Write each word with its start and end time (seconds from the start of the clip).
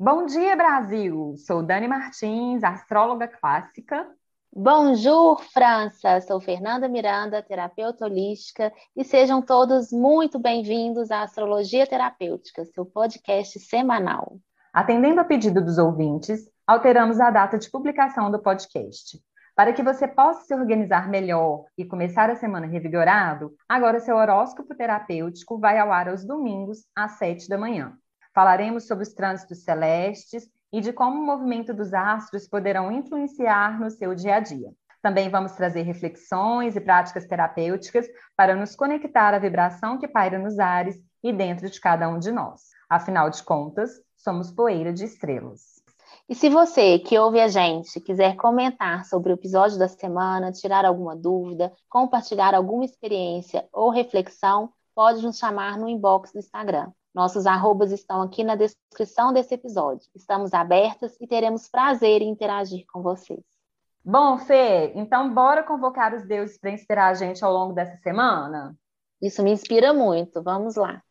Bom 0.00 0.26
dia, 0.26 0.54
Brasil! 0.54 1.34
Sou 1.38 1.60
Dani 1.60 1.88
Martins, 1.88 2.62
astróloga 2.62 3.26
clássica. 3.26 4.06
Bonjour, 4.54 5.42
França! 5.52 6.20
Sou 6.20 6.40
Fernanda 6.40 6.86
Miranda, 6.86 7.42
terapeuta 7.42 8.04
holística, 8.04 8.72
e 8.96 9.02
sejam 9.02 9.42
todos 9.42 9.90
muito 9.90 10.38
bem-vindos 10.38 11.10
à 11.10 11.22
Astrologia 11.22 11.84
Terapêutica, 11.84 12.64
seu 12.66 12.86
podcast 12.86 13.58
semanal. 13.58 14.38
Atendendo 14.72 15.20
a 15.20 15.24
pedido 15.24 15.60
dos 15.60 15.78
ouvintes, 15.78 16.48
alteramos 16.64 17.18
a 17.18 17.28
data 17.28 17.58
de 17.58 17.68
publicação 17.68 18.30
do 18.30 18.38
podcast. 18.38 19.20
Para 19.56 19.72
que 19.72 19.82
você 19.82 20.06
possa 20.06 20.44
se 20.44 20.54
organizar 20.54 21.08
melhor 21.08 21.64
e 21.76 21.84
começar 21.84 22.30
a 22.30 22.36
semana 22.36 22.68
revigorado, 22.68 23.52
agora 23.68 23.98
seu 23.98 24.14
horóscopo 24.14 24.76
terapêutico 24.76 25.58
vai 25.58 25.76
ao 25.76 25.90
ar 25.90 26.08
aos 26.08 26.24
domingos, 26.24 26.86
às 26.94 27.18
sete 27.18 27.48
da 27.48 27.58
manhã. 27.58 27.98
Falaremos 28.38 28.86
sobre 28.86 29.02
os 29.02 29.12
trânsitos 29.12 29.64
celestes 29.64 30.48
e 30.72 30.80
de 30.80 30.92
como 30.92 31.20
o 31.20 31.26
movimento 31.26 31.74
dos 31.74 31.92
astros 31.92 32.46
poderão 32.46 32.92
influenciar 32.92 33.80
no 33.80 33.90
seu 33.90 34.14
dia 34.14 34.36
a 34.36 34.38
dia. 34.38 34.70
Também 35.02 35.28
vamos 35.28 35.50
trazer 35.56 35.82
reflexões 35.82 36.76
e 36.76 36.80
práticas 36.80 37.26
terapêuticas 37.26 38.06
para 38.36 38.54
nos 38.54 38.76
conectar 38.76 39.34
à 39.34 39.40
vibração 39.40 39.98
que 39.98 40.06
paira 40.06 40.38
nos 40.38 40.60
ares 40.60 40.96
e 41.20 41.32
dentro 41.32 41.68
de 41.68 41.80
cada 41.80 42.08
um 42.08 42.20
de 42.20 42.30
nós. 42.30 42.60
Afinal 42.88 43.28
de 43.28 43.42
contas, 43.42 43.90
somos 44.16 44.52
poeira 44.52 44.92
de 44.92 45.04
estrelas. 45.04 45.82
E 46.28 46.34
se 46.36 46.48
você 46.48 47.00
que 47.00 47.18
ouve 47.18 47.40
a 47.40 47.48
gente 47.48 48.00
quiser 48.00 48.36
comentar 48.36 49.04
sobre 49.04 49.32
o 49.32 49.34
episódio 49.34 49.80
da 49.80 49.88
semana, 49.88 50.52
tirar 50.52 50.84
alguma 50.84 51.16
dúvida, 51.16 51.72
compartilhar 51.88 52.54
alguma 52.54 52.84
experiência 52.84 53.66
ou 53.72 53.90
reflexão, 53.90 54.70
pode 54.94 55.26
nos 55.26 55.38
chamar 55.38 55.76
no 55.76 55.88
inbox 55.88 56.30
do 56.30 56.38
Instagram. 56.38 56.92
Nossos 57.18 57.46
arrobas 57.46 57.90
estão 57.90 58.22
aqui 58.22 58.44
na 58.44 58.54
descrição 58.54 59.32
desse 59.32 59.52
episódio. 59.52 60.08
Estamos 60.14 60.54
abertas 60.54 61.16
e 61.20 61.26
teremos 61.26 61.68
prazer 61.68 62.22
em 62.22 62.28
interagir 62.30 62.84
com 62.92 63.02
vocês. 63.02 63.44
Bom, 64.04 64.38
Fê, 64.38 64.92
então 64.94 65.34
bora 65.34 65.64
convocar 65.64 66.14
os 66.14 66.24
deuses 66.24 66.56
para 66.56 66.70
inspirar 66.70 67.08
a 67.08 67.14
gente 67.14 67.44
ao 67.44 67.52
longo 67.52 67.72
dessa 67.72 67.96
semana? 67.96 68.78
Isso 69.20 69.42
me 69.42 69.50
inspira 69.50 69.92
muito. 69.92 70.40
Vamos 70.44 70.76
lá. 70.76 71.02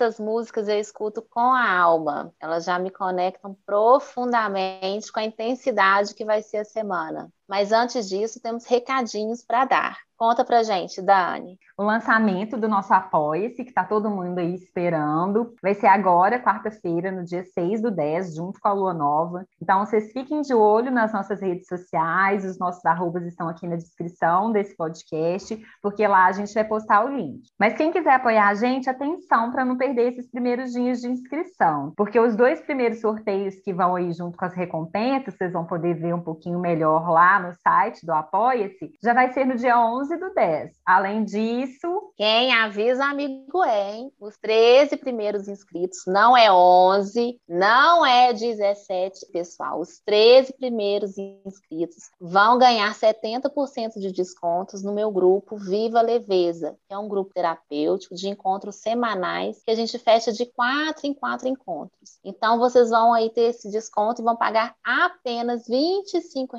Essas 0.00 0.18
músicas 0.18 0.66
eu 0.66 0.78
escuto 0.78 1.20
com 1.20 1.40
a 1.52 1.70
alma. 1.70 2.32
Elas 2.40 2.64
já 2.64 2.78
me 2.78 2.90
conectam 2.90 3.54
profundamente 3.66 5.12
com 5.12 5.20
a 5.20 5.24
intensidade 5.24 6.14
que 6.14 6.24
vai 6.24 6.42
ser 6.42 6.58
a 6.58 6.64
semana. 6.64 7.30
Mas 7.46 7.70
antes 7.70 8.08
disso, 8.08 8.40
temos 8.40 8.64
recadinhos 8.64 9.42
para 9.42 9.66
dar. 9.66 9.98
Conta 10.16 10.44
pra 10.44 10.62
gente, 10.62 11.02
Dani. 11.02 11.58
O 11.80 11.82
lançamento 11.82 12.58
do 12.58 12.68
nosso 12.68 12.92
Apoia-se, 12.92 13.64
que 13.64 13.72
tá 13.72 13.82
todo 13.82 14.10
mundo 14.10 14.38
aí 14.38 14.54
esperando, 14.54 15.54
vai 15.62 15.72
ser 15.72 15.86
agora, 15.86 16.38
quarta-feira, 16.38 17.10
no 17.10 17.24
dia 17.24 17.42
6 17.42 17.80
do 17.80 17.90
10, 17.90 18.34
junto 18.34 18.60
com 18.60 18.68
a 18.68 18.72
Lua 18.74 18.92
Nova. 18.92 19.46
Então, 19.62 19.86
vocês 19.86 20.12
fiquem 20.12 20.42
de 20.42 20.52
olho 20.52 20.90
nas 20.90 21.10
nossas 21.14 21.40
redes 21.40 21.66
sociais, 21.66 22.44
os 22.44 22.58
nossos 22.58 22.84
arrobas 22.84 23.24
estão 23.24 23.48
aqui 23.48 23.66
na 23.66 23.76
descrição 23.76 24.52
desse 24.52 24.76
podcast, 24.76 25.58
porque 25.80 26.06
lá 26.06 26.26
a 26.26 26.32
gente 26.32 26.52
vai 26.52 26.64
postar 26.64 27.02
o 27.02 27.16
link. 27.16 27.48
Mas 27.58 27.72
quem 27.72 27.90
quiser 27.90 28.12
apoiar 28.12 28.48
a 28.48 28.54
gente, 28.54 28.90
atenção 28.90 29.50
para 29.50 29.64
não 29.64 29.78
perder 29.78 30.12
esses 30.12 30.30
primeiros 30.30 30.72
dias 30.72 31.00
de 31.00 31.08
inscrição, 31.08 31.94
porque 31.96 32.20
os 32.20 32.36
dois 32.36 32.60
primeiros 32.60 33.00
sorteios 33.00 33.54
que 33.54 33.72
vão 33.72 33.96
aí 33.96 34.12
junto 34.12 34.36
com 34.36 34.44
as 34.44 34.52
recompensas, 34.52 35.34
vocês 35.34 35.54
vão 35.54 35.64
poder 35.64 35.94
ver 35.94 36.14
um 36.14 36.20
pouquinho 36.20 36.60
melhor 36.60 37.08
lá 37.08 37.40
no 37.40 37.54
site 37.54 38.04
do 38.04 38.12
Apoia-se, 38.12 38.92
já 39.02 39.14
vai 39.14 39.32
ser 39.32 39.46
no 39.46 39.56
dia 39.56 39.80
11 39.80 40.18
do 40.18 40.34
10. 40.34 40.72
Além 40.84 41.24
disso. 41.24 41.69
Quem 42.16 42.52
avisa 42.52 43.04
amigo 43.04 43.64
é, 43.64 43.94
hein? 43.94 44.12
Os 44.20 44.36
13 44.36 44.96
primeiros 44.96 45.48
inscritos, 45.48 46.00
não 46.06 46.36
é 46.36 46.52
11, 46.52 47.40
não 47.48 48.04
é 48.04 48.32
17, 48.32 49.26
pessoal. 49.32 49.80
Os 49.80 50.00
13 50.04 50.52
primeiros 50.54 51.16
inscritos 51.16 52.10
vão 52.20 52.58
ganhar 52.58 52.94
70% 52.94 53.98
de 53.98 54.12
descontos 54.12 54.82
no 54.82 54.92
meu 54.92 55.10
grupo 55.10 55.56
Viva 55.56 56.00
Leveza, 56.00 56.76
que 56.86 56.94
é 56.94 56.98
um 56.98 57.08
grupo 57.08 57.32
terapêutico 57.32 58.14
de 58.14 58.28
encontros 58.28 58.76
semanais 58.76 59.62
que 59.64 59.70
a 59.70 59.74
gente 59.74 59.98
fecha 59.98 60.32
de 60.32 60.46
quatro 60.46 61.06
em 61.06 61.14
quatro 61.14 61.48
encontros. 61.48 62.18
Então, 62.24 62.58
vocês 62.58 62.90
vão 62.90 63.12
aí 63.12 63.30
ter 63.30 63.50
esse 63.50 63.70
desconto 63.70 64.20
e 64.20 64.24
vão 64.24 64.36
pagar 64.36 64.74
apenas 64.84 65.68
R$ 65.68 65.76
25 66.02 66.56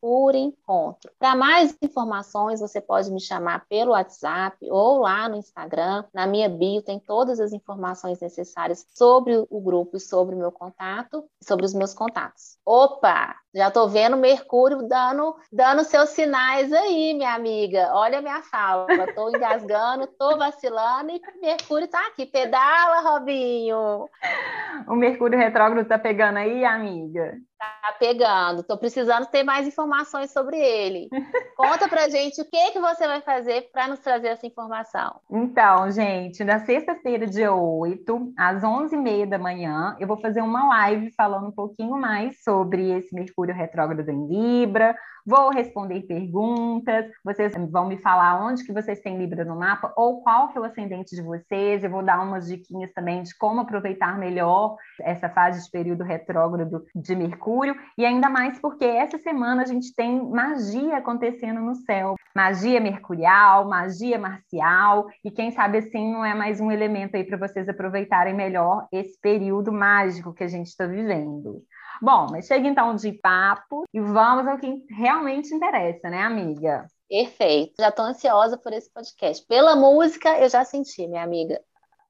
por 0.00 0.34
encontro. 0.34 1.10
Para 1.18 1.36
mais 1.36 1.76
informações, 1.82 2.60
você 2.60 2.80
pode 2.80 3.10
me 3.10 3.20
chamar 3.20 3.66
pelo 3.68 3.92
WhatsApp 3.92 4.53
ou 4.62 4.98
lá 5.00 5.28
no 5.28 5.36
Instagram. 5.36 6.04
Na 6.12 6.26
minha 6.26 6.48
bio 6.48 6.82
tem 6.82 6.98
todas 6.98 7.40
as 7.40 7.52
informações 7.52 8.20
necessárias 8.20 8.86
sobre 8.94 9.36
o 9.48 9.60
grupo 9.60 9.96
e 9.96 10.00
sobre 10.00 10.34
o 10.34 10.38
meu 10.38 10.52
contato, 10.52 11.24
sobre 11.42 11.64
os 11.64 11.74
meus 11.74 11.94
contatos. 11.94 12.58
Opa! 12.64 13.43
Já 13.54 13.70
tô 13.70 13.86
vendo 13.86 14.16
Mercúrio 14.16 14.82
dando, 14.82 15.36
dando 15.52 15.84
seus 15.84 16.10
sinais 16.10 16.72
aí, 16.72 17.14
minha 17.14 17.34
amiga. 17.34 17.88
Olha 17.92 18.18
a 18.18 18.22
minha 18.22 18.42
fala. 18.42 18.86
Tô 19.14 19.28
engasgando, 19.28 20.08
tô 20.18 20.36
vacilando 20.36 21.12
e 21.12 21.22
Mercúrio 21.40 21.86
tá 21.86 22.04
aqui. 22.08 22.26
Pedala, 22.26 23.00
Robinho. 23.00 24.08
O 24.88 24.96
Mercúrio 24.96 25.38
retrógrado 25.38 25.86
tá 25.86 25.96
pegando 25.96 26.38
aí, 26.38 26.64
amiga? 26.64 27.38
Tá 27.56 27.94
pegando. 27.98 28.64
Tô 28.64 28.76
precisando 28.76 29.26
ter 29.26 29.44
mais 29.44 29.68
informações 29.68 30.32
sobre 30.32 30.58
ele. 30.58 31.08
Conta 31.56 31.88
pra 31.88 32.08
gente 32.08 32.40
o 32.40 32.44
que 32.44 32.72
que 32.72 32.80
você 32.80 33.06
vai 33.06 33.20
fazer 33.20 33.70
para 33.72 33.86
nos 33.86 34.00
trazer 34.00 34.28
essa 34.28 34.46
informação. 34.46 35.20
Então, 35.30 35.88
gente, 35.92 36.42
na 36.42 36.58
sexta-feira, 36.58 37.24
dia 37.24 37.54
8, 37.54 38.32
às 38.36 38.62
11h30 38.62 39.28
da 39.28 39.38
manhã, 39.38 39.96
eu 40.00 40.08
vou 40.08 40.16
fazer 40.16 40.42
uma 40.42 40.66
live 40.68 41.12
falando 41.16 41.46
um 41.46 41.52
pouquinho 41.52 41.96
mais 41.96 42.42
sobre 42.42 42.90
esse 42.90 43.14
Mercúrio 43.14 43.43
Mercúrio 43.44 43.54
retrógrado 43.54 44.08
em 44.08 44.26
Libra, 44.26 44.96
vou 45.26 45.50
responder 45.50 46.02
perguntas, 46.02 47.06
vocês 47.22 47.52
vão 47.70 47.86
me 47.86 47.98
falar 47.98 48.42
onde 48.44 48.64
que 48.64 48.72
vocês 48.72 49.00
têm 49.00 49.18
Libra 49.18 49.44
no 49.44 49.56
mapa 49.56 49.92
ou 49.96 50.22
qual 50.22 50.48
que 50.48 50.58
é 50.58 50.60
o 50.60 50.64
ascendente 50.64 51.14
de 51.14 51.22
vocês, 51.22 51.84
eu 51.84 51.90
vou 51.90 52.02
dar 52.02 52.22
umas 52.22 52.46
diquinhas 52.46 52.92
também 52.92 53.22
de 53.22 53.36
como 53.36 53.60
aproveitar 53.60 54.18
melhor 54.18 54.76
essa 55.00 55.28
fase 55.28 55.64
de 55.64 55.70
período 55.70 56.04
retrógrado 56.04 56.84
de 56.94 57.14
Mercúrio. 57.14 57.76
E 57.98 58.04
ainda 58.04 58.28
mais 58.28 58.58
porque 58.58 58.84
essa 58.84 59.18
semana 59.18 59.62
a 59.62 59.66
gente 59.66 59.94
tem 59.94 60.24
magia 60.28 60.96
acontecendo 60.96 61.60
no 61.60 61.74
céu, 61.74 62.14
magia 62.34 62.80
mercurial, 62.80 63.68
magia 63.68 64.18
marcial. 64.18 65.06
E 65.24 65.30
quem 65.30 65.50
sabe 65.50 65.78
assim 65.78 66.12
não 66.12 66.24
é 66.24 66.34
mais 66.34 66.60
um 66.60 66.70
elemento 66.70 67.16
aí 67.16 67.24
para 67.24 67.36
vocês 67.36 67.68
aproveitarem 67.68 68.34
melhor 68.34 68.86
esse 68.92 69.18
período 69.20 69.72
mágico 69.72 70.34
que 70.34 70.44
a 70.44 70.48
gente 70.48 70.68
está 70.68 70.86
vivendo. 70.86 71.62
Bom, 72.00 72.26
mas 72.30 72.46
chega 72.46 72.66
então 72.66 72.94
de 72.94 73.12
papo 73.12 73.84
e 73.92 74.00
vamos 74.00 74.46
ao 74.46 74.58
que 74.58 74.84
realmente 74.90 75.54
interessa, 75.54 76.10
né, 76.10 76.22
amiga? 76.22 76.86
Perfeito. 77.08 77.74
Já 77.78 77.88
estou 77.88 78.04
ansiosa 78.04 78.58
por 78.58 78.72
esse 78.72 78.92
podcast. 78.92 79.46
Pela 79.46 79.76
música, 79.76 80.38
eu 80.38 80.48
já 80.48 80.64
senti, 80.64 81.06
minha 81.06 81.22
amiga. 81.22 81.60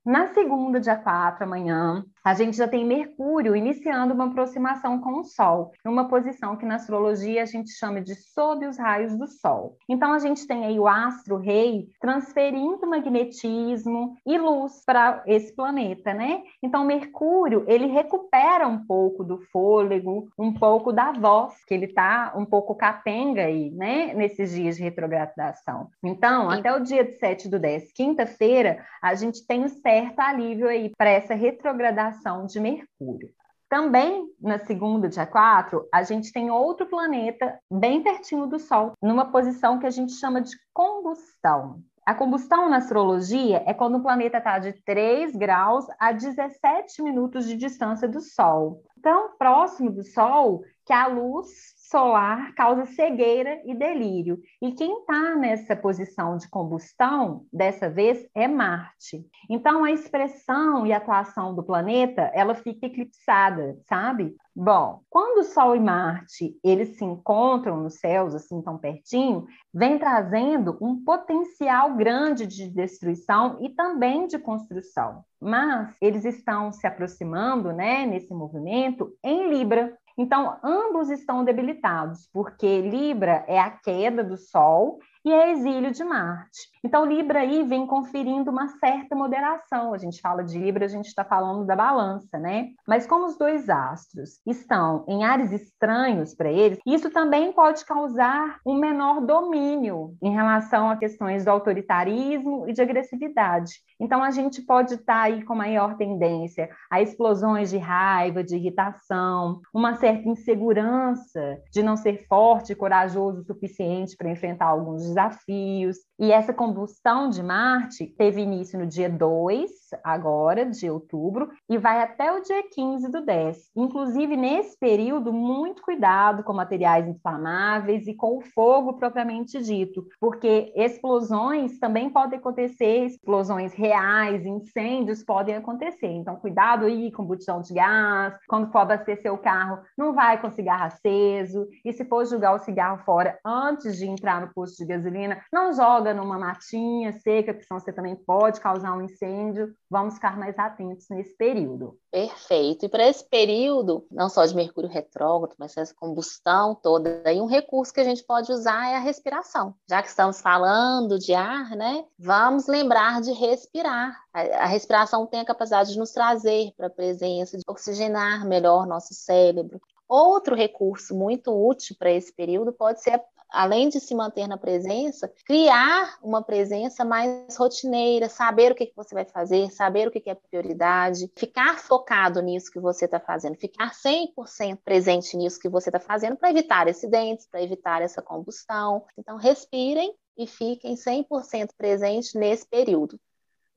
Na 0.04 0.32
segunda, 0.34 0.80
dia 0.80 0.96
4, 0.96 1.44
amanhã, 1.44 2.04
a 2.24 2.32
gente 2.32 2.56
já 2.56 2.66
tem 2.66 2.86
Mercúrio 2.86 3.54
iniciando 3.54 4.14
uma 4.14 4.24
aproximação 4.24 4.98
com 4.98 5.20
o 5.20 5.24
Sol, 5.24 5.72
numa 5.84 6.08
posição 6.08 6.56
que 6.56 6.64
na 6.64 6.76
astrologia 6.76 7.42
a 7.42 7.46
gente 7.46 7.70
chama 7.72 8.00
de 8.00 8.14
sob 8.14 8.66
os 8.66 8.78
raios 8.78 9.14
do 9.14 9.26
Sol. 9.26 9.76
Então 9.86 10.14
a 10.14 10.18
gente 10.18 10.46
tem 10.46 10.64
aí 10.64 10.80
o 10.80 10.88
astro 10.88 11.36
rei 11.36 11.88
transferindo 12.00 12.86
magnetismo 12.86 14.16
e 14.26 14.38
luz 14.38 14.82
para 14.86 15.22
esse 15.26 15.54
planeta, 15.54 16.14
né? 16.14 16.42
Então 16.62 16.82
Mercúrio, 16.82 17.64
ele 17.68 17.86
recupera 17.86 18.66
um 18.66 18.86
pouco 18.86 19.22
do 19.22 19.38
fôlego, 19.52 20.28
um 20.38 20.54
pouco 20.54 20.92
da 20.92 21.12
voz, 21.12 21.62
que 21.66 21.74
ele 21.74 21.88
tá 21.88 22.32
um 22.34 22.46
pouco 22.46 22.74
capenga 22.74 23.42
aí, 23.42 23.70
né, 23.70 24.14
nesses 24.14 24.52
dias 24.52 24.76
de 24.76 24.82
retrogradação. 24.82 25.88
Então, 26.02 26.50
Sim. 26.50 26.58
até 26.58 26.74
o 26.74 26.80
dia 26.80 27.04
de 27.04 27.12
7 27.18 27.50
do 27.50 27.58
10, 27.58 27.92
quinta-feira, 27.92 28.82
a 29.02 29.14
gente 29.14 29.46
tem 29.46 29.64
um 29.64 29.68
certo 29.68 30.20
alívio 30.20 30.68
aí 30.68 30.90
para 30.96 31.10
essa 31.10 31.34
retrogradação 31.34 32.13
de 32.46 32.60
Mercúrio. 32.60 33.30
Também, 33.68 34.28
na 34.40 34.58
segunda, 34.58 35.08
dia 35.08 35.26
4, 35.26 35.88
a 35.92 36.02
gente 36.02 36.32
tem 36.32 36.50
outro 36.50 36.86
planeta 36.86 37.58
bem 37.70 38.02
pertinho 38.02 38.46
do 38.46 38.58
Sol, 38.58 38.92
numa 39.02 39.30
posição 39.32 39.78
que 39.78 39.86
a 39.86 39.90
gente 39.90 40.12
chama 40.12 40.40
de 40.40 40.56
combustão. 40.72 41.82
A 42.06 42.14
combustão 42.14 42.68
na 42.68 42.76
astrologia 42.76 43.62
é 43.66 43.72
quando 43.72 43.96
o 43.96 44.02
planeta 44.02 44.36
está 44.36 44.58
de 44.58 44.74
3 44.84 45.34
graus 45.34 45.86
a 45.98 46.12
17 46.12 47.02
minutos 47.02 47.46
de 47.46 47.56
distância 47.56 48.06
do 48.06 48.20
Sol. 48.20 48.82
Tão 49.02 49.36
próximo 49.38 49.90
do 49.90 50.04
Sol 50.04 50.62
que 50.84 50.92
a 50.92 51.06
luz 51.06 51.73
solar 51.90 52.54
causa 52.54 52.86
cegueira 52.86 53.60
e 53.64 53.74
delírio. 53.74 54.40
E 54.60 54.72
quem 54.72 55.00
está 55.00 55.36
nessa 55.36 55.76
posição 55.76 56.36
de 56.36 56.48
combustão, 56.48 57.46
dessa 57.52 57.90
vez, 57.90 58.26
é 58.34 58.48
Marte. 58.48 59.26
Então, 59.50 59.84
a 59.84 59.92
expressão 59.92 60.86
e 60.86 60.92
atuação 60.92 61.54
do 61.54 61.62
planeta, 61.62 62.30
ela 62.34 62.54
fica 62.54 62.86
eclipsada, 62.86 63.78
sabe? 63.86 64.34
Bom, 64.56 65.00
quando 65.10 65.40
o 65.40 65.44
Sol 65.44 65.74
e 65.74 65.80
Marte 65.80 66.56
eles 66.62 66.96
se 66.96 67.04
encontram 67.04 67.76
nos 67.82 67.98
céus 67.98 68.36
assim 68.36 68.62
tão 68.62 68.78
pertinho, 68.78 69.46
vem 69.72 69.98
trazendo 69.98 70.78
um 70.80 71.02
potencial 71.04 71.94
grande 71.96 72.46
de 72.46 72.68
destruição 72.70 73.58
e 73.60 73.68
também 73.68 74.28
de 74.28 74.38
construção. 74.38 75.24
Mas 75.40 75.96
eles 76.00 76.24
estão 76.24 76.72
se 76.72 76.86
aproximando, 76.86 77.72
né, 77.72 78.06
nesse 78.06 78.32
movimento 78.32 79.12
em 79.24 79.50
Libra, 79.50 79.92
então, 80.16 80.58
ambos 80.62 81.10
estão 81.10 81.44
debilitados, 81.44 82.28
porque 82.32 82.80
Libra 82.80 83.44
é 83.48 83.58
a 83.58 83.70
queda 83.70 84.22
do 84.22 84.36
Sol 84.36 85.00
e 85.24 85.32
é 85.32 85.52
exílio 85.52 85.90
de 85.90 86.04
Marte. 86.04 86.68
Então, 86.84 87.06
Libra 87.06 87.40
aí 87.40 87.62
vem 87.62 87.86
conferindo 87.86 88.50
uma 88.50 88.68
certa 88.68 89.16
moderação. 89.16 89.94
A 89.94 89.98
gente 89.98 90.20
fala 90.20 90.44
de 90.44 90.58
Libra, 90.58 90.84
a 90.84 90.88
gente 90.88 91.06
está 91.06 91.24
falando 91.24 91.64
da 91.64 91.74
balança, 91.74 92.38
né? 92.38 92.68
Mas 92.86 93.06
como 93.06 93.24
os 93.24 93.38
dois 93.38 93.70
astros 93.70 94.40
estão 94.46 95.02
em 95.08 95.24
ares 95.24 95.50
estranhos 95.50 96.34
para 96.34 96.52
eles, 96.52 96.78
isso 96.86 97.10
também 97.10 97.52
pode 97.52 97.86
causar 97.86 98.58
um 98.66 98.74
menor 98.74 99.22
domínio 99.22 100.14
em 100.22 100.30
relação 100.30 100.90
a 100.90 100.96
questões 100.96 101.46
do 101.46 101.50
autoritarismo 101.50 102.68
e 102.68 102.74
de 102.74 102.82
agressividade. 102.82 103.72
Então, 103.98 104.22
a 104.22 104.30
gente 104.30 104.60
pode 104.60 104.94
estar 104.94 105.14
tá 105.14 105.22
aí 105.22 105.42
com 105.42 105.54
maior 105.54 105.96
tendência 105.96 106.68
a 106.90 107.00
explosões 107.00 107.70
de 107.70 107.78
raiva, 107.78 108.44
de 108.44 108.56
irritação, 108.56 109.62
uma 109.72 109.94
certa 109.94 110.28
insegurança 110.28 111.58
de 111.72 111.82
não 111.82 111.96
ser 111.96 112.26
forte 112.28 112.72
e 112.72 112.76
corajoso 112.76 113.40
o 113.40 113.44
suficiente 113.44 114.16
para 114.16 114.30
enfrentar 114.30 114.66
alguns 114.66 115.13
desafios. 115.14 115.96
E 116.18 116.32
essa 116.32 116.52
combustão 116.52 117.30
de 117.30 117.42
Marte 117.42 118.06
teve 118.06 118.40
início 118.40 118.78
no 118.78 118.86
dia 118.86 119.08
2, 119.08 119.70
agora, 120.02 120.66
de 120.66 120.90
outubro, 120.90 121.50
e 121.68 121.78
vai 121.78 122.02
até 122.02 122.32
o 122.32 122.42
dia 122.42 122.62
15 122.70 123.10
do 123.10 123.24
10. 123.24 123.70
Inclusive, 123.76 124.36
nesse 124.36 124.78
período, 124.78 125.32
muito 125.32 125.82
cuidado 125.82 126.42
com 126.42 126.52
materiais 126.52 127.06
inflamáveis 127.06 128.06
e 128.06 128.14
com 128.14 128.38
o 128.38 128.40
fogo 128.40 128.94
propriamente 128.94 129.60
dito, 129.62 130.06
porque 130.20 130.72
explosões 130.74 131.78
também 131.78 132.10
podem 132.10 132.38
acontecer, 132.38 133.04
explosões 133.04 133.72
reais, 133.74 134.44
incêndios 134.44 135.22
podem 135.22 135.56
acontecer. 135.56 136.08
Então, 136.08 136.36
cuidado 136.36 136.86
aí 136.86 137.12
com 137.12 137.24
botijão 137.24 137.60
de 137.60 137.74
gás, 137.74 138.38
quando 138.48 138.70
for 138.70 138.78
abastecer 138.78 139.32
o 139.32 139.38
carro, 139.38 139.80
não 139.96 140.14
vai 140.14 140.40
com 140.40 140.50
cigarro 140.50 140.84
aceso, 140.84 141.68
e 141.84 141.92
se 141.92 142.04
for 142.04 142.24
jogar 142.26 142.54
o 142.54 142.58
cigarro 142.58 143.02
fora 143.04 143.38
antes 143.44 143.96
de 143.96 144.06
entrar 144.06 144.40
no 144.40 144.52
posto 144.52 144.78
de 144.78 144.86
gasolina, 144.86 145.40
não 145.52 145.72
joga 145.72 146.14
numa 146.14 146.38
matinha 146.38 147.12
seca, 147.12 147.52
porque 147.52 147.66
senão 147.66 147.80
você 147.80 147.92
também 147.92 148.16
pode 148.16 148.60
causar 148.60 148.96
um 148.96 149.02
incêndio. 149.02 149.72
Vamos 149.94 150.14
ficar 150.14 150.36
mais 150.36 150.58
atentos 150.58 151.06
nesse 151.08 151.36
período. 151.36 151.96
Perfeito. 152.10 152.84
E 152.84 152.88
para 152.88 153.06
esse 153.06 153.22
período, 153.22 154.04
não 154.10 154.28
só 154.28 154.44
de 154.44 154.52
Mercúrio 154.52 154.90
retrógrado, 154.90 155.54
mas 155.56 155.76
essa 155.76 155.94
combustão 155.94 156.74
toda, 156.74 157.22
aí 157.24 157.40
um 157.40 157.46
recurso 157.46 157.94
que 157.94 158.00
a 158.00 158.04
gente 158.04 158.24
pode 158.24 158.50
usar 158.50 158.90
é 158.90 158.96
a 158.96 158.98
respiração. 158.98 159.72
Já 159.88 160.02
que 160.02 160.08
estamos 160.08 160.40
falando 160.40 161.16
de 161.16 161.32
ar, 161.32 161.76
né? 161.76 162.04
Vamos 162.18 162.66
lembrar 162.66 163.20
de 163.20 163.30
respirar. 163.34 164.20
A, 164.32 164.40
a 164.40 164.66
respiração 164.66 165.28
tem 165.28 165.38
a 165.38 165.44
capacidade 165.44 165.92
de 165.92 165.98
nos 166.00 166.10
trazer 166.10 166.72
para 166.76 166.88
a 166.88 166.90
presença, 166.90 167.56
de 167.56 167.62
oxigenar 167.64 168.44
melhor 168.44 168.88
nosso 168.88 169.14
cérebro. 169.14 169.80
Outro 170.08 170.56
recurso 170.56 171.14
muito 171.14 171.52
útil 171.52 171.94
para 171.96 172.10
esse 172.10 172.32
período 172.32 172.72
pode 172.72 173.00
ser 173.00 173.12
além 173.54 173.88
de 173.88 174.00
se 174.00 174.14
manter 174.14 174.48
na 174.48 174.58
presença, 174.58 175.32
criar 175.46 176.18
uma 176.22 176.42
presença 176.42 177.04
mais 177.04 177.56
rotineira, 177.56 178.28
saber 178.28 178.72
o 178.72 178.74
que, 178.74 178.86
que 178.86 178.96
você 178.96 179.14
vai 179.14 179.24
fazer, 179.24 179.70
saber 179.70 180.08
o 180.08 180.10
que, 180.10 180.20
que 180.20 180.30
é 180.30 180.34
prioridade, 180.34 181.30
ficar 181.36 181.78
focado 181.78 182.42
nisso 182.42 182.70
que 182.70 182.80
você 182.80 183.04
está 183.04 183.20
fazendo, 183.20 183.56
ficar 183.56 183.92
100% 183.92 184.78
presente 184.84 185.36
nisso 185.36 185.60
que 185.60 185.68
você 185.68 185.88
está 185.88 186.00
fazendo 186.00 186.36
para 186.36 186.50
evitar 186.50 186.88
acidentes, 186.88 187.46
para 187.46 187.62
evitar 187.62 188.02
essa 188.02 188.20
combustão. 188.20 189.04
Então, 189.16 189.36
respirem 189.36 190.12
e 190.36 190.46
fiquem 190.46 190.96
100% 190.96 191.70
presentes 191.78 192.34
nesse 192.34 192.66
período. 192.66 193.18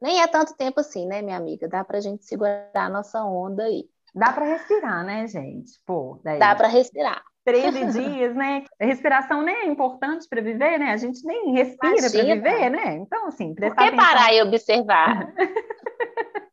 Nem 0.02 0.22
é 0.22 0.28
tanto 0.28 0.56
tempo 0.56 0.80
assim, 0.80 1.06
né, 1.06 1.22
minha 1.22 1.38
amiga? 1.38 1.68
Dá 1.68 1.84
para 1.84 2.00
a 2.00 2.02
gente 2.02 2.26
segurar 2.26 2.70
a 2.74 2.90
nossa 2.90 3.24
onda 3.24 3.64
aí. 3.64 3.88
Dá 4.14 4.34
para 4.34 4.46
respirar, 4.46 5.06
né, 5.06 5.28
gente? 5.28 5.80
Pô, 5.86 6.20
daí... 6.24 6.40
Dá 6.40 6.56
para 6.56 6.68
respirar. 6.68 7.24
13 7.48 7.86
dias, 7.94 8.36
né? 8.36 8.66
A 8.80 8.86
respiração 8.86 9.42
nem 9.42 9.56
é 9.56 9.66
importante 9.68 10.28
para 10.30 10.42
viver, 10.42 10.78
né? 10.78 10.92
A 10.92 10.98
gente 10.98 11.26
nem 11.26 11.54
respira 11.54 12.12
para 12.12 12.36
viver, 12.36 12.70
né? 12.70 12.98
Então, 12.98 13.28
assim, 13.28 13.56
Por 13.56 13.62
que 13.62 13.84
atenção... 13.84 13.96
parar 13.96 14.34
e 14.34 14.42
observar? 14.42 15.34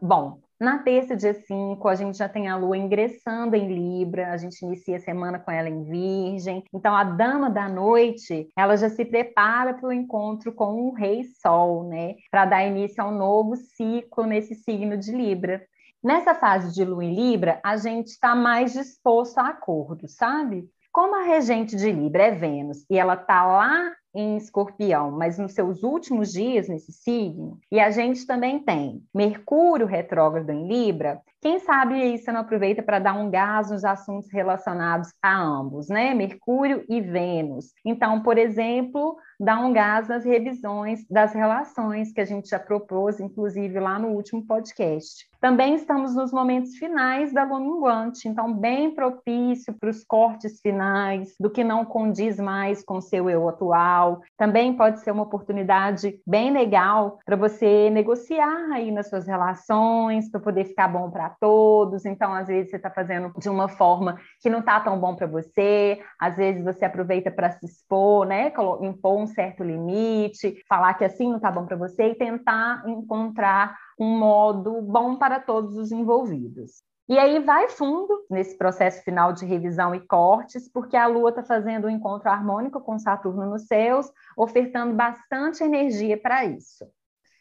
Bom, 0.00 0.38
na 0.60 0.78
terça, 0.78 1.16
dia 1.16 1.34
5, 1.34 1.88
a 1.88 1.94
gente 1.96 2.16
já 2.16 2.28
tem 2.28 2.46
a 2.46 2.56
lua 2.56 2.76
ingressando 2.76 3.56
em 3.56 3.66
Libra, 3.66 4.32
a 4.32 4.36
gente 4.36 4.62
inicia 4.62 4.98
a 4.98 5.00
semana 5.00 5.40
com 5.40 5.50
ela 5.50 5.68
em 5.68 5.82
Virgem. 5.82 6.62
Então, 6.72 6.94
a 6.94 7.02
dama 7.02 7.50
da 7.50 7.68
noite, 7.68 8.48
ela 8.56 8.76
já 8.76 8.88
se 8.88 9.04
prepara 9.04 9.74
para 9.74 9.88
o 9.88 9.92
encontro 9.92 10.52
com 10.52 10.88
o 10.88 10.94
Rei 10.94 11.24
Sol, 11.42 11.82
né? 11.88 12.14
Para 12.30 12.44
dar 12.44 12.64
início 12.64 13.02
a 13.02 13.08
um 13.08 13.18
novo 13.18 13.56
ciclo 13.56 14.26
nesse 14.26 14.54
signo 14.54 14.96
de 14.96 15.10
Libra. 15.10 15.60
Nessa 16.02 16.34
fase 16.34 16.72
de 16.72 16.84
Lua 16.84 17.04
em 17.04 17.14
Libra, 17.14 17.60
a 17.64 17.76
gente 17.76 18.08
está 18.08 18.34
mais 18.34 18.72
disposto 18.72 19.38
a 19.38 19.48
acordo, 19.48 20.06
sabe? 20.08 20.68
Como 20.92 21.16
a 21.16 21.24
regente 21.24 21.76
de 21.76 21.90
Libra 21.90 22.24
é 22.24 22.30
Vênus 22.30 22.84
e 22.88 22.96
ela 22.96 23.14
está 23.14 23.44
lá 23.44 23.92
em 24.18 24.36
Escorpião, 24.36 25.12
mas 25.12 25.38
nos 25.38 25.52
seus 25.52 25.84
últimos 25.84 26.32
dias 26.32 26.68
nesse 26.68 26.92
signo, 26.92 27.58
e 27.70 27.78
a 27.78 27.90
gente 27.90 28.26
também 28.26 28.58
tem 28.58 29.02
Mercúrio 29.14 29.86
retrógrado 29.86 30.50
em 30.50 30.66
Libra, 30.66 31.22
quem 31.40 31.60
sabe 31.60 31.94
aí 31.94 32.18
você 32.18 32.32
não 32.32 32.40
aproveita 32.40 32.82
para 32.82 32.98
dar 32.98 33.14
um 33.14 33.30
gás 33.30 33.70
nos 33.70 33.84
assuntos 33.84 34.28
relacionados 34.32 35.12
a 35.22 35.40
ambos, 35.40 35.88
né? 35.88 36.12
Mercúrio 36.12 36.84
e 36.88 37.00
Vênus. 37.00 37.72
Então, 37.84 38.20
por 38.22 38.36
exemplo, 38.36 39.16
dá 39.38 39.56
um 39.60 39.72
gás 39.72 40.08
nas 40.08 40.24
revisões 40.24 41.06
das 41.08 41.32
relações 41.32 42.12
que 42.12 42.20
a 42.20 42.24
gente 42.24 42.48
já 42.48 42.58
propôs, 42.58 43.20
inclusive 43.20 43.78
lá 43.78 44.00
no 44.00 44.08
último 44.08 44.44
podcast. 44.44 45.28
Também 45.40 45.76
estamos 45.76 46.16
nos 46.16 46.32
momentos 46.32 46.74
finais 46.74 47.32
da 47.32 47.44
lua 47.44 47.60
minguante, 47.60 48.26
então 48.26 48.52
bem 48.52 48.92
propício 48.92 49.72
para 49.78 49.90
os 49.90 50.02
cortes 50.02 50.60
finais, 50.60 51.36
do 51.38 51.48
que 51.48 51.62
não 51.62 51.84
condiz 51.84 52.40
mais 52.40 52.82
com 52.82 53.00
seu 53.00 53.30
eu 53.30 53.48
atual. 53.48 54.07
Também 54.36 54.76
pode 54.76 55.00
ser 55.00 55.10
uma 55.10 55.22
oportunidade 55.22 56.20
bem 56.26 56.50
legal 56.50 57.18
para 57.24 57.36
você 57.36 57.90
negociar 57.90 58.72
aí 58.72 58.90
nas 58.90 59.08
suas 59.08 59.26
relações, 59.26 60.30
para 60.30 60.40
poder 60.40 60.64
ficar 60.64 60.88
bom 60.88 61.10
para 61.10 61.30
todos. 61.40 62.04
Então, 62.04 62.32
às 62.32 62.48
vezes 62.48 62.70
você 62.70 62.76
está 62.76 62.90
fazendo 62.90 63.32
de 63.38 63.48
uma 63.48 63.68
forma 63.68 64.18
que 64.40 64.50
não 64.50 64.60
está 64.60 64.80
tão 64.80 64.98
bom 64.98 65.14
para 65.14 65.26
você, 65.26 66.00
às 66.18 66.36
vezes 66.36 66.64
você 66.64 66.84
aproveita 66.84 67.30
para 67.30 67.50
se 67.50 67.66
expor, 67.66 68.26
né? 68.26 68.52
Impor 68.80 69.18
um 69.18 69.26
certo 69.26 69.62
limite, 69.62 70.62
falar 70.68 70.94
que 70.94 71.04
assim 71.04 71.28
não 71.28 71.36
está 71.36 71.50
bom 71.50 71.66
para 71.66 71.76
você 71.76 72.10
e 72.10 72.14
tentar 72.14 72.82
encontrar 72.86 73.76
um 73.98 74.18
modo 74.18 74.80
bom 74.82 75.16
para 75.16 75.40
todos 75.40 75.76
os 75.76 75.90
envolvidos. 75.92 76.87
E 77.08 77.18
aí 77.18 77.38
vai 77.38 77.70
fundo 77.70 78.26
nesse 78.28 78.58
processo 78.58 79.02
final 79.02 79.32
de 79.32 79.46
revisão 79.46 79.94
e 79.94 80.00
cortes, 80.00 80.68
porque 80.68 80.94
a 80.94 81.06
Lua 81.06 81.30
está 81.30 81.42
fazendo 81.42 81.86
um 81.86 81.90
encontro 81.90 82.28
harmônico 82.28 82.80
com 82.82 82.98
Saturno 82.98 83.46
nos 83.46 83.62
céus, 83.66 84.12
ofertando 84.36 84.94
bastante 84.94 85.64
energia 85.64 86.20
para 86.20 86.44
isso. 86.44 86.84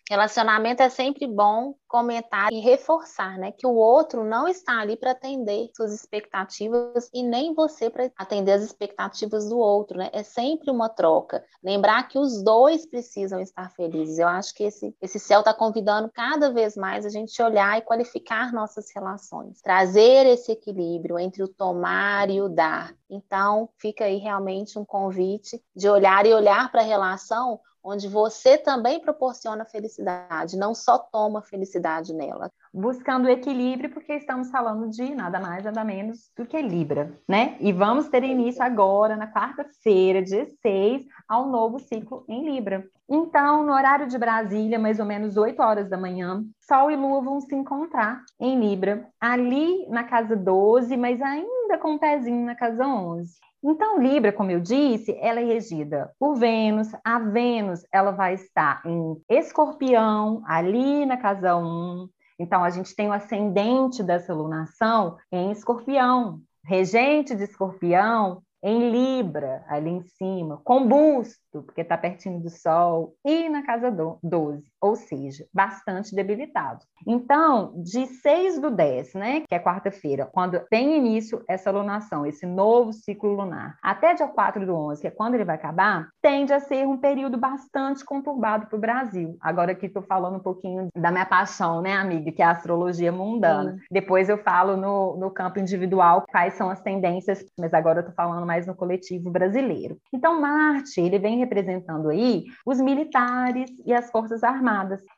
Relacionamento 0.09 0.81
é 0.81 0.89
sempre 0.89 1.27
bom 1.27 1.75
comentar 1.87 2.51
e 2.51 2.59
reforçar, 2.59 3.37
né, 3.37 3.51
que 3.51 3.65
o 3.65 3.73
outro 3.73 4.23
não 4.23 4.47
está 4.47 4.79
ali 4.79 4.97
para 4.97 5.11
atender 5.11 5.69
suas 5.75 5.93
expectativas 5.93 7.09
e 7.13 7.23
nem 7.23 7.53
você 7.53 7.89
para 7.89 8.09
atender 8.17 8.51
as 8.51 8.63
expectativas 8.63 9.47
do 9.49 9.57
outro, 9.57 9.97
né? 9.97 10.09
É 10.11 10.23
sempre 10.23 10.69
uma 10.69 10.89
troca. 10.89 11.43
Lembrar 11.63 12.07
que 12.07 12.19
os 12.19 12.43
dois 12.43 12.85
precisam 12.85 13.39
estar 13.39 13.71
felizes. 13.71 14.19
Eu 14.19 14.27
acho 14.27 14.53
que 14.53 14.63
esse 14.63 14.95
esse 15.01 15.19
céu 15.19 15.39
está 15.39 15.53
convidando 15.53 16.09
cada 16.13 16.51
vez 16.51 16.75
mais 16.75 17.05
a 17.05 17.09
gente 17.09 17.41
olhar 17.41 17.77
e 17.77 17.81
qualificar 17.81 18.51
nossas 18.53 18.91
relações, 18.93 19.61
trazer 19.61 20.25
esse 20.25 20.51
equilíbrio 20.51 21.19
entre 21.19 21.43
o 21.43 21.47
tomar 21.47 22.29
e 22.29 22.41
o 22.41 22.49
dar. 22.49 22.93
Então, 23.09 23.69
fica 23.77 24.05
aí 24.05 24.17
realmente 24.17 24.77
um 24.77 24.85
convite 24.85 25.61
de 25.75 25.89
olhar 25.89 26.25
e 26.25 26.33
olhar 26.33 26.71
para 26.71 26.81
a 26.81 26.85
relação 26.85 27.59
onde 27.89 28.05
você 28.09 28.57
também 28.57 28.99
proporciona 28.99 29.63
felicidade, 29.63 30.57
não 30.57 30.75
só 30.75 30.97
toma 30.97 31.41
felicidade 31.41 32.13
nela. 32.13 32.51
Buscando 32.79 33.27
equilíbrio, 33.27 33.89
porque 33.89 34.13
estamos 34.13 34.51
falando 34.51 34.87
de 34.91 35.15
nada 35.15 35.39
mais, 35.39 35.63
nada 35.63 35.83
menos 35.83 36.29
do 36.37 36.45
que 36.45 36.61
Libra, 36.61 37.11
né? 37.27 37.57
E 37.59 37.73
vamos 37.73 38.07
ter 38.07 38.23
início 38.23 38.61
agora, 38.61 39.15
na 39.15 39.25
quarta-feira, 39.25 40.21
dia 40.21 40.45
6, 40.61 41.03
ao 41.27 41.47
novo 41.47 41.79
ciclo 41.79 42.23
em 42.29 42.45
Libra. 42.45 42.85
Então, 43.09 43.63
no 43.63 43.73
horário 43.73 44.05
de 44.05 44.15
Brasília, 44.19 44.77
mais 44.77 44.99
ou 44.99 45.07
menos 45.07 45.37
8 45.37 45.59
horas 45.59 45.89
da 45.89 45.97
manhã, 45.97 46.43
Sol 46.59 46.91
e 46.91 46.95
Lua 46.95 47.19
vão 47.19 47.41
se 47.41 47.55
encontrar 47.55 48.21
em 48.39 48.59
Libra, 48.59 49.07
ali 49.19 49.87
na 49.89 50.03
casa 50.03 50.35
12, 50.35 50.95
mas 50.97 51.19
ainda 51.19 51.79
com 51.79 51.93
um 51.93 51.97
pezinho 51.97 52.45
na 52.45 52.53
casa 52.53 52.85
11. 52.85 53.33
Então, 53.63 53.99
Libra, 53.99 54.31
como 54.31 54.51
eu 54.51 54.59
disse, 54.59 55.17
ela 55.19 55.39
é 55.39 55.43
regida 55.43 56.11
por 56.19 56.35
Vênus. 56.35 56.89
A 57.03 57.17
Vênus, 57.17 57.83
ela 57.91 58.11
vai 58.11 58.35
estar 58.35 58.83
em 58.85 59.19
Escorpião, 59.27 60.43
ali 60.45 61.07
na 61.07 61.17
casa 61.17 61.55
1. 61.55 62.07
Então, 62.39 62.63
a 62.63 62.69
gente 62.69 62.95
tem 62.95 63.07
o 63.09 63.13
ascendente 63.13 64.03
dessa 64.03 64.33
lunação 64.33 65.17
em 65.31 65.51
Escorpião. 65.51 66.41
Regente 66.63 67.35
de 67.35 67.43
Escorpião 67.43 68.43
em 68.63 68.89
Libra, 68.91 69.63
ali 69.67 69.89
em 69.89 70.01
cima, 70.01 70.59
combusto, 70.63 71.63
porque 71.63 71.81
está 71.81 71.97
pertinho 71.97 72.39
do 72.39 72.49
Sol, 72.49 73.15
e 73.23 73.47
na 73.49 73.63
casa 73.63 73.91
12, 73.91 74.69
ou 74.81 74.95
seja, 74.95 75.45
bastante 75.53 76.15
debilitado. 76.15 76.85
Então, 77.05 77.73
de 77.77 78.05
6 78.05 78.59
do 78.59 78.69
10, 78.69 79.13
né, 79.13 79.41
que 79.47 79.55
é 79.55 79.59
quarta-feira, 79.59 80.29
quando 80.31 80.59
tem 80.69 80.97
início 80.97 81.43
essa 81.47 81.71
lunação, 81.71 82.25
esse 82.25 82.45
novo 82.45 82.93
ciclo 82.93 83.33
lunar, 83.33 83.77
até 83.81 84.13
dia 84.13 84.27
4 84.27 84.65
do 84.65 84.75
11, 84.75 85.01
que 85.01 85.07
é 85.07 85.11
quando 85.11 85.35
ele 85.35 85.45
vai 85.45 85.55
acabar, 85.55 86.09
tende 86.21 86.53
a 86.53 86.59
ser 86.59 86.87
um 86.87 86.97
período 86.97 87.37
bastante 87.37 88.05
conturbado 88.05 88.67
para 88.67 88.77
o 88.77 88.79
Brasil. 88.79 89.37
Agora 89.41 89.71
aqui 89.71 89.87
estou 89.87 90.03
falando 90.03 90.37
um 90.37 90.43
pouquinho 90.43 90.89
da 90.95 91.11
minha 91.11 91.25
paixão, 91.25 91.81
né, 91.81 91.93
amiga, 91.93 92.31
que 92.31 92.41
é 92.41 92.45
a 92.45 92.51
astrologia 92.51 93.11
mundana. 93.11 93.73
Sim. 93.73 93.79
Depois 93.91 94.29
eu 94.29 94.37
falo 94.37 94.77
no, 94.77 95.17
no 95.17 95.31
campo 95.31 95.59
individual 95.59 96.25
quais 96.29 96.53
são 96.53 96.69
as 96.69 96.81
tendências, 96.81 97.43
mas 97.59 97.73
agora 97.73 97.99
eu 97.99 98.01
estou 98.01 98.15
falando 98.15 98.45
mais 98.45 98.67
no 98.67 98.75
coletivo 98.75 99.29
brasileiro. 99.29 99.97
Então, 100.13 100.39
Marte, 100.39 101.01
ele 101.01 101.19
vem 101.19 101.37
representando 101.37 102.09
aí 102.09 102.45
os 102.65 102.79
militares 102.79 103.69
e 103.85 103.93
as 103.93 104.11
forças 104.11 104.43
armadas. 104.43 104.66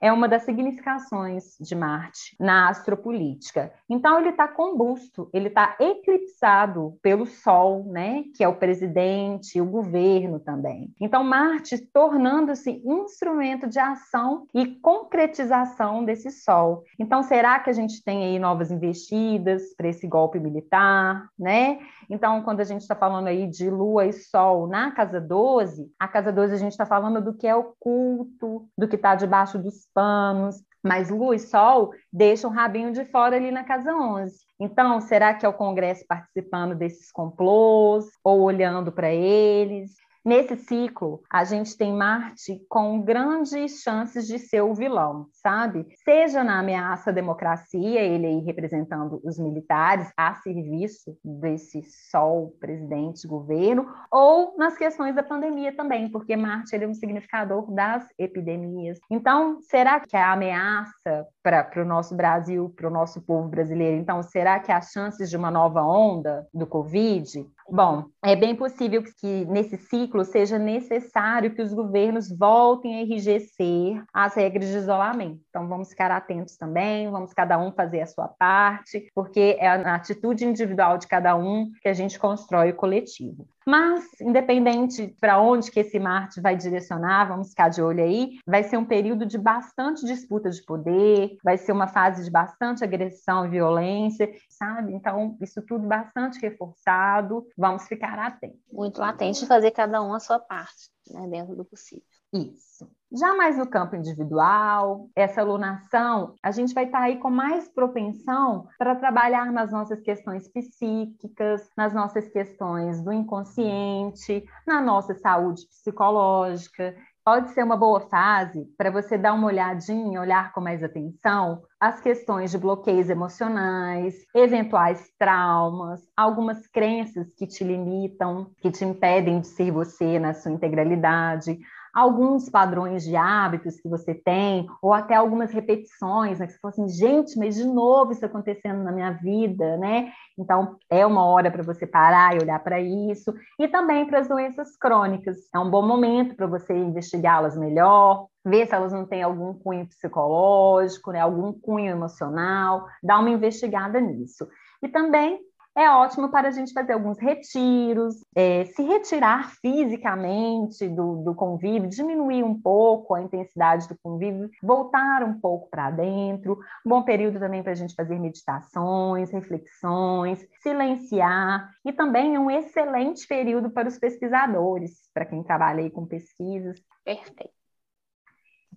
É 0.02 0.12
uma 0.12 0.28
das 0.28 0.44
significações 0.44 1.56
de 1.60 1.76
Marte 1.76 2.36
na 2.40 2.70
astropolítica. 2.70 3.72
Então, 3.90 4.20
ele 4.20 4.30
está 4.30 4.48
combusto, 4.48 5.30
ele 5.34 5.48
está 5.48 5.76
eclipsado 5.80 6.98
pelo 7.02 7.26
Sol, 7.26 7.84
né, 7.86 8.24
que 8.36 8.44
é 8.44 8.48
o 8.48 8.56
presidente, 8.56 9.60
o 9.60 9.66
governo 9.66 10.40
também. 10.40 10.94
Então, 11.00 11.24
Marte 11.24 11.78
tornando-se 11.78 12.82
instrumento 12.86 13.68
de 13.68 13.80
ação 13.80 14.46
e 14.54 14.68
concretização 14.68 16.04
desse 16.04 16.30
Sol. 16.32 16.84
Então, 16.98 17.24
será 17.24 17.60
que 17.60 17.70
a 17.70 17.74
gente 17.74 18.04
tem 18.04 18.24
aí 18.24 18.40
novas 18.40 18.72
investidas 18.72 19.74
para 19.76 19.88
esse 19.88 20.08
golpe 20.08 20.40
militar, 20.40 21.30
né? 21.38 21.80
Então, 22.10 22.42
quando 22.42 22.60
a 22.60 22.64
gente 22.64 22.82
está 22.82 22.96
falando 22.96 23.28
aí 23.28 23.48
de 23.48 23.70
Lua 23.70 24.06
e 24.06 24.14
Sol 24.14 24.68
na 24.68 24.92
casa 24.92 25.22
12, 25.22 25.92
a 26.00 26.08
casa 26.08 26.32
12 26.32 26.54
a 26.54 26.58
gente 26.58 26.72
está 26.72 26.86
falando 26.86 27.22
do 27.22 27.34
que 27.34 27.48
é 27.48 27.56
oculto, 27.56 28.68
do 28.78 28.88
que 28.88 28.96
está 28.96 29.16
debaixo 29.16 29.39
dos 29.58 29.88
panos, 29.94 30.62
mas 30.84 31.10
Lua 31.10 31.36
e 31.36 31.40
Sol 31.40 31.94
deixam 32.12 32.50
o 32.50 32.54
rabinho 32.54 32.92
de 32.92 33.06
fora 33.06 33.36
ali 33.36 33.52
na 33.52 33.64
casa 33.64 33.94
11. 33.94 34.38
Então, 34.60 35.00
será 35.00 35.34
que 35.34 35.46
é 35.46 35.50
o 35.50 35.54
Congresso 35.54 36.06
participando 36.08 36.76
desses 36.76 37.12
complôs 37.12 38.06
ou 38.24 38.42
olhando 38.42 38.92
para 38.92 39.12
eles? 39.12 39.92
Nesse 40.24 40.58
ciclo, 40.58 41.22
a 41.32 41.46
gente 41.46 41.78
tem 41.78 41.94
Marte 41.94 42.62
com 42.68 43.02
grandes 43.02 43.82
chances 43.82 44.28
de 44.28 44.38
ser 44.38 44.62
o 44.62 44.74
vilão, 44.74 45.28
sabe? 45.32 45.88
Seja 46.04 46.44
na 46.44 46.60
ameaça 46.60 47.10
à 47.10 47.14
democracia, 47.14 48.02
ele 48.02 48.28
aí 48.28 48.40
representando 48.40 49.22
os 49.24 49.40
militares 49.40 50.12
a 50.18 50.36
serviço 50.36 51.18
desse 51.24 51.82
Sol, 52.12 52.54
presidente, 52.60 53.28
governo, 53.28 53.88
ou 54.12 54.56
nas 54.58 54.78
questões 54.78 55.16
da 55.16 55.24
pandemia 55.24 55.76
também, 55.76 56.10
porque 56.10 56.36
Marte 56.36 56.76
ele 56.76 56.86
é 56.86 56.88
um 56.88 56.94
significador 56.94 57.72
das 57.72 58.06
epidemias. 58.18 59.00
Então, 59.10 59.60
será 59.62 60.00
que 60.00 60.18
a 60.18 60.34
ameaça 60.34 61.26
para 61.42 61.72
o 61.78 61.86
nosso 61.86 62.16
Brasil, 62.16 62.74
para 62.76 62.88
o 62.88 62.92
nosso 62.92 63.22
povo 63.22 63.48
brasileiro, 63.48 63.98
então, 63.98 64.22
será 64.22 64.60
que 64.60 64.72
há 64.72 64.82
chances 64.82 65.30
de 65.30 65.38
uma 65.38 65.50
nova 65.50 65.82
onda 65.82 66.46
do 66.54 66.68
Covid? 66.68 67.48
Bom, 67.72 68.06
é 68.26 68.36
bem 68.36 68.56
possível 68.56 69.04
que 69.04 69.46
nesse 69.46 69.78
ciclo 69.78 70.26
seja 70.26 70.58
necessário 70.58 71.54
que 71.54 71.62
os 71.62 71.72
governos 71.72 72.30
voltem 72.36 72.96
a 72.96 73.02
enrijecer 73.02 74.04
as 74.12 74.34
regras 74.34 74.70
de 74.70 74.78
isolamento. 74.78 75.40
Então, 75.50 75.68
vamos 75.68 75.90
ficar 75.90 76.10
atentos 76.10 76.58
também, 76.58 77.12
vamos 77.12 77.32
cada 77.32 77.60
um 77.60 77.72
fazer 77.72 78.02
a 78.02 78.08
sua 78.08 78.28
parte, 78.28 79.12
porque 79.14 79.56
é 79.60 79.68
a 79.68 79.96
atitude 79.96 80.46
individual 80.46 80.98
de 80.98 81.08
cada 81.08 81.36
um 81.36 81.72
que 81.82 81.88
a 81.88 81.94
gente 81.94 82.18
constrói 82.18 82.72
o 82.72 82.76
coletivo. 82.76 83.48
Mas, 83.70 84.04
independente 84.20 85.16
para 85.22 85.40
onde 85.40 85.70
que 85.70 85.82
esse 85.82 86.00
Marte 86.00 86.42
vai 86.42 86.58
direcionar, 86.58 87.28
vamos 87.28 87.50
ficar 87.50 87.70
de 87.70 87.84
olho 87.84 88.04
aí, 88.04 88.40
vai 88.44 88.64
ser 88.64 88.78
um 88.78 88.84
período 88.84 89.28
de 89.28 89.38
bastante 89.38 90.08
disputa 90.08 90.50
de 90.50 90.66
poder, 90.66 91.38
vai 91.44 91.56
ser 91.56 91.72
uma 91.72 91.88
fase 91.88 92.24
de 92.24 92.32
bastante 92.32 92.84
agressão 92.84 93.46
e 93.46 93.50
violência, 93.50 94.28
sabe? 94.50 94.92
Então, 94.96 95.38
isso 95.40 95.62
tudo 95.62 95.88
bastante 95.88 96.40
reforçado, 96.40 97.46
vamos 97.56 97.88
ficar 97.88 98.18
atentos. 98.18 98.60
Muito 98.74 99.00
latente 99.00 99.46
fazer 99.46 99.70
cada 99.70 100.02
um 100.02 100.16
a 100.16 100.20
sua 100.20 100.40
parte, 100.40 100.90
né, 101.08 101.28
dentro 101.28 101.56
do 101.56 101.64
possível. 101.64 102.04
Isso. 102.34 102.90
Já 103.12 103.36
mais 103.36 103.58
no 103.58 103.66
campo 103.66 103.96
individual, 103.96 105.10
essa 105.16 105.42
alunação, 105.42 106.36
a 106.44 106.52
gente 106.52 106.76
vai 106.76 106.84
estar 106.84 107.00
tá 107.00 107.04
aí 107.06 107.18
com 107.18 107.32
mais 107.32 107.68
propensão 107.68 108.68
para 108.78 108.96
trabalhar 108.96 109.52
nas 109.52 109.72
nossas 109.72 110.00
questões 110.00 110.48
psíquicas, 110.48 111.68
nas 111.76 111.92
nossas 111.92 112.30
questões 112.30 113.02
do 113.04 113.12
inconsciente, 113.12 114.46
na 114.66 114.80
nossa 114.80 115.16
saúde 115.16 115.66
psicológica. 115.68 116.96
Pode 117.26 117.50
ser 117.50 117.64
uma 117.64 117.76
boa 117.76 118.00
fase 118.02 118.66
para 118.78 118.92
você 118.92 119.18
dar 119.18 119.34
uma 119.34 119.48
olhadinha, 119.48 120.22
olhar 120.22 120.54
com 120.54 120.62
mais 120.62 120.84
atenção 120.84 121.64
as 121.80 122.00
questões 122.00 122.52
de 122.52 122.60
bloqueios 122.60 123.10
emocionais, 123.10 124.16
eventuais 124.36 125.10
traumas, 125.18 126.02
algumas 126.16 126.68
crenças 126.68 127.34
que 127.34 127.48
te 127.48 127.64
limitam, 127.64 128.52
que 128.62 128.70
te 128.70 128.86
impedem 128.86 129.42
de 129.42 129.48
ser 129.48 129.72
você 129.72 130.20
na 130.20 130.36
sua 130.36 130.52
integralidade 130.52 131.60
alguns 131.94 132.50
padrões 132.50 133.04
de 133.04 133.16
hábitos 133.16 133.80
que 133.80 133.88
você 133.88 134.14
tem, 134.14 134.68
ou 134.82 134.94
até 134.94 135.16
algumas 135.16 135.52
repetições, 135.52 136.40
né? 136.40 136.48
Que 136.48 136.54
você 136.54 136.60
fala 136.60 136.74
assim, 136.74 136.90
gente, 136.90 137.38
mas 137.38 137.56
de 137.56 137.66
novo 137.66 138.12
isso 138.12 138.26
acontecendo 138.26 138.84
na 138.84 138.92
minha 138.92 139.12
vida, 139.12 139.78
né? 139.78 140.12
Então, 140.38 140.78
é 140.90 141.06
uma 141.06 141.26
hora 141.26 141.52
para 141.52 141.64
você 141.64 141.86
parar 141.86 142.36
e 142.36 142.40
olhar 142.40 142.60
para 142.64 142.80
isso. 142.80 143.34
E 143.60 143.68
também 143.68 144.06
para 144.06 144.20
as 144.20 144.28
doenças 144.28 144.78
crônicas. 144.78 145.38
É 145.54 145.60
um 145.60 145.70
bom 145.70 145.86
momento 145.86 146.36
para 146.36 146.48
você 146.48 146.74
investigá-las 146.74 147.58
melhor, 147.58 148.28
ver 148.46 148.66
se 148.68 148.74
elas 148.74 148.94
não 148.94 149.06
têm 149.06 149.22
algum 149.22 149.54
cunho 149.54 149.86
psicológico, 149.88 151.12
né? 151.12 151.20
algum 151.20 151.52
cunho 151.52 151.92
emocional, 151.92 152.86
dar 153.04 153.20
uma 153.20 153.30
investigada 153.30 154.00
nisso. 154.00 154.48
E 154.82 154.88
também 154.88 155.40
é 155.80 155.90
ótimo 155.90 156.30
para 156.30 156.50
a 156.50 156.52
gente 156.52 156.74
fazer 156.74 156.92
alguns 156.92 157.18
retiros, 157.18 158.16
é, 158.36 158.66
se 158.66 158.84
retirar 158.84 159.50
fisicamente 159.62 160.90
do, 160.90 161.24
do 161.24 161.34
convívio, 161.34 161.90
diminuir 161.90 162.44
um 162.44 162.60
pouco 162.60 163.16
a 163.16 163.22
intensidade 163.22 163.88
do 163.88 163.98
convívio, 164.04 164.50
voltar 164.62 165.24
um 165.24 165.40
pouco 165.40 165.70
para 165.70 165.90
dentro. 165.90 166.60
Bom 166.86 167.02
período 167.04 167.40
também 167.40 167.64
para 167.64 167.72
a 167.72 167.76
gente 167.76 167.96
fazer 167.96 168.20
meditações, 168.20 169.32
reflexões, 169.32 170.46
silenciar, 170.62 171.72
e 171.86 171.94
também 171.94 172.36
é 172.36 172.40
um 172.40 172.52
excelente 172.52 173.26
período 173.26 173.70
para 173.70 173.88
os 173.88 173.98
pesquisadores, 173.98 175.10
para 175.14 175.26
quem 175.26 175.42
trabalha 175.42 175.82
aí 175.82 175.90
com 175.90 176.06
pesquisas. 176.06 176.78
Perfeito. 177.06 177.54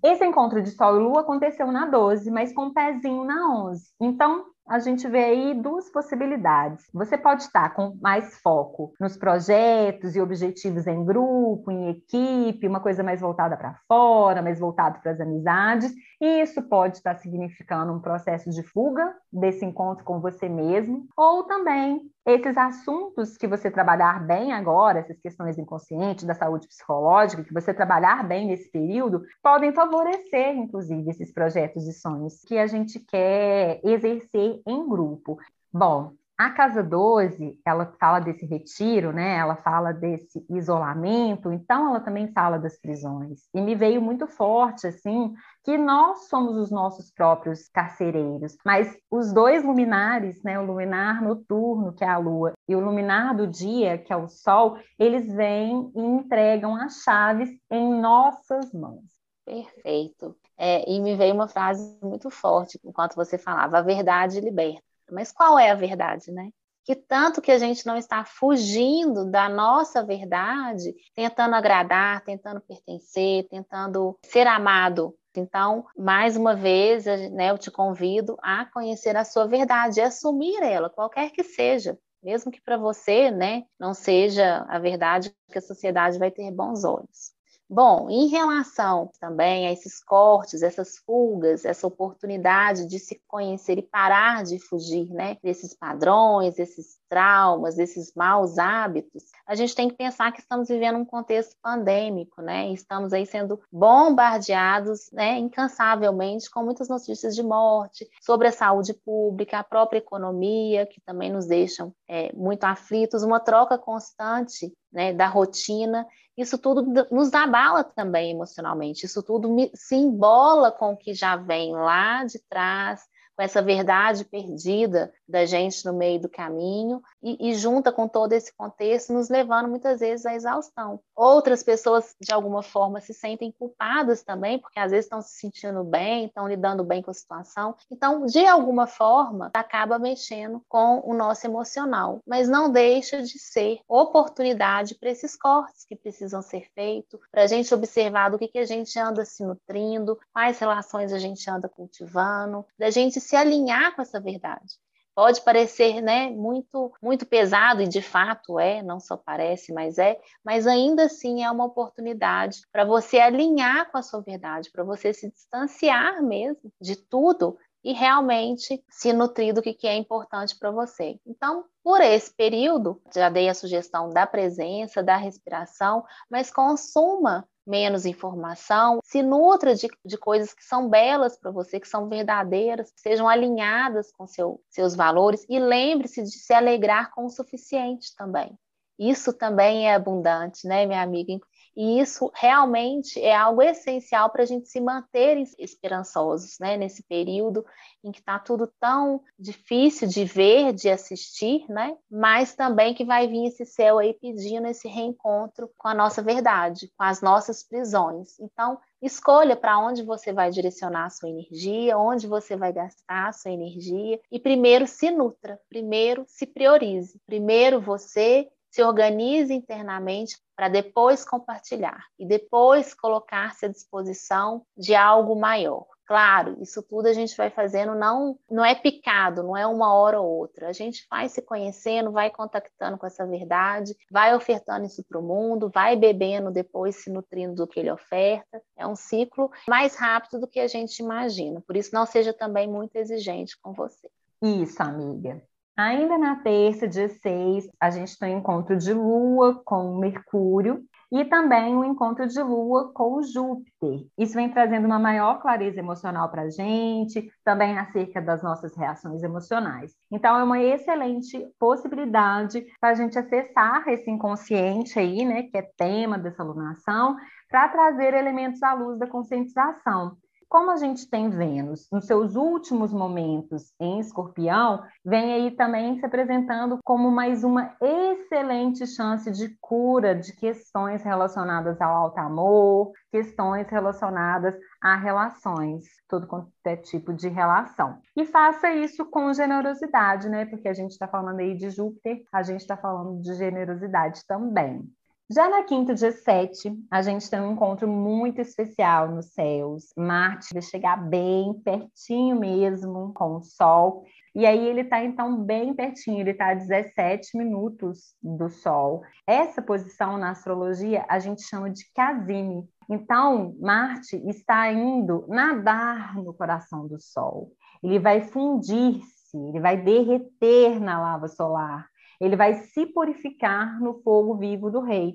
Esse 0.04 0.25
encontro 0.25 0.62
de 0.62 0.71
Sol 0.71 0.97
e 0.97 1.02
Lua 1.02 1.23
aconteceu 1.23 1.71
na 1.71 1.87
12, 1.87 2.30
mas 2.30 2.52
com 2.52 2.66
um 2.66 2.73
pezinho 2.73 3.25
na 3.25 3.49
11. 3.66 3.90
Então, 4.00 4.51
a 4.69 4.78
gente 4.78 5.07
vê 5.09 5.25
aí 5.25 5.54
duas 5.54 5.90
possibilidades. 5.90 6.87
Você 6.92 7.19
pode 7.19 7.42
estar 7.42 7.75
com 7.75 7.97
mais 8.00 8.38
foco 8.40 8.92
nos 9.00 9.16
projetos 9.16 10.14
e 10.14 10.21
objetivos 10.21 10.87
em 10.87 11.04
grupo, 11.04 11.71
em 11.71 11.90
equipe, 11.90 12.69
uma 12.69 12.81
coisa 12.81 13.02
mais 13.02 13.21
voltada 13.21 13.57
para 13.57 13.78
fora, 13.88 14.42
mais 14.42 14.59
voltada 14.61 14.99
para 15.00 15.12
as 15.12 15.21
amizades, 15.21 15.92
e 16.21 16.40
isso 16.40 16.62
pode 16.62 16.97
estar 16.97 17.16
significando 17.16 17.92
um 17.92 18.00
processo 18.00 18.50
de 18.50 18.62
fuga 18.62 19.14
desse 19.33 19.64
encontro 19.64 20.04
com 20.04 20.21
você 20.21 20.49
mesmo, 20.49 21.07
ou 21.16 21.45
também 21.45 22.00
esses 22.25 22.57
assuntos 22.57 23.37
que 23.37 23.49
você 23.49 23.71
trabalhar 23.71 24.25
bem 24.25 24.52
agora, 24.52 25.00
essas 25.00 25.19
questões 25.21 25.59
inconscientes 25.59 26.25
da 26.25 26.35
saúde 26.35 26.69
psicológica, 26.69 27.43
que 27.43 27.52
você 27.52 27.75
trabalhar 27.75 28.26
bem 28.26 28.47
nesse 28.47 28.71
período, 28.71 29.23
podem 29.43 29.73
favorecer, 29.73 30.57
inclusive, 30.57 31.11
esses 31.11 31.33
projetos 31.33 31.87
e 31.87 31.93
sonhos 31.93 32.41
que 32.47 32.59
a 32.59 32.67
gente 32.67 33.00
quer 33.00 33.81
exercer 33.83 34.62
em 34.67 34.88
grupo. 34.88 35.37
Bom, 35.73 36.12
a 36.37 36.51
Casa 36.51 36.83
12, 36.83 37.61
ela 37.65 37.93
fala 38.01 38.19
desse 38.19 38.45
retiro, 38.47 39.12
né? 39.12 39.37
Ela 39.37 39.57
fala 39.57 39.93
desse 39.93 40.45
isolamento, 40.51 41.53
então 41.53 41.89
ela 41.89 42.01
também 42.01 42.33
fala 42.33 42.59
das 42.59 42.79
prisões. 42.81 43.43
E 43.55 43.61
me 43.61 43.75
veio 43.75 44.03
muito 44.03 44.27
forte, 44.27 44.87
assim, 44.87 45.33
que 45.62 45.79
nós 45.79 46.29
somos 46.29 46.57
os 46.57 46.71
nossos 46.71 47.12
próprios 47.12 47.69
carcereiros, 47.69 48.57
mas 48.65 48.97
os 49.11 49.33
dois 49.33 49.65
luminares, 49.65 50.43
né? 50.43 50.59
O 50.59 50.67
luminar 50.67 51.23
noturno, 51.23 51.93
que 51.93 52.05
é 52.05 52.09
a 52.09 52.19
lua, 52.19 52.53
e 52.69 52.75
o 52.75 52.81
luminar 52.81 53.37
do 53.37 53.47
dia, 53.47 53.99
que 53.99 54.12
é 54.12 54.17
o 54.17 54.29
sol, 54.29 54.79
eles 54.99 55.33
vêm 55.33 55.93
e 55.95 56.01
entregam 56.01 56.75
as 56.75 57.03
chaves 57.03 57.51
em 57.71 58.01
nossas 58.01 58.73
mãos. 58.73 59.05
Perfeito. 59.45 60.37
É, 60.57 60.89
e 60.91 61.01
me 61.01 61.17
veio 61.17 61.35
uma 61.35 61.49
frase 61.49 61.99
muito 62.03 62.31
forte 62.31 62.79
enquanto 62.85 63.15
você 63.15 63.37
falava: 63.37 63.79
a 63.79 63.83
verdade 63.83 64.41
liberta. 64.41 64.91
Mas 65.12 65.33
qual 65.33 65.59
é 65.59 65.71
a 65.71 65.75
verdade, 65.75 66.31
né? 66.33 66.50
Que 66.85 66.97
tanto 66.97 67.40
que 67.40 67.52
a 67.52 67.59
gente 67.59 67.87
não 67.87 67.97
está 67.97 68.25
fugindo 68.25 69.31
da 69.31 69.49
nossa 69.49 70.04
verdade, 70.04 70.95
tentando 71.14 71.54
agradar, 71.54 72.25
tentando 72.25 72.61
pertencer, 72.61 73.47
tentando 73.49 74.19
ser 74.25 74.47
amado. 74.49 75.14
Então, 75.37 75.87
mais 75.97 76.37
uma 76.37 76.54
vez, 76.54 77.07
né, 77.31 77.50
eu 77.50 77.59
te 77.59 77.71
convido 77.71 78.37
a 78.42 78.66
conhecer 78.66 79.16
a 79.16 79.25
sua 79.25 79.47
verdade, 79.47 80.00
e 80.00 80.02
assumir 80.02 80.61
ela, 80.62 80.90
qualquer 80.90 81.31
que 81.31 81.45
seja 81.45 81.97
mesmo 82.23 82.52
que 82.52 82.61
para 82.61 82.76
você, 82.76 83.31
né, 83.31 83.64
não 83.78 83.92
seja 83.92 84.64
a 84.69 84.78
verdade 84.78 85.35
que 85.50 85.59
a 85.59 85.62
sociedade 85.62 86.19
vai 86.19 86.31
ter 86.31 86.50
bons 86.52 86.85
olhos. 86.85 87.33
Bom, 87.75 88.11
em 88.11 88.26
relação 88.26 89.11
também 89.19 89.67
a 89.67 89.73
esses 89.73 90.05
cortes, 90.05 90.62
essas 90.62 90.99
fugas, 90.99 91.64
essa 91.64 91.87
oportunidade 91.87 92.85
de 92.85 92.99
se 92.99 93.19
conhecer 93.26 93.79
e 93.79 93.83
parar 93.83 94.45
de 94.45 94.59
fugir, 94.59 95.09
né, 95.09 95.38
desses 95.43 95.73
padrões, 95.73 96.57
desses 96.57 96.99
traumas, 97.09 97.75
desses 97.75 98.12
maus 98.14 98.59
hábitos, 98.59 99.25
a 99.47 99.55
gente 99.55 99.75
tem 99.75 99.88
que 99.88 99.97
pensar 99.97 100.33
que 100.33 100.41
estamos 100.41 100.69
vivendo 100.69 100.99
um 100.99 101.05
contexto 101.05 101.57
pandêmico, 101.62 102.43
né? 102.43 102.69
Estamos 102.73 103.11
aí 103.14 103.25
sendo 103.25 103.59
bombardeados, 103.73 105.11
né, 105.11 105.38
incansavelmente 105.38 106.50
com 106.50 106.62
muitas 106.62 106.91
notícias 106.91 107.35
de 107.35 107.43
morte, 107.43 108.07
sobre 108.21 108.49
a 108.49 108.52
saúde 108.52 108.93
pública, 108.93 109.59
a 109.59 109.64
própria 109.64 109.99
economia, 109.99 110.85
que 110.85 111.00
também 111.00 111.33
nos 111.33 111.47
deixam 111.47 111.95
é, 112.07 112.31
muito 112.35 112.64
aflitos, 112.64 113.23
uma 113.23 113.41
troca 113.41 113.79
constante 113.79 114.71
né, 114.93 115.12
da 115.14 115.26
rotina 115.26 116.07
isso 116.37 116.57
tudo 116.59 116.83
nos 117.11 117.33
abala 117.35 117.85
também 117.85 118.31
emocionalmente, 118.31 119.07
isso 119.07 119.23
tudo 119.23 119.49
se 119.75 119.95
embola 119.95 120.71
com 120.71 120.93
o 120.93 120.97
que 120.97 121.12
já 121.12 121.37
vem 121.37 121.73
lá 121.73 122.25
de 122.25 122.39
trás, 122.39 123.03
com 123.37 123.43
essa 123.43 123.62
verdade 123.62 124.25
perdida 124.25 125.12
da 125.29 125.45
gente 125.45 125.85
no 125.85 125.93
meio 125.93 126.21
do 126.21 126.29
caminho 126.29 127.03
e, 127.23 127.50
e, 127.50 127.55
junta 127.55 127.93
com 127.93 128.09
todo 128.09 128.33
esse 128.33 128.52
contexto, 128.55 129.12
nos 129.12 129.29
levando 129.29 129.69
muitas 129.69 130.00
vezes 130.00 130.26
à 130.26 130.35
exaustão. 130.35 131.00
Outras 131.14 131.62
pessoas, 131.62 132.14
de 132.21 132.33
alguma 132.33 132.62
forma, 132.62 133.00
se 133.00 133.14
sentem 133.14 133.52
culpadas 133.52 134.23
também, 134.23 134.59
porque 134.59 134.81
às 134.81 134.91
vezes 134.91 135.07
estão 135.07 135.23
se 135.23 135.35
sentindo 135.38 135.85
bem, 135.85 136.26
estão 136.26 136.49
lidando 136.49 136.83
bem 136.83 137.02
com 137.02 137.11
a 137.11 137.14
situação. 137.14 137.75
Então, 137.91 138.26
de 138.26 138.45
alguma 138.47 138.87
forma, 138.87 139.50
acaba 139.55 139.99
mexendo 139.99 140.62
com 140.69 141.00
o 141.05 141.14
nosso 141.14 141.47
emocional, 141.47 142.21
mas 142.26 142.49
não 142.49 142.71
deixa 142.71 143.23
de 143.23 143.38
ser 143.38 143.81
oportunidade 143.88 144.95
para 144.97 145.11
esses 145.11 145.37
cortes 145.37 145.85
que 145.85 145.97
precisam 145.97 146.43
ser 146.43 146.69
feitos, 146.75 147.21
para 147.31 147.43
a 147.43 147.47
gente 147.47 147.73
observar 147.75 148.31
do 148.31 148.38
que, 148.38 148.49
que 148.49 148.59
a 148.59 148.66
gente 148.66 148.99
anda 148.99 149.25
se 149.25 149.44
nutrindo, 149.44 150.18
quais 150.33 150.59
relações 150.59 151.12
a 151.12 151.18
gente 151.18 151.49
anda 151.49 151.68
cultivando, 151.68 152.64
da 152.79 152.90
gente 152.90 153.20
se 153.20 153.37
alinhar 153.37 153.94
com 153.94 154.03
essa 154.03 154.20
verdade. 154.20 154.82
Pode 155.14 155.42
parecer 155.42 156.01
né, 156.01 156.31
muito, 156.31 156.92
muito 157.03 157.27
pesado, 157.27 157.83
e 157.83 157.88
de 157.88 158.01
fato 158.01 158.59
é, 158.59 158.83
não 158.83 158.98
só 158.98 159.16
parece, 159.16 159.72
mas 159.72 159.98
é, 159.98 160.18
mas 160.44 160.66
ainda 160.66 161.05
assim 161.05 161.44
é 161.44 161.51
uma 161.51 161.66
oportunidade 161.66 162.62
para 162.72 162.85
você 162.85 163.18
alinhar 163.18 163.90
com 163.90 163.98
a 163.98 164.03
sua 164.03 164.22
verdade, 164.22 164.70
para 164.70 164.85
você 164.85 165.12
se 165.12 165.31
distanciar 165.31 166.22
mesmo 166.22 166.72
de 166.81 166.96
tudo 166.96 167.59
e 167.85 167.92
realmente 167.92 168.83
se 168.88 169.12
nutrir 169.12 169.53
do 169.53 169.61
que 169.61 169.87
é 169.87 169.96
importante 169.96 170.57
para 170.57 170.70
você. 170.70 171.18
Então, 171.27 171.64
por 171.83 172.01
esse 172.01 172.33
período, 172.33 173.03
já 173.12 173.29
dei 173.29 173.48
a 173.48 173.55
sugestão 173.55 174.09
da 174.09 174.27
presença, 174.27 175.03
da 175.03 175.16
respiração, 175.16 176.05
mas 176.31 176.51
consuma 176.51 177.46
menos 177.66 178.07
informação, 178.07 179.01
se 179.05 179.22
nutra 179.22 179.75
de, 179.75 179.88
de 180.05 180.18
coisas 180.18 180.53
que 180.53 180.64
são 180.64 180.88
belas 180.88 181.38
para 181.38 181.51
você, 181.51 181.79
que 181.79 181.88
são 181.88 182.09
verdadeiras, 182.09 182.90
que 182.90 183.01
sejam 183.01 183.29
alinhadas 183.29 184.11
com 184.12 184.27
seu, 184.27 184.61
seus 184.68 184.94
valores 184.94 185.44
e 185.48 185.59
lembre-se 185.59 186.22
de 186.22 186.31
se 186.31 186.53
alegrar 186.53 187.11
com 187.12 187.25
o 187.25 187.31
suficiente 187.31 188.14
também. 188.16 188.57
Isso 188.98 189.33
também 189.33 189.88
é 189.88 189.94
abundante, 189.94 190.66
né, 190.66 190.87
minha 190.87 191.03
amiga? 191.03 191.33
E 191.76 192.00
isso 192.00 192.30
realmente 192.35 193.20
é 193.20 193.35
algo 193.35 193.62
essencial 193.62 194.30
para 194.30 194.42
a 194.42 194.46
gente 194.46 194.68
se 194.68 194.80
manter 194.80 195.38
esperançosos, 195.58 196.58
né? 196.61 196.76
Nesse 196.76 197.02
período 197.02 197.64
em 198.04 198.11
que 198.11 198.20
está 198.20 198.38
tudo 198.38 198.70
tão 198.80 199.22
difícil 199.38 200.08
de 200.08 200.24
ver, 200.24 200.72
de 200.72 200.90
assistir, 200.90 201.64
né? 201.68 201.96
Mas 202.11 202.54
também 202.54 202.94
que 202.94 203.04
vai 203.04 203.26
vir 203.26 203.46
esse 203.46 203.64
céu 203.64 203.98
aí 203.98 204.12
pedindo 204.14 204.66
esse 204.66 204.88
reencontro 204.88 205.70
com 205.78 205.88
a 205.88 205.94
nossa 205.94 206.22
verdade, 206.22 206.90
com 206.96 207.04
as 207.04 207.20
nossas 207.22 207.62
prisões. 207.62 208.38
Então, 208.40 208.78
escolha 209.00 209.56
para 209.56 209.78
onde 209.78 210.02
você 210.02 210.32
vai 210.32 210.50
direcionar 210.50 211.06
a 211.06 211.11
sua 211.11 211.28
energia, 211.28 211.98
onde 211.98 212.26
você 212.26 212.56
vai 212.56 212.72
gastar 212.72 213.28
a 213.28 213.32
sua 213.32 213.50
energia 213.50 214.20
e 214.30 214.38
primeiro 214.38 214.87
se 214.87 215.11
nutra, 215.11 215.58
primeiro 215.68 216.24
se 216.26 216.46
priorize, 216.46 217.20
primeiro 217.26 217.80
você 217.80 218.48
se 218.72 218.82
organize 218.82 219.52
internamente 219.52 220.40
para 220.56 220.68
depois 220.68 221.24
compartilhar 221.24 222.06
e 222.18 222.26
depois 222.26 222.94
colocar-se 222.94 223.66
à 223.66 223.68
disposição 223.68 224.64
de 224.74 224.94
algo 224.94 225.38
maior. 225.38 225.87
Claro, 226.06 226.56
isso 226.61 226.82
tudo 226.82 227.06
a 227.06 227.12
gente 227.12 227.37
vai 227.37 227.50
fazendo, 227.50 227.94
não, 227.94 228.38
não 228.50 228.64
é 228.64 228.74
picado, 228.74 229.42
não 229.42 229.56
é 229.56 229.66
uma 229.66 229.94
hora 229.94 230.20
ou 230.20 230.26
outra. 230.26 230.68
A 230.68 230.72
gente 230.72 231.06
vai 231.11 231.28
se 231.28 231.42
conhecendo, 231.42 232.11
vai 232.11 232.30
contactando 232.30 232.96
com 232.96 233.06
essa 233.06 233.26
verdade, 233.26 233.94
vai 234.11 234.35
ofertando 234.35 234.87
isso 234.87 235.04
para 235.04 235.18
o 235.18 235.22
mundo, 235.22 235.70
vai 235.72 235.94
bebendo 235.94 236.50
depois, 236.50 236.96
se 236.96 237.11
nutrindo 237.11 237.54
do 237.54 237.66
que 237.66 237.78
ele 237.78 237.90
oferta. 237.90 238.61
É 238.76 238.87
um 238.87 238.96
ciclo 238.96 239.50
mais 239.68 239.96
rápido 239.96 240.40
do 240.40 240.48
que 240.48 240.61
a 240.61 240.68
gente 240.68 240.98
imagina. 240.98 241.61
Por 241.61 241.76
isso, 241.76 241.94
não 241.94 242.06
seja 242.06 242.32
também 242.32 242.68
muito 242.68 242.96
exigente 242.96 243.58
com 243.61 243.72
você. 243.72 244.11
Isso, 244.42 244.82
amiga. 244.82 245.42
Ainda 245.76 246.18
na 246.18 246.37
terça, 246.37 246.87
dia 246.87 247.08
6, 247.08 247.68
a 247.80 247.90
gente 247.90 248.18
tem 248.18 248.35
um 248.35 248.38
encontro 248.38 248.76
de 248.76 248.92
Lua 248.92 249.62
com 249.64 249.96
Mercúrio 249.96 250.85
e 251.11 251.24
também 251.24 251.74
um 251.74 251.85
encontro 251.85 252.26
de 252.26 252.42
Lua 252.42 252.92
com 252.92 253.22
Júpiter. 253.22 254.06
Isso 254.18 254.35
vem 254.35 254.50
trazendo 254.50 254.87
uma 254.87 254.98
maior 254.98 255.40
clareza 255.40 255.78
emocional 255.78 256.30
para 256.30 256.42
a 256.42 256.50
gente, 256.50 257.30
também 257.42 257.78
acerca 257.78 258.20
das 258.20 258.42
nossas 258.42 258.76
reações 258.76 259.22
emocionais. 259.22 259.94
Então, 260.11 260.37
é 260.37 260.42
uma 260.42 260.61
excelente 260.61 261.46
possibilidade 261.58 262.66
para 262.78 262.90
a 262.90 262.94
gente 262.94 263.18
acessar 263.18 263.87
esse 263.88 264.11
inconsciente 264.11 264.98
aí, 264.98 265.24
né, 265.24 265.44
que 265.44 265.56
é 265.56 265.62
tema 265.76 266.18
dessa 266.18 266.42
alunação, 266.42 267.16
para 267.48 267.68
trazer 267.68 268.14
elementos 268.14 268.62
à 268.62 268.74
luz 268.74 268.98
da 268.98 269.06
conscientização. 269.06 270.16
Como 270.53 270.71
a 270.71 270.77
gente 270.77 271.09
tem 271.09 271.31
Vênus 271.31 271.88
nos 271.91 272.05
seus 272.05 272.37
últimos 272.37 272.93
momentos 272.93 273.73
em 273.81 273.99
Escorpião, 274.01 274.85
vem 275.03 275.33
aí 275.33 275.51
também 275.53 275.99
se 275.99 276.05
apresentando 276.05 276.79
como 276.85 277.11
mais 277.11 277.43
uma 277.43 277.75
excelente 277.81 278.87
chance 278.87 279.31
de 279.31 279.57
cura 279.62 280.15
de 280.15 280.37
questões 280.37 281.03
relacionadas 281.03 281.81
ao 281.81 281.97
alto 281.97 282.19
amor, 282.19 282.93
questões 283.11 283.67
relacionadas 283.71 284.55
a 284.79 284.95
relações, 284.95 285.87
todo 286.07 286.27
quanto 286.27 286.51
é 286.67 286.77
tipo 286.77 287.15
de 287.15 287.31
relação. 287.31 287.99
E 288.15 288.27
faça 288.27 288.71
isso 288.75 289.07
com 289.07 289.33
generosidade, 289.33 290.29
né? 290.29 290.45
Porque 290.45 290.69
a 290.69 290.75
gente 290.75 290.91
está 290.91 291.09
falando 291.09 291.41
aí 291.41 291.57
de 291.57 291.71
Júpiter, 291.71 292.25
a 292.31 292.43
gente 292.43 292.61
está 292.61 292.77
falando 292.77 293.23
de 293.23 293.33
generosidade 293.37 294.21
também. 294.27 294.87
Já 295.35 295.49
na 295.49 295.62
quinta, 295.62 295.95
dia 295.95 296.12
7, 296.12 296.79
a 296.90 297.01
gente 297.01 297.31
tem 297.31 297.40
um 297.40 297.53
encontro 297.53 297.88
muito 297.88 298.42
especial 298.42 299.09
nos 299.09 299.33
céus. 299.33 299.90
Marte 299.97 300.53
vai 300.53 300.61
chegar 300.61 300.95
bem 301.09 301.55
pertinho 301.55 302.38
mesmo 302.38 303.14
com 303.14 303.37
o 303.37 303.42
Sol. 303.42 304.05
E 304.35 304.45
aí 304.45 304.62
ele 304.62 304.83
está, 304.83 305.03
então, 305.03 305.42
bem 305.42 305.73
pertinho, 305.73 306.21
ele 306.21 306.33
está 306.33 306.51
a 306.51 306.55
17 306.55 307.38
minutos 307.38 308.14
do 308.23 308.51
Sol. 308.51 309.05
Essa 309.27 309.62
posição 309.62 310.18
na 310.18 310.33
astrologia 310.33 311.07
a 311.09 311.18
gente 311.18 311.40
chama 311.45 311.71
de 311.71 311.90
casime. 311.95 312.68
Então, 312.90 313.57
Marte 313.59 314.16
está 314.29 314.71
indo 314.71 315.25
nadar 315.29 316.14
no 316.14 316.35
coração 316.35 316.87
do 316.87 317.01
Sol. 317.01 317.53
Ele 317.83 317.99
vai 317.99 318.21
fundir-se, 318.21 319.38
ele 319.49 319.61
vai 319.61 319.79
derreter 319.79 320.79
na 320.79 321.01
lava 321.01 321.27
solar, 321.27 321.88
ele 322.22 322.37
vai 322.37 322.54
se 322.54 322.87
purificar 322.87 323.80
no 323.80 324.00
fogo 324.02 324.37
vivo 324.37 324.70
do 324.70 324.80
rei. 324.80 325.14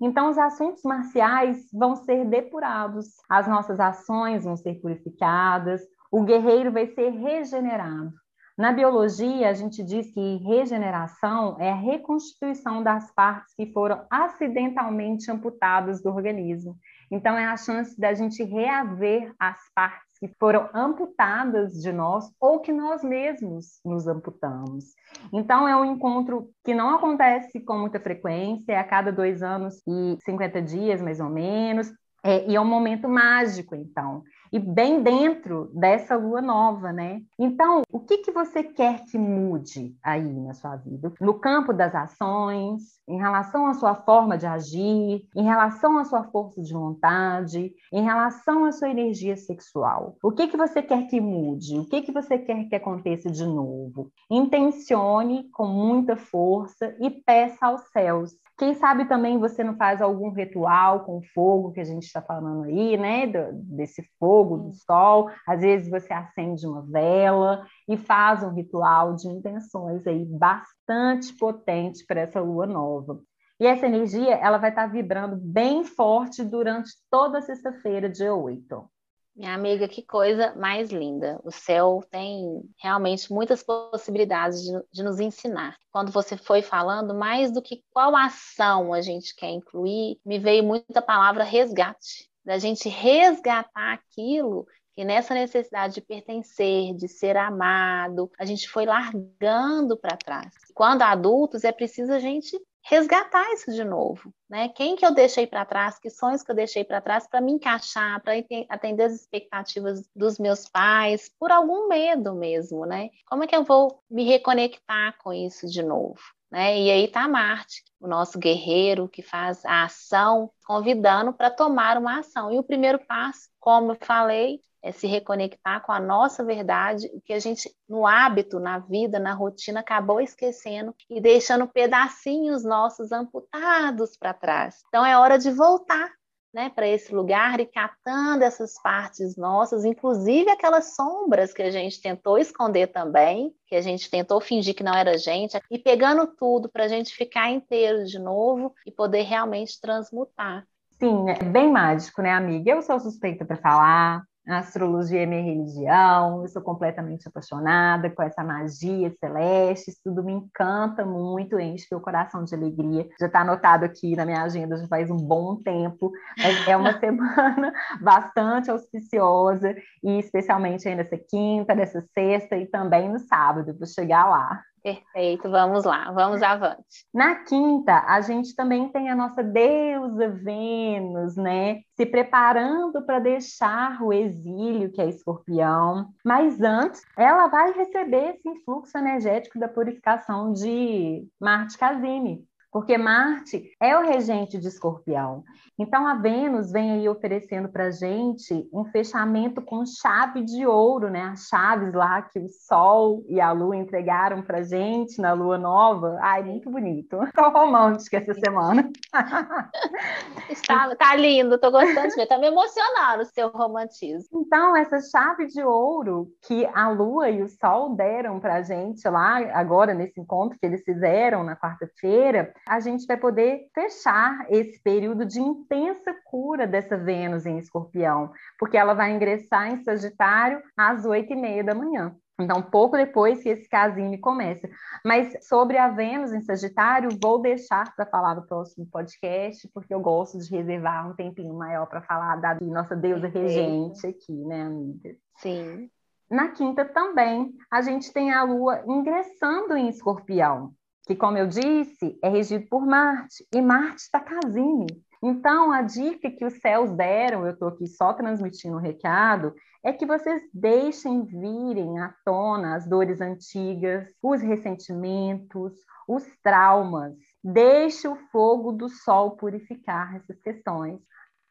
Então, 0.00 0.30
os 0.30 0.38
assuntos 0.38 0.82
marciais 0.82 1.68
vão 1.72 1.94
ser 1.94 2.24
depurados, 2.24 3.06
as 3.28 3.46
nossas 3.46 3.78
ações 3.78 4.44
vão 4.44 4.56
ser 4.56 4.80
purificadas, 4.80 5.82
o 6.10 6.22
guerreiro 6.22 6.72
vai 6.72 6.86
ser 6.86 7.10
regenerado. 7.10 8.12
Na 8.56 8.72
biologia, 8.72 9.50
a 9.50 9.52
gente 9.52 9.84
diz 9.84 10.10
que 10.10 10.36
regeneração 10.38 11.56
é 11.60 11.70
a 11.70 11.76
reconstituição 11.76 12.82
das 12.82 13.12
partes 13.14 13.54
que 13.54 13.70
foram 13.72 14.04
acidentalmente 14.10 15.30
amputadas 15.30 16.02
do 16.02 16.08
organismo. 16.08 16.76
Então, 17.10 17.36
é 17.36 17.44
a 17.44 17.56
chance 17.58 17.98
da 18.00 18.14
gente 18.14 18.42
reaver 18.42 19.34
as 19.38 19.58
partes 19.74 20.07
que 20.20 20.28
foram 20.38 20.68
amputadas 20.74 21.74
de 21.74 21.92
nós 21.92 22.30
ou 22.40 22.60
que 22.60 22.72
nós 22.72 23.02
mesmos 23.02 23.80
nos 23.84 24.06
amputamos. 24.06 24.94
Então, 25.32 25.68
é 25.68 25.76
um 25.76 25.84
encontro 25.84 26.50
que 26.64 26.74
não 26.74 26.94
acontece 26.94 27.60
com 27.60 27.78
muita 27.78 28.00
frequência, 28.00 28.72
é 28.72 28.78
a 28.78 28.84
cada 28.84 29.12
dois 29.12 29.42
anos 29.42 29.80
e 29.86 30.18
50 30.24 30.62
dias, 30.62 31.00
mais 31.00 31.20
ou 31.20 31.28
menos. 31.28 31.92
É, 32.24 32.48
e 32.48 32.56
é 32.56 32.60
um 32.60 32.64
momento 32.64 33.08
mágico, 33.08 33.76
então 33.76 34.24
e 34.52 34.58
bem 34.58 35.02
dentro 35.02 35.70
dessa 35.74 36.16
lua 36.16 36.40
nova, 36.40 36.92
né? 36.92 37.22
Então, 37.38 37.82
o 37.90 38.00
que, 38.00 38.18
que 38.18 38.30
você 38.30 38.62
quer 38.62 39.04
que 39.04 39.18
mude 39.18 39.96
aí 40.02 40.32
na 40.40 40.54
sua 40.54 40.76
vida? 40.76 41.12
No 41.20 41.34
campo 41.34 41.72
das 41.72 41.94
ações, 41.94 42.98
em 43.06 43.18
relação 43.18 43.66
à 43.66 43.74
sua 43.74 43.94
forma 43.94 44.36
de 44.36 44.46
agir, 44.46 45.26
em 45.34 45.42
relação 45.42 45.98
à 45.98 46.04
sua 46.04 46.24
força 46.24 46.62
de 46.62 46.72
vontade, 46.72 47.72
em 47.92 48.02
relação 48.02 48.64
à 48.64 48.72
sua 48.72 48.90
energia 48.90 49.36
sexual. 49.36 50.16
O 50.22 50.32
que, 50.32 50.48
que 50.48 50.56
você 50.56 50.82
quer 50.82 51.06
que 51.06 51.20
mude? 51.20 51.78
O 51.78 51.84
que, 51.84 52.02
que 52.02 52.12
você 52.12 52.38
quer 52.38 52.68
que 52.68 52.74
aconteça 52.74 53.30
de 53.30 53.46
novo? 53.46 54.10
Intencione 54.30 55.48
com 55.50 55.66
muita 55.66 56.16
força 56.16 56.94
e 57.00 57.10
peça 57.10 57.66
aos 57.66 57.82
céus 57.90 58.36
quem 58.58 58.74
sabe 58.74 59.04
também 59.04 59.38
você 59.38 59.62
não 59.62 59.76
faz 59.76 60.02
algum 60.02 60.30
ritual 60.30 61.04
com 61.04 61.22
fogo 61.32 61.70
que 61.70 61.80
a 61.80 61.84
gente 61.84 62.02
está 62.02 62.20
falando 62.20 62.64
aí, 62.64 62.96
né? 62.96 63.26
Do, 63.28 63.52
desse 63.52 64.02
fogo 64.18 64.56
do 64.56 64.72
sol. 64.74 65.30
Às 65.46 65.60
vezes 65.60 65.88
você 65.88 66.12
acende 66.12 66.66
uma 66.66 66.82
vela 66.82 67.64
e 67.88 67.96
faz 67.96 68.42
um 68.42 68.52
ritual 68.52 69.14
de 69.14 69.28
intenções 69.28 70.04
aí 70.08 70.24
bastante 70.24 71.32
potente 71.38 72.04
para 72.04 72.22
essa 72.22 72.40
lua 72.40 72.66
nova. 72.66 73.20
E 73.60 73.66
essa 73.66 73.86
energia 73.86 74.34
ela 74.34 74.58
vai 74.58 74.70
estar 74.70 74.86
tá 74.86 74.92
vibrando 74.92 75.36
bem 75.36 75.84
forte 75.84 76.44
durante 76.44 76.90
toda 77.08 77.38
a 77.38 77.42
sexta-feira, 77.42 78.08
dia 78.08 78.34
8. 78.34 78.90
Minha 79.38 79.54
amiga, 79.54 79.86
que 79.86 80.02
coisa 80.02 80.52
mais 80.56 80.90
linda. 80.90 81.40
O 81.44 81.52
céu 81.52 82.02
tem 82.10 82.60
realmente 82.76 83.32
muitas 83.32 83.62
possibilidades 83.62 84.60
de, 84.64 84.72
de, 84.92 85.04
nos 85.04 85.20
ensinar. 85.20 85.76
Quando 85.92 86.10
você 86.10 86.36
foi 86.36 86.60
falando, 86.60 87.14
mais 87.14 87.52
do 87.52 87.62
que 87.62 87.84
qual 87.92 88.16
ação 88.16 88.92
a 88.92 89.00
gente 89.00 89.36
quer 89.36 89.50
incluir, 89.50 90.18
me 90.26 90.40
veio 90.40 90.64
muita 90.64 91.00
palavra 91.00 91.44
resgate. 91.44 92.28
Da 92.44 92.58
gente 92.58 92.88
resgatar 92.88 93.92
aquilo 93.92 94.66
que 94.96 95.04
nessa 95.04 95.32
necessidade 95.34 95.94
de 95.94 96.00
pertencer, 96.00 96.92
de 96.96 97.06
ser 97.06 97.36
amado, 97.36 98.28
a 98.36 98.44
gente 98.44 98.68
foi 98.68 98.86
largando 98.86 99.96
para 99.96 100.16
trás. 100.16 100.52
Quando 100.74 101.02
adultos, 101.02 101.62
é 101.62 101.70
preciso 101.70 102.12
a 102.12 102.18
gente 102.18 102.58
resgatar 102.88 103.52
isso 103.52 103.70
de 103.70 103.84
novo, 103.84 104.32
né? 104.48 104.70
Quem 104.70 104.96
que 104.96 105.04
eu 105.04 105.12
deixei 105.12 105.46
para 105.46 105.64
trás, 105.66 105.98
que 105.98 106.08
sonhos 106.08 106.42
que 106.42 106.50
eu 106.50 106.56
deixei 106.56 106.82
para 106.82 107.02
trás 107.02 107.28
para 107.28 107.40
me 107.40 107.52
encaixar, 107.52 108.22
para 108.22 108.32
atender 108.70 109.04
as 109.04 109.12
expectativas 109.12 110.08
dos 110.16 110.38
meus 110.38 110.66
pais, 110.66 111.30
por 111.38 111.52
algum 111.52 111.86
medo 111.86 112.34
mesmo, 112.34 112.86
né? 112.86 113.10
Como 113.26 113.44
é 113.44 113.46
que 113.46 113.54
eu 113.54 113.62
vou 113.62 114.02
me 114.10 114.24
reconectar 114.24 115.18
com 115.18 115.34
isso 115.34 115.66
de 115.66 115.82
novo? 115.82 116.18
Né? 116.50 116.80
E 116.80 116.90
aí 116.90 117.04
está 117.04 117.28
Marte, 117.28 117.84
o 118.00 118.08
nosso 118.08 118.38
guerreiro 118.38 119.06
que 119.06 119.20
faz 119.20 119.62
a 119.66 119.84
ação, 119.84 120.50
convidando 120.66 121.30
para 121.30 121.50
tomar 121.50 121.98
uma 121.98 122.20
ação. 122.20 122.50
E 122.50 122.58
o 122.58 122.62
primeiro 122.62 122.98
passo, 123.04 123.50
como 123.60 123.92
eu 123.92 123.98
falei, 124.00 124.62
é 124.88 124.92
se 124.92 125.06
reconectar 125.06 125.84
com 125.84 125.92
a 125.92 126.00
nossa 126.00 126.42
verdade, 126.42 127.10
que 127.24 127.34
a 127.34 127.38
gente, 127.38 127.70
no 127.86 128.06
hábito, 128.06 128.58
na 128.58 128.78
vida, 128.78 129.18
na 129.18 129.34
rotina, 129.34 129.80
acabou 129.80 130.18
esquecendo 130.18 130.94
e 131.10 131.20
deixando 131.20 131.68
pedacinhos 131.68 132.64
nossos 132.64 133.12
amputados 133.12 134.16
para 134.16 134.32
trás. 134.32 134.76
Então 134.88 135.04
é 135.04 135.18
hora 135.18 135.38
de 135.38 135.50
voltar 135.50 136.10
né, 136.54 136.70
para 136.70 136.88
esse 136.88 137.14
lugar 137.14 137.60
e 137.60 137.66
catando 137.66 138.42
essas 138.42 138.80
partes 138.80 139.36
nossas, 139.36 139.84
inclusive 139.84 140.50
aquelas 140.50 140.96
sombras 140.96 141.52
que 141.52 141.60
a 141.60 141.70
gente 141.70 142.00
tentou 142.00 142.38
esconder 142.38 142.86
também, 142.86 143.54
que 143.66 143.76
a 143.76 143.82
gente 143.82 144.10
tentou 144.10 144.40
fingir 144.40 144.74
que 144.74 144.82
não 144.82 144.94
era 144.94 145.18
gente, 145.18 145.60
e 145.70 145.78
pegando 145.78 146.26
tudo 146.26 146.70
para 146.70 146.84
a 146.84 146.88
gente 146.88 147.14
ficar 147.14 147.50
inteiro 147.50 148.06
de 148.06 148.18
novo 148.18 148.72
e 148.86 148.90
poder 148.90 149.24
realmente 149.24 149.78
transmutar. 149.78 150.66
Sim, 150.98 151.28
é 151.28 151.44
bem 151.44 151.70
mágico, 151.70 152.22
né, 152.22 152.32
amiga? 152.32 152.70
Eu 152.72 152.82
sou 152.82 152.98
suspeita 152.98 153.44
para 153.44 153.56
falar, 153.58 154.24
astrologia 154.56 155.22
é 155.22 155.26
minha 155.26 155.42
religião, 155.42 156.40
eu 156.40 156.48
sou 156.48 156.62
completamente 156.62 157.28
apaixonada 157.28 158.08
com 158.08 158.22
essa 158.22 158.42
magia 158.42 159.12
celeste, 159.20 159.90
isso 159.90 160.00
tudo 160.02 160.24
me 160.24 160.32
encanta 160.32 161.04
muito, 161.04 161.60
enche 161.60 161.86
meu 161.90 162.00
coração 162.00 162.44
de 162.44 162.54
alegria. 162.54 163.06
Já 163.20 163.26
está 163.26 163.40
anotado 163.42 163.84
aqui 163.84 164.16
na 164.16 164.24
minha 164.24 164.42
agenda 164.42 164.78
já 164.78 164.86
faz 164.88 165.10
um 165.10 165.16
bom 165.16 165.56
tempo, 165.56 166.10
mas 166.38 166.66
é 166.66 166.76
uma 166.76 166.96
semana 166.98 167.72
bastante 168.00 168.70
auspiciosa, 168.70 169.74
e 170.02 170.18
especialmente 170.18 170.88
aí 170.88 170.94
nessa 170.94 171.18
quinta, 171.18 171.74
nessa 171.74 172.00
sexta 172.14 172.56
e 172.56 172.66
também 172.66 173.08
no 173.10 173.18
sábado, 173.18 173.76
vou 173.76 173.86
chegar 173.86 174.26
lá. 174.26 174.62
Perfeito, 174.82 175.50
vamos 175.50 175.84
lá, 175.84 176.10
vamos 176.12 176.42
avante. 176.42 177.04
Na 177.12 177.36
quinta, 177.44 178.04
a 178.06 178.20
gente 178.20 178.54
também 178.54 178.88
tem 178.88 179.10
a 179.10 179.16
nossa 179.16 179.42
deusa 179.42 180.28
Vênus, 180.28 181.36
né? 181.36 181.80
Se 181.96 182.06
preparando 182.06 183.04
para 183.04 183.18
deixar 183.18 184.00
o 184.02 184.12
exílio, 184.12 184.92
que 184.92 185.00
é 185.00 185.08
escorpião. 185.08 186.08
Mas 186.24 186.60
antes, 186.60 187.02
ela 187.16 187.48
vai 187.48 187.72
receber 187.72 188.36
esse 188.36 188.48
influxo 188.48 188.96
energético 188.96 189.58
da 189.58 189.68
purificação 189.68 190.52
de 190.52 191.26
Marte 191.40 191.76
Casime 191.76 192.46
porque 192.70 192.98
Marte 192.98 193.70
é 193.80 193.96
o 193.96 194.02
regente 194.02 194.58
de 194.58 194.68
Escorpião. 194.68 195.42
Então 195.78 196.06
a 196.06 196.14
Vênus 196.14 196.72
vem 196.72 196.92
aí 196.92 197.08
oferecendo 197.08 197.68
para 197.68 197.90
gente 197.90 198.68
um 198.72 198.84
fechamento 198.86 199.62
com 199.62 199.86
chave 199.86 200.42
de 200.42 200.66
ouro, 200.66 201.08
né? 201.08 201.30
As 201.32 201.46
chaves 201.46 201.92
lá 201.94 202.20
que 202.22 202.38
o 202.38 202.48
Sol 202.48 203.24
e 203.28 203.40
a 203.40 203.52
Lua 203.52 203.76
entregaram 203.76 204.42
para 204.42 204.62
gente 204.62 205.20
na 205.20 205.32
Lua 205.32 205.56
Nova. 205.56 206.18
Ai, 206.20 206.42
muito 206.42 206.68
bonito. 206.68 207.18
Tô 207.34 207.48
romântica 207.50 208.18
essa 208.18 208.34
semana. 208.34 208.90
Está, 210.50 210.94
tá 210.96 211.14
lindo, 211.14 211.58
tô 211.58 211.70
gostando 211.70 212.08
de 212.08 212.16
ver. 212.16 212.26
Tá 212.26 212.38
me 212.38 212.48
emocionando 212.48 213.22
o 213.22 213.26
seu 213.26 213.48
romantismo. 213.48 214.40
Então 214.40 214.76
essa 214.76 215.00
chave 215.00 215.46
de 215.46 215.62
ouro 215.62 216.28
que 216.46 216.66
a 216.74 216.88
Lua 216.88 217.30
e 217.30 217.42
o 217.42 217.48
Sol 217.48 217.94
deram 217.94 218.40
para 218.40 218.62
gente 218.62 219.08
lá 219.08 219.38
agora 219.54 219.94
nesse 219.94 220.20
encontro 220.20 220.58
que 220.58 220.66
eles 220.66 220.82
fizeram 220.82 221.44
na 221.44 221.56
quarta-feira 221.56 222.52
a 222.66 222.80
gente 222.80 223.06
vai 223.06 223.16
poder 223.16 223.66
fechar 223.74 224.46
esse 224.50 224.80
período 224.82 225.24
de 225.24 225.40
intensa 225.40 226.14
cura 226.24 226.66
dessa 226.66 226.96
Vênus 226.96 227.46
em 227.46 227.58
Escorpião, 227.58 228.32
porque 228.58 228.76
ela 228.76 228.94
vai 228.94 229.12
ingressar 229.12 229.70
em 229.70 229.82
Sagitário 229.82 230.62
às 230.76 231.04
oito 231.04 231.32
e 231.32 231.36
meia 231.36 231.64
da 231.64 231.74
manhã. 231.74 232.14
Então, 232.40 232.62
pouco 232.62 232.96
depois 232.96 233.42
que 233.42 233.48
esse 233.48 233.68
casinho 233.68 234.18
começa. 234.20 234.68
Mas 235.04 235.36
sobre 235.44 235.76
a 235.76 235.88
Vênus 235.88 236.32
em 236.32 236.40
Sagitário, 236.40 237.18
vou 237.20 237.42
deixar 237.42 237.92
para 237.96 238.06
falar 238.06 238.36
no 238.36 238.46
próximo 238.46 238.86
podcast, 238.86 239.68
porque 239.74 239.92
eu 239.92 239.98
gosto 239.98 240.38
de 240.38 240.48
reservar 240.48 241.10
um 241.10 241.14
tempinho 241.14 241.54
maior 241.54 241.86
para 241.86 242.00
falar 242.00 242.36
da 242.36 242.54
nossa 242.60 242.94
deusa 242.94 243.26
regente 243.26 244.06
aqui, 244.06 244.44
né, 244.44 244.62
amiga? 244.62 245.16
Sim. 245.38 245.90
Na 246.30 246.48
quinta 246.48 246.84
também, 246.84 247.54
a 247.70 247.80
gente 247.80 248.12
tem 248.12 248.30
a 248.30 248.44
Lua 248.44 248.84
ingressando 248.86 249.76
em 249.76 249.88
Escorpião 249.88 250.72
que, 251.08 251.16
como 251.16 251.38
eu 251.38 251.46
disse, 251.46 252.18
é 252.22 252.28
regido 252.28 252.66
por 252.68 252.84
Marte, 252.84 253.42
e 253.54 253.62
Marte 253.62 254.02
está 254.02 254.20
casime. 254.20 254.86
Então, 255.22 255.72
a 255.72 255.80
dica 255.80 256.30
que 256.30 256.44
os 256.44 256.60
céus 256.60 256.92
deram, 256.92 257.46
eu 257.46 257.54
estou 257.54 257.68
aqui 257.68 257.86
só 257.86 258.12
transmitindo 258.12 258.76
o 258.76 258.80
recado, 258.80 259.54
é 259.82 259.90
que 259.90 260.04
vocês 260.04 260.42
deixem 260.52 261.24
virem 261.24 261.98
à 261.98 262.14
tona 262.26 262.76
as 262.76 262.86
dores 262.86 263.22
antigas, 263.22 264.06
os 264.22 264.42
ressentimentos, 264.42 265.72
os 266.06 266.24
traumas. 266.42 267.14
Deixe 267.42 268.06
o 268.06 268.16
fogo 268.30 268.70
do 268.70 268.90
sol 268.90 269.30
purificar 269.30 270.14
essas 270.14 270.38
questões. 270.42 271.00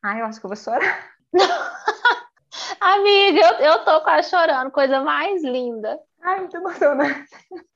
Ai, 0.03 0.21
eu 0.21 0.25
acho 0.27 0.39
que 0.39 0.45
eu 0.45 0.49
vou 0.49 0.55
chorar. 0.55 1.03
Amiga, 2.79 3.39
eu, 3.39 3.71
eu 3.71 3.83
tô 3.83 4.01
quase 4.01 4.29
chorando, 4.29 4.69
coisa 4.69 5.01
mais 5.01 5.43
linda. 5.43 5.99
Ai, 6.21 6.39
muito 6.39 6.57
emocionante. 6.57 7.29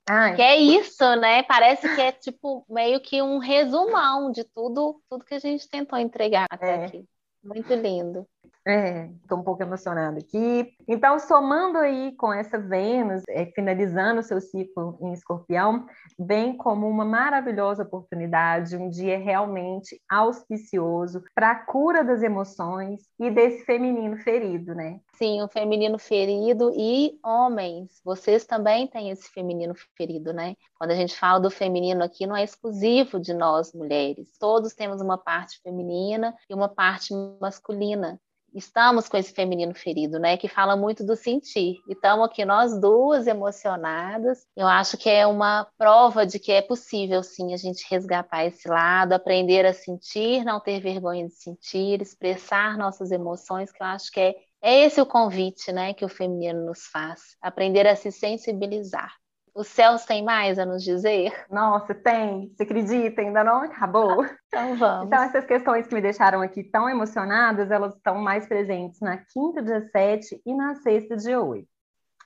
Ai. 0.10 0.36
Que 0.36 0.41
é 0.41 0.58
isso, 0.58 1.15
né? 1.15 1.43
Parece 1.43 1.93
que 1.95 2.01
é 2.01 2.12
tipo 2.12 2.65
meio 2.69 2.99
que 2.99 3.21
um 3.21 3.38
resumão 3.38 4.32
de 4.32 4.43
tudo, 4.43 5.01
tudo 5.10 5.23
que 5.23 5.36
a 5.36 5.39
gente 5.39 5.69
tentou 5.69 5.97
entregar 5.97 6.47
até 6.49 6.75
é. 6.75 6.86
aqui. 6.86 7.06
Muito 7.43 7.73
lindo. 7.73 8.27
É, 8.65 9.10
estou 9.24 9.39
um 9.39 9.43
pouco 9.43 9.63
emocionada 9.63 10.19
aqui. 10.19 10.74
Então, 10.88 11.17
somando 11.17 11.80
aí 11.80 12.15
com 12.15 12.32
essa 12.32 12.60
Vênus, 12.60 13.24
é, 13.28 13.47
finalizando 13.47 14.19
o 14.19 14.24
seu 14.24 14.39
ciclo 14.39 15.00
em 15.02 15.13
escorpião, 15.13 15.88
vem 16.19 16.56
como 16.56 16.88
uma 16.88 17.04
maravilhosa 17.04 17.84
oportunidade, 17.84 18.78
um 18.78 18.88
dia 18.88 19.17
realmente 19.17 20.00
auspicioso 20.08 21.24
para 21.34 21.52
a 21.52 21.65
cura 21.65 22.04
das 22.04 22.21
emoções 22.21 23.02
e 23.19 23.32
desse 23.32 23.65
feminino 23.65 24.17
ferido, 24.17 24.76
né? 24.76 25.00
Sim, 25.13 25.41
o 25.41 25.47
feminino 25.47 25.97
ferido 25.97 26.71
e 26.76 27.19
homens, 27.24 28.00
vocês 28.06 28.45
também 28.45 28.88
têm 28.88 29.10
esse 29.10 29.30
feminino 29.32 29.74
ferido, 29.97 30.34
né? 30.34 30.56
Quando 30.78 30.91
a 30.91 30.95
gente 30.95 31.17
fala 31.17 31.39
do 31.39 31.50
feminino 31.50 32.04
aqui, 32.04 32.28
não 32.28 32.36
é 32.36 32.43
exclusivo 32.43 33.19
de 33.19 33.34
nós 33.34 33.74
mulheres. 33.74 34.38
Todos 34.39 34.74
temos 34.74 35.02
uma 35.02 35.17
parte 35.17 35.60
feminina 35.63 36.36
e 36.50 36.54
uma 36.54 36.69
parte 36.69 37.13
masculina 37.39 38.19
estamos 38.54 39.08
com 39.08 39.18
esse 39.18 39.34
feminino 39.34 39.74
ferido, 39.74 40.20
né? 40.20 40.38
Que 40.38 40.48
fala 40.48 40.76
muito 40.76 41.06
do 41.06 41.16
sentir. 41.16 41.78
E 41.88 41.94
estamos 41.94 42.26
aqui 42.26 42.44
nós 42.46 42.80
duas 42.80 43.28
emocionadas. 43.28 44.46
Eu 44.56 44.68
acho 44.68 44.98
que 44.98 45.10
é 45.10 45.26
uma 45.26 45.68
prova 45.78 46.26
de 46.26 46.40
que 46.40 46.52
é 46.52 46.62
possível, 46.62 47.24
sim, 47.24 47.54
a 47.54 47.58
gente 47.58 47.86
resgatar 47.90 48.46
esse 48.46 48.68
lado, 48.68 49.14
aprender 49.14 49.66
a 49.66 49.74
sentir, 49.74 50.44
não 50.44 50.60
ter 50.60 50.80
vergonha 50.80 51.28
de 51.28 51.34
sentir, 51.34 52.02
expressar 52.02 52.78
nossas 52.78 53.12
emoções, 53.12 53.72
que 53.72 53.82
eu 53.82 53.88
acho 53.88 54.12
que 54.12 54.20
é, 54.20 54.36
é 54.62 54.86
esse 54.86 55.02
o 55.02 55.06
convite, 55.06 55.72
né? 55.72 55.94
Que 55.94 56.06
o 56.06 56.10
feminino 56.10 56.66
nos 56.66 56.86
faz. 56.88 57.36
Aprender 57.42 57.88
a 57.88 57.96
se 57.96 58.12
sensibilizar. 58.12 59.20
Os 59.54 59.68
céus 59.68 60.06
têm 60.06 60.24
mais 60.24 60.58
a 60.58 60.66
nos 60.66 60.84
dizer? 60.84 61.46
Nossa, 61.50 61.94
tem. 61.94 62.54
Você 62.56 62.64
acredita? 62.64 63.22
Ainda 63.22 63.44
não 63.44 63.64
acabou. 63.64 64.26
Então 64.48 64.76
vamos. 64.76 65.08
Então, 65.08 65.24
essas 65.24 65.46
questões 65.46 65.88
que 65.88 65.94
me 65.94 66.02
deixaram 66.02 66.42
aqui 66.42 66.64
tão 66.64 66.90
emocionadas, 66.90 67.70
elas 67.70 67.96
estão 67.96 68.16
mais 68.16 68.48
presentes 68.48 69.00
na 69.02 69.18
quinta, 69.18 69.62
dia 69.62 69.82
7 69.82 70.42
e 70.46 70.54
na 70.54 70.76
sexta, 70.76 71.16
dia 71.18 71.42
8. 71.42 71.68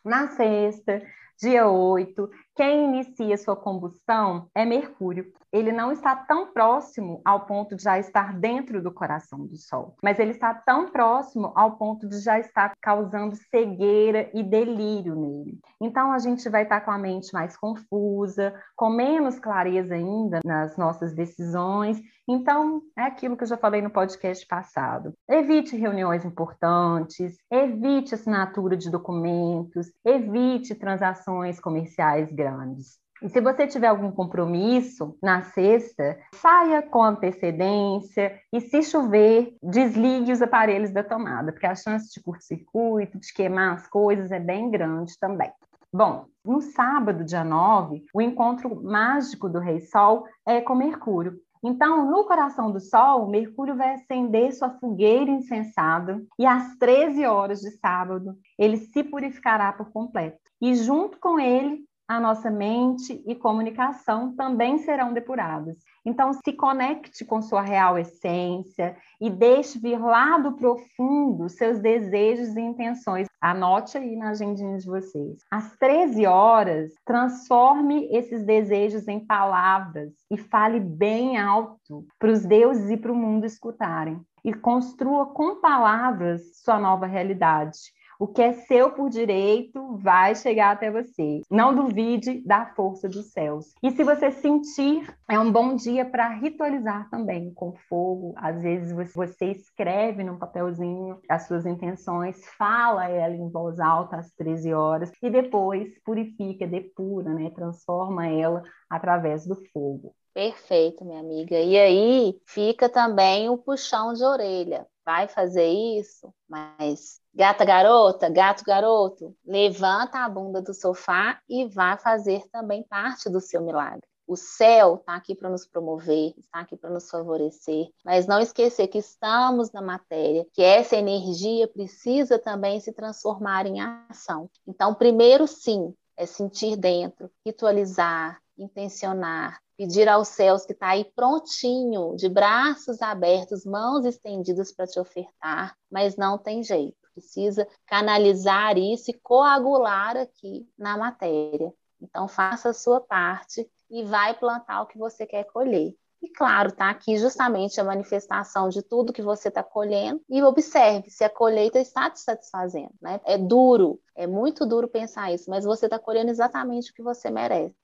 Na 0.03 0.27
sexta, 0.29 1.01
dia 1.39 1.67
8, 1.67 2.29
quem 2.55 2.85
inicia 2.85 3.37
sua 3.37 3.55
combustão 3.55 4.47
é 4.55 4.63
Mercúrio. 4.63 5.25
Ele 5.51 5.71
não 5.71 5.91
está 5.91 6.15
tão 6.15 6.51
próximo 6.51 7.21
ao 7.23 7.45
ponto 7.45 7.75
de 7.75 7.83
já 7.83 7.97
estar 7.97 8.37
dentro 8.37 8.81
do 8.81 8.91
coração 8.91 9.45
do 9.45 9.55
Sol, 9.57 9.95
mas 10.03 10.19
ele 10.19 10.31
está 10.31 10.53
tão 10.53 10.89
próximo 10.89 11.51
ao 11.55 11.77
ponto 11.77 12.07
de 12.07 12.19
já 12.19 12.39
estar 12.39 12.73
causando 12.81 13.35
cegueira 13.35 14.29
e 14.33 14.43
delírio 14.43 15.15
nele. 15.15 15.59
Então 15.81 16.11
a 16.11 16.19
gente 16.19 16.47
vai 16.49 16.63
estar 16.63 16.81
com 16.81 16.91
a 16.91 16.97
mente 16.97 17.33
mais 17.33 17.55
confusa, 17.57 18.53
com 18.75 18.89
menos 18.89 19.39
clareza 19.39 19.95
ainda 19.95 20.39
nas 20.45 20.77
nossas 20.77 21.13
decisões. 21.13 22.01
Então, 22.27 22.81
é 22.97 23.03
aquilo 23.03 23.37
que 23.37 23.43
eu 23.43 23.47
já 23.47 23.55
falei 23.55 23.83
no 23.83 23.91
podcast 23.91 24.47
passado. 24.47 25.13
Evite 25.29 25.77
reuniões 25.77 26.25
importantes, 26.25 27.37
evite 27.51 28.15
assinatura 28.15 28.75
de 28.75 28.89
documentos, 28.89 29.91
evite 30.03 30.73
transações 30.73 31.24
comerciais 31.59 32.31
grandes 32.31 32.65
grandes. 32.65 32.99
E 33.21 33.29
se 33.29 33.39
você 33.39 33.65
tiver 33.65 33.87
algum 33.87 34.11
compromisso 34.11 35.17
na 35.23 35.41
sexta, 35.41 36.17
saia 36.33 36.81
com 36.81 37.01
antecedência 37.01 38.37
e, 38.51 38.59
se 38.59 38.83
chover, 38.83 39.55
desligue 39.63 40.33
os 40.33 40.41
aparelhos 40.41 40.91
da 40.91 41.03
tomada, 41.03 41.51
porque 41.51 41.65
a 41.65 41.75
chance 41.75 42.13
de 42.13 42.21
curto-circuito, 42.21 43.17
de 43.17 43.33
queimar 43.33 43.73
as 43.73 43.87
coisas 43.87 44.31
é 44.31 44.39
bem 44.39 44.69
grande 44.69 45.17
também. 45.17 45.51
Bom, 45.93 46.25
no 46.43 46.59
sábado, 46.61 47.23
dia 47.23 47.43
9, 47.43 48.03
o 48.13 48.21
encontro 48.21 48.83
mágico 48.83 49.47
do 49.47 49.59
Rei 49.59 49.79
Sol 49.79 50.25
é 50.45 50.59
com 50.59 50.75
Mercúrio. 50.75 51.39
Então, 51.67 52.05
no 52.05 52.23
coração 52.25 52.71
do 52.71 52.79
Sol, 52.79 53.27
Mercúrio 53.27 53.75
vai 53.75 53.95
acender 53.95 54.53
sua 54.53 54.69
fogueira 54.69 55.31
insensada 55.31 56.23
e 56.37 56.45
às 56.45 56.77
13 56.77 57.25
horas 57.25 57.59
de 57.59 57.71
sábado 57.79 58.37
ele 58.55 58.77
se 58.77 59.03
purificará 59.03 59.73
por 59.73 59.91
completo. 59.91 60.37
E 60.61 60.75
junto 60.75 61.19
com 61.19 61.39
ele 61.39 61.83
a 62.07 62.19
nossa 62.19 62.51
mente 62.51 63.19
e 63.25 63.33
comunicação 63.33 64.35
também 64.35 64.77
serão 64.77 65.11
depuradas. 65.11 65.77
Então, 66.05 66.31
se 66.33 66.53
conecte 66.53 67.25
com 67.25 67.41
sua 67.41 67.61
real 67.61 67.97
essência 67.97 68.95
e 69.19 69.29
deixe 69.29 69.79
vir 69.79 69.99
lá 69.99 70.37
do 70.37 70.53
profundo 70.53 71.49
seus 71.49 71.79
desejos 71.79 72.55
e 72.55 72.61
intenções. 72.61 73.27
Anote 73.41 73.97
aí 73.97 74.15
na 74.15 74.29
agendinha 74.29 74.77
de 74.77 74.85
vocês. 74.85 75.39
Às 75.49 75.75
13 75.77 76.25
horas, 76.27 76.91
transforme 77.03 78.07
esses 78.11 78.43
desejos 78.45 79.07
em 79.07 79.19
palavras 79.19 80.11
e 80.29 80.37
fale 80.37 80.79
bem 80.79 81.37
alto 81.37 82.05
para 82.19 82.31
os 82.31 82.45
deuses 82.45 82.91
e 82.91 82.97
para 82.97 83.11
o 83.11 83.15
mundo 83.15 83.45
escutarem. 83.45 84.21
E 84.43 84.53
construa 84.53 85.25
com 85.25 85.59
palavras 85.59 86.41
sua 86.63 86.79
nova 86.79 87.07
realidade 87.07 87.94
o 88.19 88.27
que 88.27 88.41
é 88.41 88.53
seu 88.53 88.91
por 88.91 89.09
direito 89.09 89.97
vai 89.97 90.35
chegar 90.35 90.71
até 90.71 90.91
você. 90.91 91.41
Não 91.49 91.75
duvide 91.75 92.41
da 92.45 92.65
força 92.67 93.07
dos 93.07 93.31
céus. 93.31 93.73
E 93.83 93.91
se 93.91 94.03
você 94.03 94.31
sentir, 94.31 95.07
é 95.29 95.39
um 95.39 95.51
bom 95.51 95.75
dia 95.75 96.05
para 96.05 96.29
ritualizar 96.29 97.09
também 97.09 97.53
com 97.53 97.73
fogo. 97.89 98.33
Às 98.37 98.61
vezes 98.61 98.93
você 99.13 99.51
escreve 99.51 100.23
num 100.23 100.37
papelzinho 100.37 101.19
as 101.29 101.47
suas 101.47 101.65
intenções, 101.65 102.45
fala 102.57 103.09
ela 103.09 103.35
em 103.35 103.49
voz 103.49 103.79
alta 103.79 104.17
às 104.17 104.31
13 104.33 104.73
horas 104.73 105.11
e 105.21 105.29
depois 105.29 105.89
purifica, 106.03 106.67
depura, 106.67 107.33
né? 107.33 107.49
transforma 107.49 108.27
ela 108.27 108.61
através 108.89 109.45
do 109.45 109.55
fogo. 109.71 110.13
Perfeito, 110.33 111.05
minha 111.05 111.21
amiga. 111.21 111.57
E 111.57 111.77
aí 111.77 112.39
fica 112.45 112.89
também 112.89 113.49
o 113.49 113.57
puxão 113.57 114.13
de 114.13 114.23
orelha. 114.23 114.85
Vai 115.05 115.27
fazer 115.27 115.67
isso, 115.67 116.33
mas 116.49 117.21
Gata 117.37 117.65
garota, 117.65 118.29
gato 118.29 118.63
garoto, 118.63 119.35
levanta 119.45 120.19
a 120.19 120.29
bunda 120.29 120.61
do 120.61 120.73
sofá 120.73 121.37
e 121.49 121.65
vá 121.67 121.97
fazer 121.97 122.47
também 122.49 122.81
parte 122.81 123.29
do 123.29 123.41
seu 123.41 123.61
milagre. 123.61 124.07
O 124.25 124.37
céu 124.37 124.95
está 124.95 125.15
aqui 125.15 125.35
para 125.35 125.49
nos 125.49 125.67
promover, 125.67 126.33
está 126.37 126.61
aqui 126.61 126.77
para 126.77 126.89
nos 126.89 127.09
favorecer, 127.09 127.89
mas 128.05 128.25
não 128.25 128.39
esquecer 128.39 128.87
que 128.87 128.99
estamos 128.99 129.69
na 129.73 129.81
matéria, 129.81 130.47
que 130.53 130.63
essa 130.63 130.95
energia 130.95 131.67
precisa 131.67 132.39
também 132.39 132.79
se 132.79 132.93
transformar 132.93 133.65
em 133.65 133.81
ação. 133.81 134.49
Então, 134.65 134.95
primeiro, 134.95 135.45
sim, 135.45 135.93
é 136.15 136.25
sentir 136.25 136.77
dentro, 136.77 137.29
ritualizar, 137.45 138.39
intencionar, 138.57 139.59
pedir 139.77 140.07
aos 140.07 140.29
céus 140.29 140.65
que 140.65 140.73
está 140.73 140.89
aí 140.89 141.05
prontinho, 141.15 142.15
de 142.15 142.29
braços 142.29 143.01
abertos, 143.01 143.65
mãos 143.65 144.05
estendidas 144.05 144.71
para 144.71 144.87
te 144.87 144.99
ofertar, 144.99 145.75
mas 145.91 146.15
não 146.15 146.37
tem 146.37 146.63
jeito 146.63 147.05
precisa 147.15 147.65
canalizar 147.87 148.77
isso 148.77 149.09
e 149.09 149.13
coagular 149.13 150.17
aqui 150.17 150.67
na 150.77 150.97
matéria. 150.97 151.73
Então, 152.01 152.27
faça 152.27 152.69
a 152.69 152.73
sua 152.73 152.99
parte 152.99 153.67
e 153.89 154.03
vai 154.03 154.37
plantar 154.37 154.81
o 154.81 154.87
que 154.87 154.97
você 154.97 155.25
quer 155.25 155.45
colher. 155.45 155.95
E 156.21 156.29
claro, 156.29 156.71
tá 156.71 156.89
aqui 156.89 157.17
justamente 157.17 157.79
a 157.79 157.83
manifestação 157.83 158.67
de 158.67 158.81
tudo 158.81 159.13
que 159.13 159.21
você 159.21 159.47
está 159.47 159.63
colhendo 159.63 160.21
e 160.29 160.41
observe 160.41 161.09
se 161.09 161.23
a 161.23 161.29
colheita 161.29 161.79
está 161.79 162.09
te 162.09 162.19
satisfazendo. 162.19 162.93
Né? 163.01 163.21
É 163.23 163.37
duro, 163.37 163.99
é 164.15 164.25
muito 164.25 164.65
duro 164.65 164.87
pensar 164.87 165.31
isso, 165.31 165.49
mas 165.49 165.65
você 165.65 165.85
está 165.85 165.99
colhendo 165.99 166.31
exatamente 166.31 166.91
o 166.91 166.93
que 166.93 167.03
você 167.03 167.29
merece. 167.29 167.75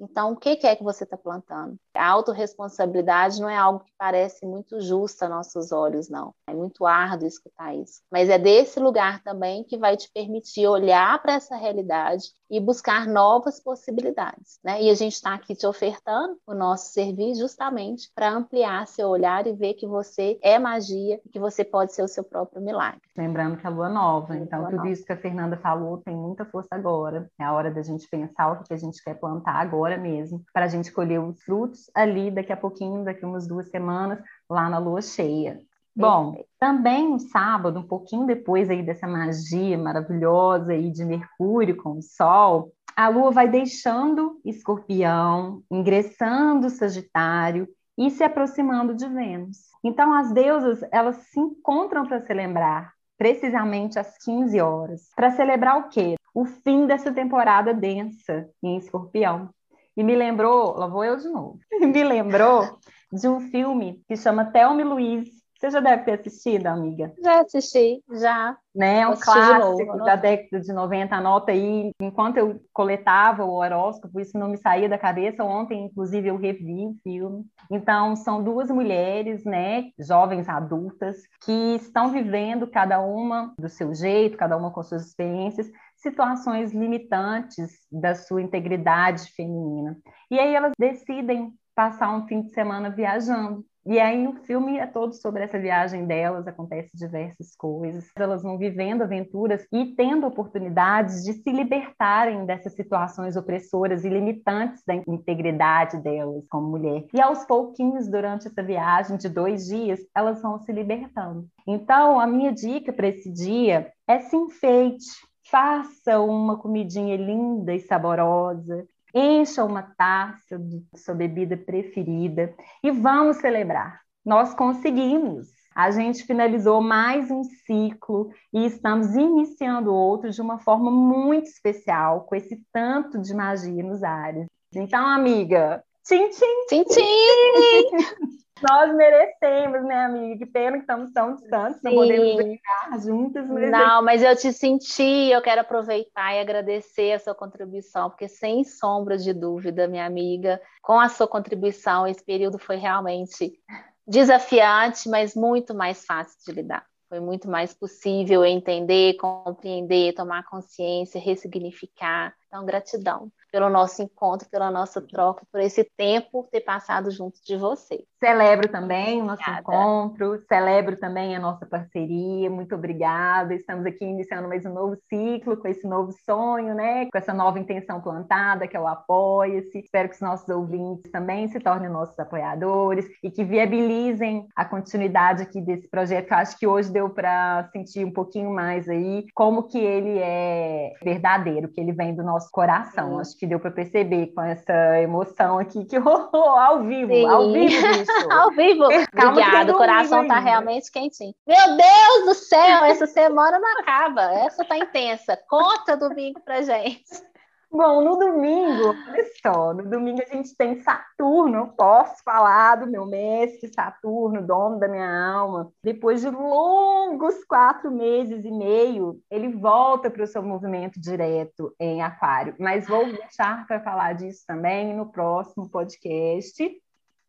Então, 0.00 0.32
o 0.32 0.36
que 0.36 0.58
é 0.66 0.74
que 0.76 0.82
você 0.82 1.04
está 1.04 1.16
plantando? 1.16 1.76
A 1.94 2.08
autorresponsabilidade 2.08 3.40
não 3.40 3.48
é 3.48 3.56
algo 3.56 3.80
que 3.80 3.92
parece 3.98 4.46
muito 4.46 4.80
justo 4.80 5.22
a 5.22 5.28
nossos 5.28 5.72
olhos, 5.72 6.08
não. 6.08 6.34
É 6.48 6.54
muito 6.54 6.86
árduo 6.86 7.28
escutar 7.28 7.74
isso. 7.74 8.00
Mas 8.10 8.30
é 8.30 8.38
desse 8.38 8.80
lugar 8.80 9.22
também 9.22 9.64
que 9.64 9.76
vai 9.76 9.96
te 9.96 10.10
permitir 10.12 10.66
olhar 10.66 11.20
para 11.20 11.34
essa 11.34 11.56
realidade 11.56 12.24
e 12.50 12.58
buscar 12.58 13.06
novas 13.06 13.60
possibilidades. 13.60 14.58
Né? 14.64 14.82
E 14.82 14.90
a 14.90 14.94
gente 14.94 15.12
está 15.12 15.34
aqui 15.34 15.54
te 15.54 15.66
ofertando 15.66 16.36
o 16.46 16.54
nosso 16.54 16.92
serviço 16.92 17.40
justamente 17.40 18.10
para 18.14 18.30
ampliar 18.30 18.86
seu 18.86 19.08
olhar 19.08 19.46
e 19.46 19.52
ver 19.52 19.74
que 19.74 19.86
você 19.86 20.38
é 20.42 20.58
magia, 20.58 21.20
que 21.30 21.38
você 21.38 21.64
pode 21.64 21.94
ser 21.94 22.02
o 22.02 22.08
seu 22.08 22.24
próprio 22.24 22.62
milagre. 22.62 23.00
Lembrando 23.16 23.56
que 23.56 23.66
a 23.66 23.70
lua 23.70 23.88
nova, 23.88 24.36
então 24.36 24.60
lua 24.60 24.70
tudo 24.70 24.78
nova. 24.78 24.90
isso 24.90 25.04
que 25.04 25.12
a 25.12 25.16
Fernanda 25.16 25.56
falou 25.58 25.98
tem 25.98 26.16
muita 26.16 26.44
força 26.44 26.68
agora. 26.72 27.30
É 27.38 27.44
a 27.44 27.52
hora 27.52 27.70
da 27.70 27.82
gente 27.82 28.08
pensar 28.08 28.52
o 28.52 28.62
que 28.62 28.72
a 28.72 28.76
gente 28.76 29.02
quer 29.02 29.14
plantar 29.14 29.56
agora 29.56 29.89
mesmo, 29.96 30.42
para 30.52 30.64
a 30.64 30.68
gente 30.68 30.92
colher 30.92 31.20
os 31.20 31.42
frutos 31.42 31.90
ali 31.94 32.30
daqui 32.30 32.52
a 32.52 32.56
pouquinho, 32.56 33.04
daqui 33.04 33.24
umas 33.24 33.46
duas 33.46 33.68
semanas, 33.68 34.20
lá 34.48 34.68
na 34.68 34.78
lua 34.78 35.02
cheia. 35.02 35.58
Bom, 35.94 36.44
também 36.58 37.18
sábado, 37.18 37.78
um 37.78 37.86
pouquinho 37.86 38.26
depois 38.26 38.70
aí 38.70 38.82
dessa 38.82 39.06
magia 39.06 39.76
maravilhosa 39.76 40.72
aí 40.72 40.90
de 40.90 41.04
Mercúrio 41.04 41.76
com 41.76 41.98
o 41.98 42.02
Sol, 42.02 42.72
a 42.96 43.08
Lua 43.08 43.30
vai 43.30 43.48
deixando 43.48 44.40
Escorpião, 44.44 45.62
ingressando 45.70 46.70
Sagitário 46.70 47.68
e 47.98 48.10
se 48.10 48.22
aproximando 48.22 48.94
de 48.94 49.06
Vênus. 49.08 49.58
Então 49.84 50.14
as 50.14 50.32
deusas, 50.32 50.80
elas 50.92 51.16
se 51.16 51.40
encontram 51.40 52.06
para 52.06 52.20
celebrar 52.20 52.92
precisamente 53.18 53.98
às 53.98 54.16
15 54.24 54.60
horas. 54.60 55.10
Para 55.14 55.30
celebrar 55.32 55.78
o 55.78 55.88
quê? 55.88 56.16
o 56.34 56.44
fim 56.44 56.86
dessa 56.86 57.12
temporada 57.12 57.74
densa 57.74 58.48
em 58.62 58.76
Escorpião. 58.76 59.50
E 59.96 60.02
me 60.02 60.14
lembrou, 60.14 60.76
lá 60.76 60.86
vou 60.86 61.04
eu 61.04 61.16
de 61.16 61.28
novo, 61.28 61.58
me 61.80 62.04
lembrou 62.04 62.78
de 63.12 63.28
um 63.28 63.40
filme 63.40 64.02
que 64.06 64.16
chama 64.16 64.44
Thelma 64.44 64.80
e 64.80 64.84
Luiz, 64.84 65.40
você 65.60 65.70
já 65.70 65.80
deve 65.80 66.04
ter 66.04 66.12
assistido, 66.12 66.68
amiga? 66.68 67.12
Já 67.22 67.42
assisti, 67.42 68.02
já. 68.12 68.56
Né? 68.74 69.06
Um 69.06 69.14
clássico 69.14 69.98
da 69.98 70.16
década 70.16 70.58
de 70.58 70.72
90. 70.72 71.14
Anota 71.14 71.52
aí, 71.52 71.90
enquanto 72.00 72.38
eu 72.38 72.58
coletava 72.72 73.44
o 73.44 73.56
horóscopo, 73.56 74.18
isso 74.18 74.38
não 74.38 74.48
me 74.48 74.56
saía 74.56 74.88
da 74.88 74.96
cabeça. 74.96 75.44
Ontem, 75.44 75.84
inclusive, 75.84 76.28
eu 76.28 76.38
revi 76.38 76.86
o 76.86 76.96
filme. 77.02 77.44
Então, 77.70 78.16
são 78.16 78.42
duas 78.42 78.70
mulheres, 78.70 79.44
né, 79.44 79.90
jovens 79.98 80.48
adultas, 80.48 81.18
que 81.44 81.74
estão 81.74 82.10
vivendo 82.10 82.66
cada 82.66 82.98
uma 83.02 83.52
do 83.58 83.68
seu 83.68 83.94
jeito, 83.94 84.38
cada 84.38 84.56
uma 84.56 84.70
com 84.70 84.82
suas 84.82 85.08
experiências, 85.08 85.70
situações 86.00 86.72
limitantes 86.72 87.70
da 87.90 88.14
sua 88.14 88.42
integridade 88.42 89.30
feminina. 89.32 89.96
E 90.30 90.38
aí 90.38 90.54
elas 90.54 90.72
decidem 90.78 91.52
passar 91.74 92.14
um 92.14 92.26
fim 92.26 92.42
de 92.42 92.50
semana 92.50 92.90
viajando. 92.90 93.64
E 93.86 93.98
aí 93.98 94.26
o 94.28 94.34
filme 94.44 94.76
é 94.76 94.86
todo 94.86 95.14
sobre 95.14 95.42
essa 95.42 95.58
viagem 95.58 96.06
delas, 96.06 96.46
acontece 96.46 96.90
diversas 96.94 97.56
coisas. 97.56 98.10
Elas 98.14 98.42
vão 98.42 98.58
vivendo 98.58 99.02
aventuras 99.02 99.66
e 99.72 99.86
tendo 99.96 100.26
oportunidades 100.26 101.24
de 101.24 101.32
se 101.32 101.50
libertarem 101.50 102.44
dessas 102.44 102.74
situações 102.74 103.36
opressoras 103.36 104.04
e 104.04 104.10
limitantes 104.10 104.82
da 104.86 104.94
integridade 104.94 105.96
delas 105.96 106.44
como 106.50 106.68
mulher. 106.68 107.06
E 107.14 107.20
aos 107.22 107.44
pouquinhos, 107.46 108.06
durante 108.06 108.48
essa 108.48 108.62
viagem 108.62 109.16
de 109.16 109.30
dois 109.30 109.66
dias, 109.66 109.98
elas 110.14 110.42
vão 110.42 110.58
se 110.58 110.70
libertando. 110.70 111.48
Então, 111.66 112.20
a 112.20 112.26
minha 112.26 112.52
dica 112.52 112.92
para 112.92 113.08
esse 113.08 113.32
dia 113.32 113.90
é 114.06 114.20
se 114.20 114.36
enfeite, 114.36 115.06
faça 115.50 116.20
uma 116.20 116.56
comidinha 116.56 117.16
linda 117.16 117.74
e 117.74 117.80
saborosa, 117.80 118.86
encha 119.12 119.64
uma 119.64 119.82
taça 119.82 120.56
de 120.56 120.84
sua 120.96 121.14
bebida 121.14 121.56
preferida 121.56 122.54
e 122.82 122.90
vamos 122.90 123.38
celebrar. 123.38 124.00
Nós 124.24 124.54
conseguimos. 124.54 125.48
A 125.74 125.90
gente 125.90 126.24
finalizou 126.24 126.80
mais 126.80 127.30
um 127.30 127.42
ciclo 127.42 128.30
e 128.52 128.64
estamos 128.64 129.14
iniciando 129.14 129.94
outro 129.94 130.30
de 130.30 130.40
uma 130.40 130.58
forma 130.58 130.90
muito 130.90 131.46
especial, 131.46 132.22
com 132.22 132.34
esse 132.34 132.60
tanto 132.72 133.18
de 133.18 133.34
magia 133.34 133.82
nos 133.82 134.02
ares. 134.02 134.46
Então, 134.74 135.04
amiga, 135.06 135.82
tchim, 136.10 136.28
tchim! 136.28 136.66
Tchim, 136.68 136.84
tchim! 136.84 138.40
Nós 138.68 138.94
merecemos, 138.94 139.82
né, 139.84 140.04
amiga? 140.04 140.44
Que 140.44 140.44
pena 140.44 140.76
que 140.76 140.82
estamos 140.82 141.10
tão 141.14 141.34
distantes, 141.34 141.80
não 141.82 141.94
podemos 141.94 142.36
brincar 142.36 143.00
juntas. 143.00 143.48
Mas 143.48 143.70
não, 143.70 144.02
mas 144.02 144.22
eu 144.22 144.36
te 144.36 144.52
senti, 144.52 145.30
eu 145.30 145.40
quero 145.40 145.62
aproveitar 145.62 146.34
e 146.34 146.40
agradecer 146.40 147.12
a 147.12 147.18
sua 147.18 147.34
contribuição, 147.34 148.10
porque 148.10 148.28
sem 148.28 148.62
sombra 148.62 149.16
de 149.16 149.32
dúvida, 149.32 149.88
minha 149.88 150.04
amiga, 150.04 150.60
com 150.82 151.00
a 151.00 151.08
sua 151.08 151.26
contribuição, 151.26 152.06
esse 152.06 152.22
período 152.22 152.58
foi 152.58 152.76
realmente 152.76 153.58
desafiante, 154.06 155.08
mas 155.08 155.34
muito 155.34 155.74
mais 155.74 156.04
fácil 156.04 156.36
de 156.44 156.52
lidar. 156.52 156.84
Foi 157.08 157.18
muito 157.18 157.48
mais 157.48 157.72
possível 157.72 158.44
entender, 158.44 159.14
compreender, 159.14 160.12
tomar 160.12 160.44
consciência, 160.44 161.18
ressignificar. 161.18 162.34
Então, 162.46 162.66
gratidão 162.66 163.32
pelo 163.50 163.68
nosso 163.68 164.02
encontro, 164.02 164.48
pela 164.50 164.70
nossa 164.70 165.00
troca, 165.00 165.44
por 165.50 165.60
esse 165.60 165.84
tempo 165.96 166.46
ter 166.50 166.60
passado 166.60 167.10
junto 167.10 167.38
de 167.44 167.56
você. 167.56 168.04
Celebro 168.18 168.68
também 168.68 169.22
o 169.22 169.24
nosso 169.24 169.42
obrigada. 169.42 169.60
encontro, 169.60 170.38
celebro 170.46 170.96
também 170.96 171.34
a 171.34 171.40
nossa 171.40 171.64
parceria. 171.64 172.50
Muito 172.50 172.74
obrigada. 172.74 173.54
Estamos 173.54 173.86
aqui 173.86 174.04
iniciando 174.04 174.48
mais 174.48 174.64
um 174.66 174.74
novo 174.74 174.96
ciclo, 175.08 175.56
com 175.56 175.66
esse 175.66 175.86
novo 175.86 176.12
sonho, 176.24 176.74
né? 176.74 177.06
Com 177.10 177.16
essa 177.16 177.32
nova 177.32 177.58
intenção 177.58 178.00
plantada, 178.00 178.68
que 178.68 178.76
é 178.76 178.80
o 178.80 178.86
Apoia-se. 178.86 179.78
Espero 179.78 180.08
que 180.08 180.16
os 180.16 180.20
nossos 180.20 180.48
ouvintes 180.48 181.10
também 181.10 181.48
se 181.48 181.58
tornem 181.60 181.88
nossos 181.88 182.18
apoiadores 182.18 183.06
e 183.22 183.30
que 183.30 183.42
viabilizem 183.42 184.46
a 184.54 184.64
continuidade 184.64 185.42
aqui 185.42 185.60
desse 185.60 185.88
projeto, 185.88 186.26
que 186.28 186.34
eu 186.34 186.38
acho 186.38 186.58
que 186.58 186.66
hoje 186.66 186.90
deu 186.92 187.08
para 187.08 187.68
sentir 187.72 188.04
um 188.04 188.12
pouquinho 188.12 188.50
mais 188.50 188.88
aí 188.88 189.26
como 189.34 189.64
que 189.64 189.78
ele 189.78 190.18
é 190.18 190.92
verdadeiro, 191.02 191.68
que 191.68 191.80
ele 191.80 191.92
vem 191.92 192.14
do 192.14 192.22
nosso 192.22 192.50
coração. 192.50 193.18
Acho 193.18 193.36
que 193.40 193.46
deu 193.46 193.58
para 193.58 193.70
perceber 193.70 194.26
com 194.34 194.42
essa 194.42 195.00
emoção 195.00 195.58
aqui 195.58 195.86
que 195.86 195.96
rolou 195.98 196.50
ao 196.58 196.82
vivo, 196.82 197.10
Sim. 197.10 197.26
ao 197.26 197.50
vivo, 197.50 197.88
bicho. 197.88 198.12
ao 198.30 198.50
vivo. 198.50 198.84
Obrigada, 198.84 199.72
o 199.72 199.78
coração 199.78 200.26
tá 200.26 200.38
realmente 200.38 200.92
quentinho. 200.92 201.34
Meu 201.46 201.76
Deus 201.76 202.26
do 202.26 202.34
céu, 202.34 202.84
essa 202.84 203.06
semana 203.06 203.58
não 203.58 203.80
acaba. 203.80 204.30
Essa 204.34 204.62
tá 204.62 204.76
intensa. 204.76 205.38
Conta 205.48 205.96
domingo 205.96 206.38
pra 206.40 206.60
gente. 206.60 207.29
Bom, 207.72 208.02
no 208.02 208.16
domingo, 208.16 208.88
olha 209.08 209.24
só, 209.40 209.72
no 209.72 209.88
domingo 209.88 210.20
a 210.20 210.34
gente 210.34 210.56
tem 210.56 210.80
Saturno, 210.80 211.72
posso 211.76 212.20
falar 212.24 212.74
do 212.74 212.90
meu 212.90 213.06
mestre 213.06 213.72
Saturno, 213.72 214.44
dono 214.44 214.80
da 214.80 214.88
minha 214.88 215.32
alma. 215.32 215.72
Depois 215.82 216.20
de 216.20 216.28
longos 216.28 217.44
quatro 217.44 217.88
meses 217.92 218.44
e 218.44 218.50
meio, 218.50 219.20
ele 219.30 219.48
volta 219.56 220.10
para 220.10 220.24
o 220.24 220.26
seu 220.26 220.42
movimento 220.42 221.00
direto 221.00 221.72
em 221.78 222.02
Aquário. 222.02 222.56
Mas 222.58 222.88
vou 222.88 223.04
deixar 223.04 223.64
para 223.68 223.80
falar 223.80 224.14
disso 224.14 224.42
também 224.48 224.92
no 224.92 225.06
próximo 225.06 225.70
podcast. 225.70 226.64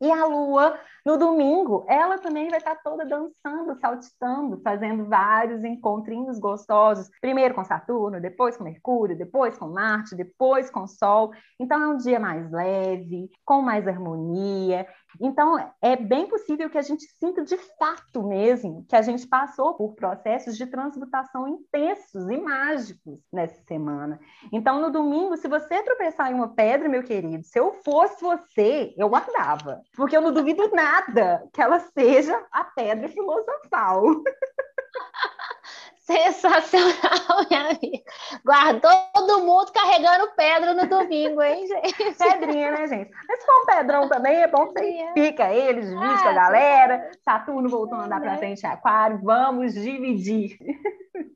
E 0.01 0.11
a 0.11 0.25
Lua, 0.25 0.79
no 1.05 1.15
domingo, 1.15 1.85
ela 1.87 2.17
também 2.17 2.49
vai 2.49 2.57
estar 2.57 2.75
toda 2.83 3.05
dançando, 3.05 3.79
saltitando, 3.79 4.59
fazendo 4.63 5.05
vários 5.05 5.63
encontrinhos 5.63 6.39
gostosos. 6.39 7.07
Primeiro 7.21 7.53
com 7.53 7.63
Saturno, 7.63 8.19
depois 8.19 8.57
com 8.57 8.63
Mercúrio, 8.63 9.15
depois 9.15 9.55
com 9.59 9.67
Marte, 9.67 10.15
depois 10.15 10.71
com 10.71 10.87
Sol. 10.87 11.31
Então 11.59 11.79
é 11.79 11.87
um 11.87 11.97
dia 11.97 12.19
mais 12.19 12.51
leve, 12.51 13.29
com 13.45 13.61
mais 13.61 13.87
harmonia. 13.87 14.87
Então, 15.19 15.57
é 15.81 15.95
bem 15.95 16.27
possível 16.27 16.69
que 16.69 16.77
a 16.77 16.81
gente 16.81 17.05
sinta 17.19 17.43
de 17.43 17.57
fato 17.57 18.23
mesmo 18.23 18.85
que 18.87 18.95
a 18.95 19.01
gente 19.01 19.27
passou 19.27 19.73
por 19.73 19.95
processos 19.95 20.57
de 20.57 20.65
transmutação 20.65 21.47
intensos 21.47 22.29
e 22.29 22.37
mágicos 22.37 23.19
nessa 23.31 23.61
semana. 23.63 24.19
Então, 24.51 24.79
no 24.79 24.89
domingo, 24.89 25.35
se 25.37 25.47
você 25.47 25.81
tropeçar 25.83 26.31
em 26.31 26.35
uma 26.35 26.53
pedra, 26.53 26.87
meu 26.89 27.03
querido, 27.03 27.43
se 27.43 27.59
eu 27.59 27.73
fosse 27.83 28.21
você, 28.21 28.93
eu 28.97 29.09
guardava. 29.09 29.81
Porque 29.95 30.15
eu 30.15 30.21
não 30.21 30.33
duvido 30.33 30.69
nada 30.71 31.47
que 31.53 31.61
ela 31.61 31.79
seja 31.79 32.45
a 32.51 32.63
pedra 32.63 33.09
filosofal. 33.09 34.03
Sensacional, 36.11 37.45
minha 37.49 37.69
amiga. 37.69 38.03
Guardou 38.45 38.91
todo 39.13 39.45
mundo 39.45 39.71
carregando 39.71 40.31
pedra 40.35 40.73
no 40.73 40.87
domingo, 40.87 41.41
hein, 41.41 41.65
gente? 41.67 42.17
Pedrinha, 42.17 42.71
né, 42.71 42.87
gente? 42.87 43.11
Mas 43.27 43.39
se 43.39 43.45
for 43.45 43.61
um 43.61 43.65
pedrão 43.65 44.09
também, 44.09 44.35
é 44.37 44.47
bom 44.47 44.67
que 44.67 44.79
você 44.79 45.11
pica 45.13 45.53
eles, 45.53 45.89
divide 45.89 46.21
com 46.21 46.29
a 46.29 46.33
galera. 46.33 47.11
Saturno 47.23 47.69
voltou 47.69 47.97
a 47.97 48.05
andar 48.05 48.19
para 48.19 48.37
frente 48.37 48.63
em 48.63 48.69
aquário. 48.69 49.19
Vamos 49.23 49.73
dividir. 49.73 50.57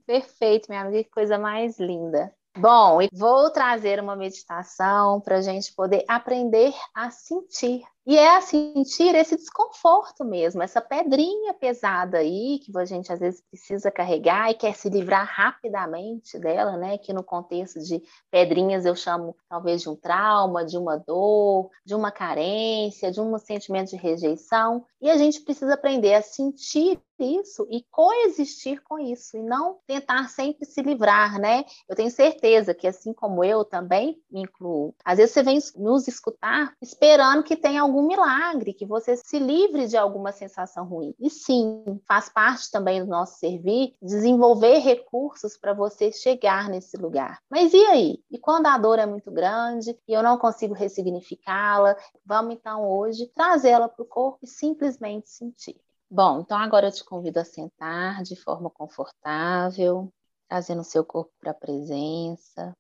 Perfeito, 0.06 0.68
minha 0.70 0.82
amiga. 0.82 1.04
Que 1.04 1.10
coisa 1.10 1.38
mais 1.38 1.80
linda. 1.80 2.34
Bom, 2.58 3.00
vou 3.12 3.50
trazer 3.52 4.00
uma 4.00 4.16
meditação 4.16 5.20
para 5.20 5.38
a 5.38 5.42
gente 5.42 5.74
poder 5.74 6.06
aprender 6.08 6.74
a 6.94 7.10
sentir 7.10 7.84
e 8.06 8.18
é 8.18 8.38
a 8.38 8.42
sentir 8.42 9.16
esse 9.16 9.36
desconforto 9.36 10.24
mesmo, 10.24 10.62
essa 10.62 10.80
pedrinha 10.80 11.54
pesada 11.54 12.20
aí 12.20 12.60
que 12.60 12.72
a 12.78 12.86
gente 12.86 13.12
às 13.12 13.20
vezes 13.20 13.42
precisa 13.50 13.90
carregar 13.90 14.52
e 14.52 14.54
quer 14.54 14.76
se 14.76 14.90
livrar 14.90 15.26
rapidamente 15.28 16.38
dela, 16.38 16.78
né? 16.78 17.00
Que 17.00 17.12
no 17.12 17.24
contexto 17.24 17.80
de 17.80 18.04
pedrinhas 18.30 18.86
eu 18.86 18.96
chamo 18.96 19.36
talvez 19.50 19.82
de 19.82 19.90
um 19.90 19.96
trauma, 19.96 20.64
de 20.64 20.78
uma 20.78 20.98
dor, 20.98 21.72
de 21.84 21.96
uma 21.96 22.12
carência, 22.12 23.12
de 23.12 23.20
um 23.20 23.38
sentimento 23.40 23.90
de 23.90 23.96
rejeição. 23.96 24.86
E 25.02 25.10
a 25.10 25.18
gente 25.18 25.42
precisa 25.42 25.74
aprender 25.74 26.14
a 26.14 26.22
sentir 26.22 27.00
isso 27.20 27.66
e 27.72 27.84
coexistir 27.90 28.82
com 28.84 29.00
isso 29.00 29.38
e 29.38 29.42
não 29.42 29.80
tentar 29.88 30.30
sempre 30.30 30.66
se 30.66 30.82
livrar, 30.82 31.40
né? 31.40 31.64
Eu 31.88 31.96
tenho 31.96 32.12
certeza 32.12 32.74
que 32.74 32.88
assim 32.88 33.14
como 33.14 33.44
eu 33.44 33.64
também 33.64 34.18
me 34.30 34.42
incluo. 34.42 34.94
Às 35.04 35.18
vezes 35.18 35.34
você 35.34 35.44
vem 35.44 35.60
nos 35.78 36.08
escutar 36.08 36.74
esperando 36.82 37.44
que 37.44 37.56
tenha 37.56 37.82
milagre, 38.02 38.74
que 38.74 38.86
você 38.86 39.16
se 39.16 39.40
livre 39.40 39.88
de 39.88 39.98
alguma 39.98 40.32
sensação 40.32 40.86
ruim. 40.86 41.14
E 41.20 41.30
sim, 41.30 42.00
faz 42.08 42.30
parte 42.30 42.70
também 42.72 43.04
do 43.04 43.10
nosso 43.10 43.38
servir 43.40 43.96
desenvolver 44.02 44.80
recursos 44.80 45.58
para 45.58 45.74
você 45.74 46.12
chegar 46.12 46.70
nesse 46.70 46.98
lugar. 46.98 47.40
Mas 47.50 47.74
e 47.74 47.86
aí? 47.86 48.24
E 48.30 48.38
quando 48.38 48.68
a 48.68 48.78
dor 48.78 49.00
é 49.00 49.06
muito 49.06 49.32
grande 49.32 49.98
e 50.08 50.14
eu 50.14 50.24
não 50.24 50.38
consigo 50.38 50.74
ressignificá-la, 50.74 51.96
vamos 52.26 52.54
então 52.56 52.88
hoje 52.90 53.32
trazê-la 53.34 53.88
para 53.90 54.04
o 54.04 54.08
corpo 54.08 54.40
e 54.44 54.48
simplesmente 54.48 55.30
sentir. 55.30 55.80
Bom, 56.10 56.42
então 56.42 56.58
agora 56.58 56.88
eu 56.88 56.92
te 56.92 57.04
convido 57.04 57.40
a 57.40 57.46
sentar 57.46 58.22
de 58.24 58.36
forma 58.36 58.70
confortável, 58.70 60.12
trazendo 60.48 60.82
o 60.82 60.84
seu 60.86 61.04
corpo 61.04 61.32
para 61.40 61.52
a 61.52 61.56
presença. 61.56 62.74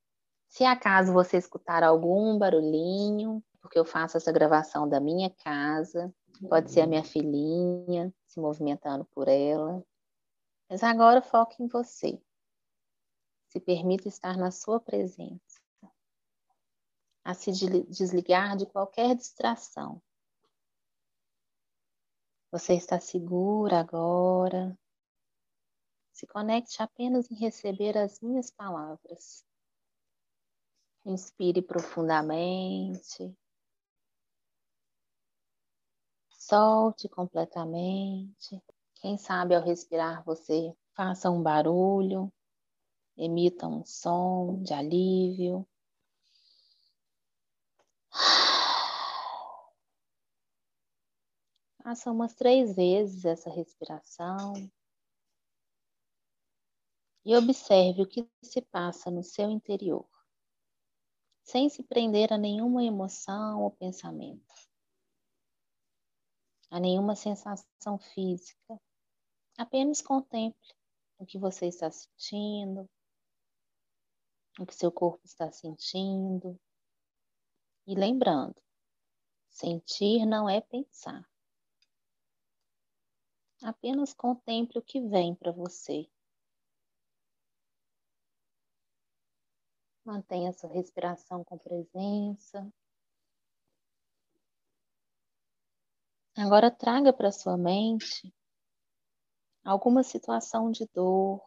Se 0.47 0.63
acaso 0.63 1.11
você 1.11 1.37
escutar 1.37 1.83
algum 1.83 2.37
barulhinho, 2.37 3.43
porque 3.65 3.79
eu 3.79 3.85
faço 3.85 4.15
essa 4.15 4.31
gravação 4.31 4.87
da 4.87 4.99
minha 4.99 5.27
casa, 5.27 6.13
pode 6.47 6.71
ser 6.71 6.81
a 6.81 6.87
minha 6.87 7.03
filhinha 7.03 8.13
se 8.27 8.39
movimentando 8.39 9.03
por 9.05 9.27
ela. 9.27 9.83
Mas 10.69 10.83
agora 10.83 11.19
foque 11.19 11.63
em 11.63 11.67
você. 11.67 12.21
Se 13.49 13.59
permita 13.59 14.07
estar 14.07 14.37
na 14.37 14.51
sua 14.51 14.79
presença, 14.79 15.59
a 17.23 17.33
se 17.33 17.51
desligar 17.89 18.55
de 18.55 18.67
qualquer 18.67 19.15
distração. 19.15 19.99
Você 22.51 22.75
está 22.75 22.99
segura 22.99 23.79
agora. 23.79 24.77
Se 26.13 26.27
conecte 26.27 26.83
apenas 26.83 27.31
em 27.31 27.35
receber 27.35 27.97
as 27.97 28.19
minhas 28.21 28.51
palavras. 28.51 29.43
Inspire 31.03 31.63
profundamente. 31.63 33.35
Solte 36.47 37.09
completamente. 37.09 38.63
Quem 39.01 39.17
sabe 39.17 39.55
ao 39.55 39.63
respirar 39.63 40.23
você 40.23 40.77
faça 40.93 41.31
um 41.31 41.41
barulho, 41.41 42.31
emita 43.17 43.67
um 43.67 43.83
som 43.83 44.61
de 44.61 44.71
alívio. 44.71 45.67
Faça 51.81 52.11
umas 52.11 52.35
três 52.35 52.75
vezes 52.75 53.25
essa 53.25 53.49
respiração 53.49 54.53
e 57.25 57.35
observe 57.35 58.03
o 58.03 58.07
que 58.07 58.29
se 58.43 58.61
passa 58.61 59.09
no 59.09 59.23
seu 59.23 59.49
interior, 59.49 60.07
sem 61.41 61.69
se 61.69 61.81
prender 61.81 62.31
a 62.31 62.37
nenhuma 62.37 62.83
emoção 62.83 63.63
ou 63.63 63.71
pensamento 63.71 64.74
a 66.75 66.79
nenhuma 66.79 67.15
sensação 67.15 67.97
física. 67.97 68.77
Apenas 69.57 70.01
contemple 70.01 70.75
o 71.17 71.25
que 71.25 71.39
você 71.39 71.67
está 71.67 71.89
sentindo, 71.89 72.89
o 74.59 74.65
que 74.65 74.75
seu 74.75 74.91
corpo 74.91 75.21
está 75.23 75.49
sentindo. 75.53 76.59
E 77.87 77.95
lembrando, 77.95 78.61
sentir 79.49 80.25
não 80.25 80.49
é 80.49 80.59
pensar. 80.59 81.25
Apenas 83.63 84.13
contemple 84.13 84.79
o 84.79 84.83
que 84.83 84.99
vem 84.99 85.33
para 85.33 85.53
você. 85.53 86.05
Mantenha 90.03 90.51
sua 90.51 90.69
respiração 90.69 91.41
com 91.45 91.57
presença. 91.57 92.69
Agora 96.37 96.69
traga 96.69 97.13
para 97.13 97.31
sua 97.31 97.55
mente 97.55 98.29
alguma 99.63 100.03
situação 100.03 100.69
de 100.69 100.85
dor, 100.93 101.41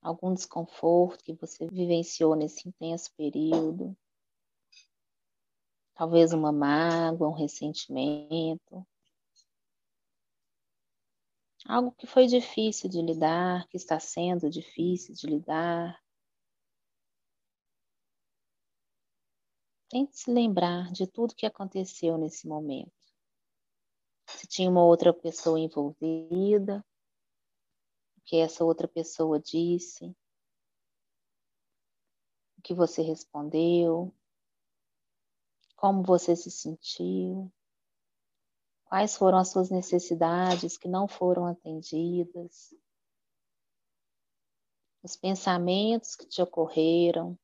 algum 0.00 0.32
desconforto 0.32 1.24
que 1.24 1.34
você 1.34 1.66
vivenciou 1.66 2.36
nesse 2.36 2.68
intenso 2.68 3.12
período. 3.16 3.96
Talvez 5.92 6.32
uma 6.32 6.52
mágoa, 6.52 7.28
um 7.28 7.32
ressentimento. 7.32 8.86
Algo 11.66 11.90
que 11.90 12.06
foi 12.06 12.28
difícil 12.28 12.88
de 12.88 13.02
lidar, 13.02 13.66
que 13.66 13.76
está 13.76 13.98
sendo 13.98 14.48
difícil 14.48 15.12
de 15.16 15.26
lidar. 15.26 16.00
Tente 19.88 20.16
se 20.16 20.30
lembrar 20.30 20.92
de 20.92 21.08
tudo 21.08 21.34
que 21.34 21.44
aconteceu 21.44 22.16
nesse 22.16 22.46
momento 22.46 22.97
se 24.38 24.46
tinha 24.46 24.70
uma 24.70 24.84
outra 24.84 25.12
pessoa 25.12 25.58
envolvida, 25.58 26.84
o 28.16 28.20
que 28.24 28.36
essa 28.36 28.64
outra 28.64 28.86
pessoa 28.86 29.40
disse, 29.40 30.16
o 32.56 32.62
que 32.62 32.72
você 32.72 33.02
respondeu, 33.02 34.14
como 35.74 36.04
você 36.04 36.36
se 36.36 36.52
sentiu, 36.52 37.52
quais 38.84 39.16
foram 39.16 39.38
as 39.38 39.48
suas 39.48 39.70
necessidades 39.70 40.78
que 40.78 40.86
não 40.86 41.08
foram 41.08 41.44
atendidas, 41.44 42.72
os 45.02 45.16
pensamentos 45.16 46.14
que 46.14 46.28
te 46.28 46.40
ocorreram. 46.40 47.36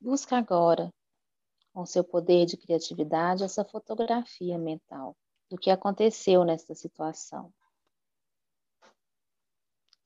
Busca 0.00 0.36
agora 0.36 0.92
com 1.74 1.84
seu 1.84 2.04
poder 2.04 2.46
de 2.46 2.56
criatividade, 2.56 3.42
essa 3.42 3.64
fotografia 3.64 4.56
mental 4.56 5.16
do 5.50 5.58
que 5.58 5.70
aconteceu 5.70 6.44
nesta 6.44 6.72
situação 6.72 7.52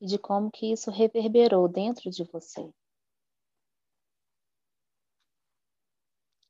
e 0.01 0.07
de 0.07 0.19
como 0.19 0.51
que 0.51 0.73
isso 0.73 0.91
reverberou 0.91 1.69
dentro 1.69 2.11
de 2.11 2.25
você. 2.25 2.73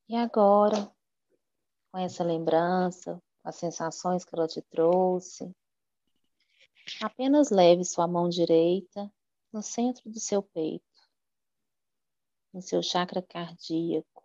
E 0.09 0.15
agora, 0.15 0.91
com 1.91 1.99
essa 1.99 2.23
lembrança, 2.23 3.21
as 3.43 3.57
sensações 3.57 4.25
que 4.25 4.35
ela 4.35 4.47
te 4.47 4.63
trouxe, 4.63 5.53
apenas 7.03 7.51
leve 7.51 7.85
sua 7.85 8.07
mão 8.07 8.29
direita 8.29 9.13
no 9.53 9.63
centro 9.63 10.09
do 10.09 10.21
seu 10.21 10.43
peito, 10.43 10.85
no 12.53 12.63
seu 12.63 12.83
chakra 12.83 13.21
cardíaco 13.21 14.18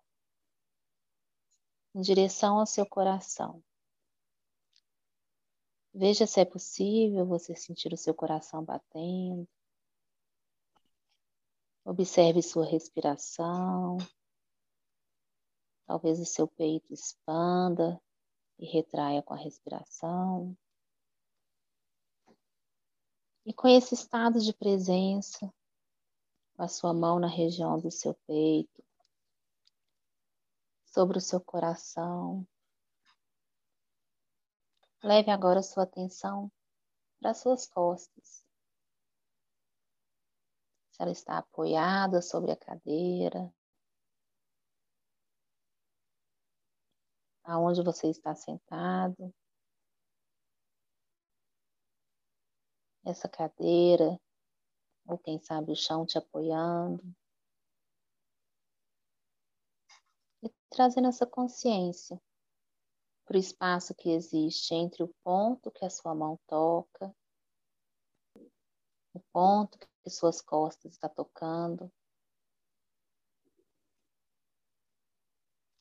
em 1.94 2.02
direção 2.02 2.60
ao 2.60 2.66
seu 2.66 2.86
coração. 2.86 3.64
Veja 5.94 6.26
se 6.26 6.40
é 6.40 6.46
possível 6.46 7.26
você 7.26 7.56
sentir 7.56 7.94
o 7.94 7.98
seu 7.98 8.16
coração 8.16 8.64
batendo. 8.64 9.48
Observe 11.86 12.42
sua 12.42 12.66
respiração. 12.66 13.98
Talvez 15.86 16.20
o 16.20 16.26
seu 16.26 16.48
peito 16.48 16.92
expanda 16.92 18.02
e 18.58 18.66
retraia 18.66 19.22
com 19.22 19.34
a 19.34 19.38
respiração. 19.38 20.58
E 23.46 23.54
com 23.54 23.68
esse 23.68 23.94
estado 23.94 24.40
de 24.40 24.54
presença, 24.54 25.54
com 26.56 26.64
a 26.64 26.68
sua 26.68 26.94
mão 26.94 27.20
na 27.20 27.28
região 27.28 27.80
do 27.80 27.92
seu 27.92 28.16
peito, 28.26 28.83
sobre 30.94 31.18
o 31.18 31.22
seu 31.22 31.42
coração. 31.42 32.48
Leve 35.02 35.32
agora 35.32 35.64
sua 35.64 35.84
atenção 35.84 36.52
para 37.20 37.34
suas 37.34 37.66
costas. 37.66 38.46
Se 40.92 41.02
ela 41.02 41.12
está 41.12 41.40
apoiada 41.40 42.22
sobre 42.22 42.52
a 42.52 42.56
cadeira, 42.56 43.52
aonde 47.44 47.82
você 47.82 48.08
está 48.10 48.36
sentado. 48.36 49.34
Essa 53.04 53.28
cadeira, 53.28 54.18
ou 55.08 55.18
quem 55.18 55.40
sabe 55.40 55.72
o 55.72 55.76
chão 55.76 56.06
te 56.06 56.20
apoiando. 56.20 57.04
Trazendo 60.74 61.08
essa 61.08 61.28
consciência 61.28 62.20
para 63.26 63.38
o 63.38 63.40
espaço 63.40 63.94
que 63.94 64.10
existe 64.10 64.74
entre 64.74 65.04
o 65.04 65.14
ponto 65.24 65.72
que 65.72 65.86
a 65.86 65.90
sua 65.90 66.16
mão 66.16 66.40
toca, 66.48 67.16
o 69.14 69.20
ponto 69.32 69.78
que 69.78 70.10
suas 70.10 70.42
costas 70.42 70.94
está 70.94 71.08
tocando. 71.08 71.92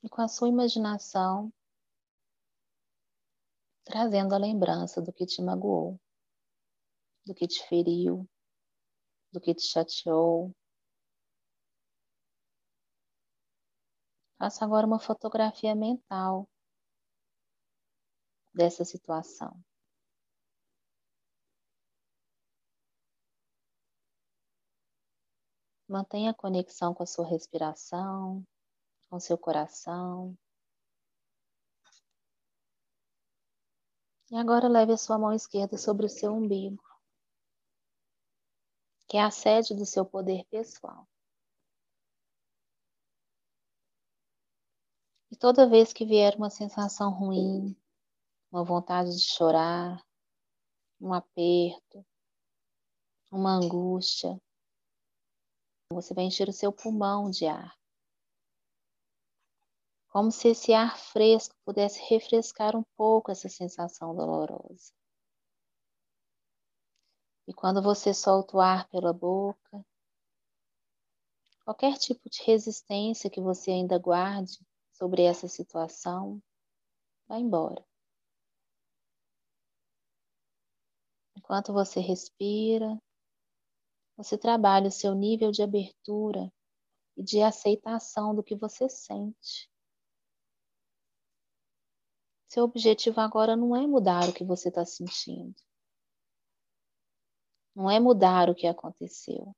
E 0.02 0.10
com 0.10 0.20
a 0.20 0.28
sua 0.28 0.48
imaginação, 0.48 1.50
trazendo 3.84 4.34
a 4.34 4.38
lembrança 4.38 5.00
do 5.00 5.12
que 5.12 5.24
te 5.24 5.40
magoou, 5.40 5.98
do 7.24 7.34
que 7.34 7.48
te 7.48 7.66
feriu, 7.66 8.28
do 9.32 9.40
que 9.40 9.54
te 9.54 9.62
chateou, 9.62 10.54
Faça 14.42 14.64
agora 14.64 14.84
uma 14.84 14.98
fotografia 14.98 15.72
mental 15.72 16.48
dessa 18.52 18.84
situação. 18.84 19.56
Mantenha 25.86 26.32
a 26.32 26.34
conexão 26.34 26.92
com 26.92 27.04
a 27.04 27.06
sua 27.06 27.24
respiração, 27.24 28.44
com 29.08 29.20
seu 29.20 29.38
coração. 29.38 30.36
E 34.28 34.34
agora 34.34 34.66
leve 34.66 34.92
a 34.92 34.98
sua 34.98 35.20
mão 35.20 35.32
esquerda 35.32 35.78
sobre 35.78 36.04
o 36.04 36.08
seu 36.08 36.34
umbigo, 36.34 36.82
que 39.06 39.16
é 39.16 39.22
a 39.22 39.30
sede 39.30 39.72
do 39.72 39.86
seu 39.86 40.04
poder 40.04 40.44
pessoal. 40.50 41.06
Toda 45.42 45.68
vez 45.68 45.92
que 45.92 46.06
vier 46.06 46.36
uma 46.36 46.50
sensação 46.50 47.10
ruim, 47.10 47.76
uma 48.52 48.62
vontade 48.62 49.10
de 49.10 49.24
chorar, 49.24 50.00
um 51.00 51.12
aperto, 51.12 52.06
uma 53.28 53.50
angústia. 53.50 54.40
Você 55.92 56.14
vai 56.14 56.26
encher 56.26 56.48
o 56.48 56.52
seu 56.52 56.72
pulmão 56.72 57.28
de 57.28 57.46
ar. 57.46 57.76
Como 60.10 60.30
se 60.30 60.50
esse 60.50 60.72
ar 60.72 60.96
fresco 60.96 61.56
pudesse 61.64 62.00
refrescar 62.08 62.76
um 62.76 62.84
pouco 62.96 63.32
essa 63.32 63.48
sensação 63.48 64.14
dolorosa. 64.14 64.92
E 67.48 67.52
quando 67.52 67.82
você 67.82 68.14
solta 68.14 68.56
o 68.56 68.60
ar 68.60 68.88
pela 68.90 69.12
boca, 69.12 69.84
qualquer 71.64 71.98
tipo 71.98 72.30
de 72.30 72.40
resistência 72.44 73.28
que 73.28 73.40
você 73.40 73.72
ainda 73.72 73.98
guarde 73.98 74.64
sobre 75.02 75.24
essa 75.24 75.48
situação, 75.48 76.40
vai 77.26 77.40
embora. 77.40 77.84
Enquanto 81.36 81.72
você 81.72 81.98
respira, 81.98 83.02
você 84.16 84.38
trabalha 84.38 84.86
o 84.86 84.92
seu 84.92 85.12
nível 85.12 85.50
de 85.50 85.60
abertura 85.60 86.52
e 87.16 87.22
de 87.24 87.42
aceitação 87.42 88.32
do 88.32 88.44
que 88.44 88.54
você 88.54 88.88
sente. 88.88 89.68
Seu 92.46 92.62
objetivo 92.62 93.20
agora 93.20 93.56
não 93.56 93.74
é 93.74 93.84
mudar 93.84 94.28
o 94.28 94.32
que 94.32 94.44
você 94.44 94.68
está 94.68 94.84
sentindo. 94.84 95.60
Não 97.74 97.90
é 97.90 97.98
mudar 97.98 98.48
o 98.48 98.54
que 98.54 98.68
aconteceu. 98.68 99.52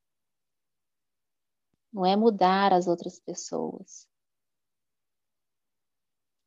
Não 1.93 2.07
é 2.07 2.17
mudar 2.17 2.73
as 2.73 2.87
outras 2.87 3.21
pessoas. 3.21 4.09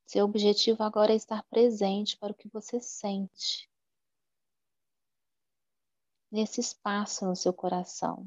Seu 0.08 0.24
objetivo 0.24 0.84
agora 0.84 1.12
é 1.12 1.18
estar 1.18 1.43
presente 1.49 2.18
para 2.18 2.32
o 2.32 2.36
que 2.36 2.47
você 2.47 2.80
sente. 2.80 3.70
Nesse 6.32 6.62
espaço 6.62 7.26
no 7.26 7.36
seu 7.36 7.53
coração. 7.53 8.26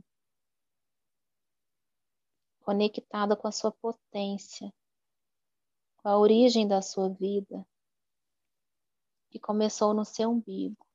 Conectada 2.61 3.35
com 3.35 3.49
a 3.49 3.53
sua 3.53 3.73
potência, 3.73 4.71
com 5.97 6.09
a 6.11 6.19
origem 6.19 6.69
da 6.69 6.83
sua 6.83 7.09
vida, 7.09 7.67
que 9.31 9.41
começou 9.41 9.95
no 9.95 10.05
seu 10.05 10.31
umbigo. 10.31 10.87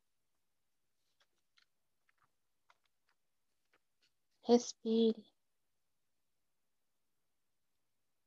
Respire. 4.43 5.25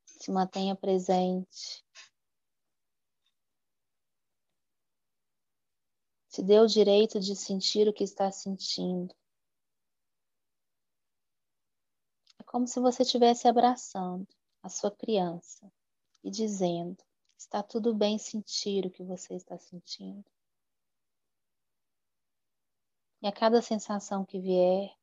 Se 0.05 0.33
mantenha 0.33 0.75
presente. 0.75 1.87
Se 6.39 6.45
dê 6.45 6.61
o 6.61 6.68
direito 6.68 7.18
de 7.18 7.34
sentir 7.34 7.89
o 7.89 7.93
que 7.93 8.05
está 8.05 8.30
sentindo. 8.30 9.12
É 12.39 12.45
como 12.45 12.64
se 12.64 12.78
você 12.78 13.03
estivesse 13.03 13.49
abraçando 13.49 14.24
a 14.62 14.68
sua 14.68 14.93
criança 14.93 15.68
e 16.22 16.30
dizendo: 16.30 16.97
está 17.36 17.61
tudo 17.61 17.93
bem 17.93 18.20
sentir 18.20 18.86
o 18.86 18.91
que 18.93 19.03
você 19.03 19.34
está 19.34 19.59
sentindo. 19.59 20.24
E 23.20 23.26
a 23.26 23.32
cada 23.32 23.61
sensação 23.61 24.24
que 24.24 24.41
vier, 24.41 24.97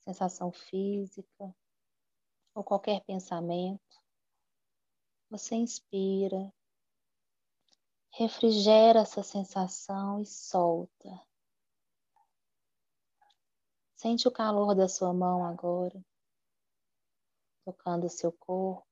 sensação 0.00 0.52
física 0.52 1.56
ou 2.54 2.62
qualquer 2.62 3.02
pensamento, 3.06 4.02
você 5.30 5.54
inspira, 5.54 6.52
refrigera 8.12 9.00
essa 9.00 9.22
sensação 9.22 10.20
e 10.20 10.26
solta. 10.26 11.20
Sente 13.94 14.26
o 14.26 14.32
calor 14.32 14.74
da 14.74 14.88
sua 14.88 15.12
mão 15.12 15.44
agora, 15.44 16.04
tocando 17.64 18.06
o 18.06 18.10
seu 18.10 18.32
corpo, 18.32 18.86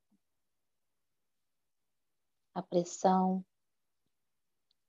a 2.54 2.62
pressão 2.62 3.44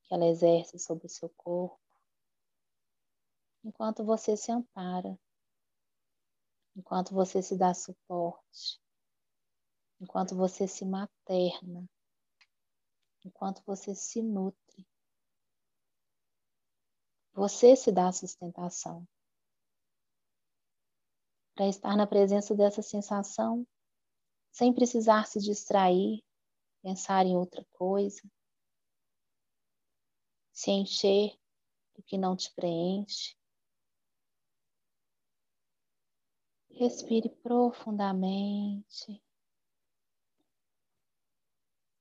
que 0.03 0.13
ela 0.13 0.25
exerce 0.25 0.79
sobre 0.79 1.05
o 1.05 1.09
seu 1.09 1.29
corpo, 1.29 1.79
enquanto 3.63 4.03
você 4.03 4.36
se 4.36 4.51
ampara 4.51 5.17
enquanto 6.75 7.13
você 7.13 7.41
se 7.41 7.57
dá 7.57 7.73
suporte, 7.73 8.79
enquanto 9.99 10.36
você 10.36 10.67
se 10.67 10.86
materna, 10.86 11.88
enquanto 13.24 13.63
você 13.65 13.95
se 13.95 14.22
nutre. 14.22 14.88
Você 17.34 17.76
se 17.76 17.91
dá 17.91 18.11
sustentação. 18.11 19.07
Para 21.55 21.67
estar 21.67 21.95
na 21.95 22.07
presença 22.07 22.55
dessa 22.55 22.82
sensação, 22.82 23.65
sem 24.51 24.74
precisar 24.74 25.28
se 25.28 25.39
distrair, 25.39 26.24
pensar 26.82 27.26
em 27.26 27.36
outra 27.36 27.65
coisa, 27.72 28.22
se 30.51 30.72
encher 30.72 31.38
do 31.95 32.03
que 32.03 32.17
não 32.17 32.36
te 32.36 32.51
preenche, 32.53 33.36
Respire 36.82 37.30
profundamente 37.43 39.22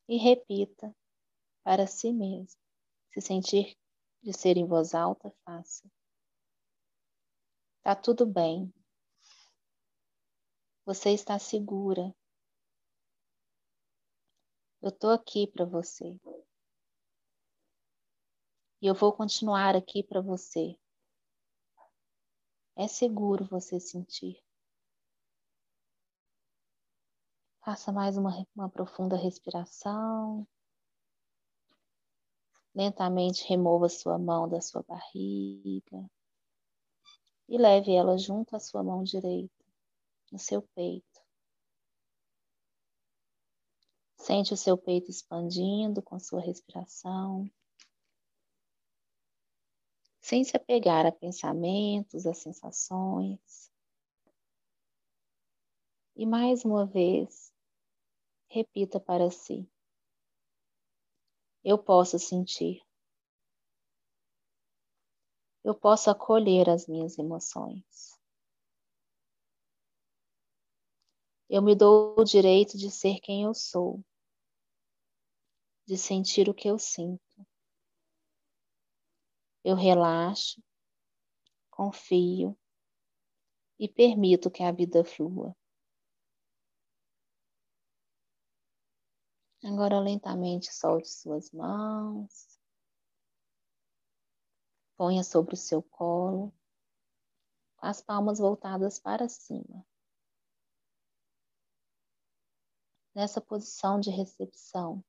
e 0.08 0.16
repita 0.16 0.96
para 1.62 1.86
si 1.86 2.12
mesmo. 2.12 2.58
Se 3.12 3.20
sentir 3.20 3.76
de 4.22 4.32
ser 4.32 4.56
em 4.56 4.66
voz 4.66 4.94
alta, 4.94 5.32
faça. 5.44 5.90
Tá 7.82 7.96
tudo 7.96 8.26
bem. 8.26 8.72
Você 10.84 11.10
está 11.10 11.38
segura. 11.38 12.14
Eu 14.82 14.90
tô 14.90 15.08
aqui 15.08 15.46
para 15.46 15.64
você. 15.64 16.18
E 18.82 18.86
eu 18.86 18.94
vou 18.94 19.12
continuar 19.12 19.76
aqui 19.76 20.02
para 20.02 20.20
você. 20.20 20.78
É 22.76 22.88
seguro 22.88 23.44
você 23.44 23.78
sentir. 23.78 24.42
Faça 27.62 27.92
mais 27.92 28.16
uma, 28.16 28.46
uma 28.56 28.70
profunda 28.70 29.16
respiração. 29.16 30.46
Lentamente 32.74 33.46
remova 33.48 33.88
sua 33.88 34.18
mão 34.18 34.48
da 34.48 34.60
sua 34.60 34.82
barriga 34.82 36.08
e 37.48 37.58
leve 37.58 37.92
ela 37.92 38.16
junto 38.16 38.54
à 38.54 38.60
sua 38.60 38.82
mão 38.84 39.02
direita, 39.02 39.64
no 40.30 40.38
seu 40.38 40.62
peito. 40.62 41.20
Sente 44.16 44.54
o 44.54 44.56
seu 44.56 44.78
peito 44.78 45.10
expandindo 45.10 46.00
com 46.00 46.20
sua 46.20 46.40
respiração, 46.40 47.50
sem 50.20 50.44
se 50.44 50.56
apegar 50.56 51.04
a 51.04 51.10
pensamentos, 51.10 52.24
a 52.24 52.32
sensações. 52.32 53.68
E 56.14 56.24
mais 56.24 56.64
uma 56.64 56.86
vez, 56.86 57.52
repita 58.46 59.00
para 59.00 59.28
si: 59.28 59.68
Eu 61.62 61.78
posso 61.78 62.18
sentir. 62.18 62.82
Eu 65.62 65.74
posso 65.74 66.10
acolher 66.10 66.70
as 66.70 66.86
minhas 66.86 67.18
emoções. 67.18 68.18
Eu 71.48 71.60
me 71.60 71.74
dou 71.74 72.14
o 72.18 72.24
direito 72.24 72.78
de 72.78 72.90
ser 72.90 73.20
quem 73.20 73.42
eu 73.42 73.52
sou, 73.52 74.02
de 75.86 75.98
sentir 75.98 76.48
o 76.48 76.54
que 76.54 76.68
eu 76.68 76.78
sinto. 76.78 77.46
Eu 79.62 79.76
relaxo, 79.76 80.62
confio 81.68 82.56
e 83.78 83.88
permito 83.88 84.50
que 84.50 84.62
a 84.62 84.72
vida 84.72 85.04
flua. 85.04 85.54
Agora 89.62 90.00
lentamente 90.00 90.72
solte 90.72 91.08
suas 91.08 91.50
mãos. 91.50 92.58
Ponha 94.96 95.22
sobre 95.22 95.54
o 95.54 95.56
seu 95.56 95.82
colo, 95.82 96.52
as 97.78 98.00
palmas 98.00 98.38
voltadas 98.38 98.98
para 98.98 99.28
cima. 99.28 99.84
Nessa 103.14 103.40
posição 103.40 103.98
de 104.00 104.10
recepção, 104.10 105.04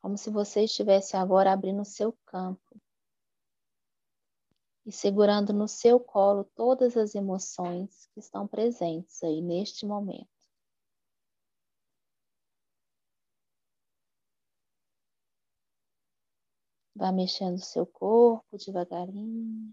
como 0.00 0.16
se 0.16 0.30
você 0.30 0.64
estivesse 0.64 1.16
agora 1.16 1.52
abrindo 1.52 1.82
o 1.82 1.84
seu 1.84 2.12
campo 2.24 2.80
e 4.86 4.92
segurando 4.92 5.52
no 5.52 5.66
seu 5.66 5.98
colo 5.98 6.44
todas 6.54 6.96
as 6.96 7.14
emoções 7.14 8.08
que 8.14 8.20
estão 8.20 8.46
presentes 8.46 9.22
aí 9.22 9.42
neste 9.42 9.84
momento. 9.84 10.35
Vá 16.96 17.12
mexendo 17.12 17.56
o 17.56 17.62
seu 17.62 17.86
corpo 17.86 18.56
devagarinho. 18.58 19.72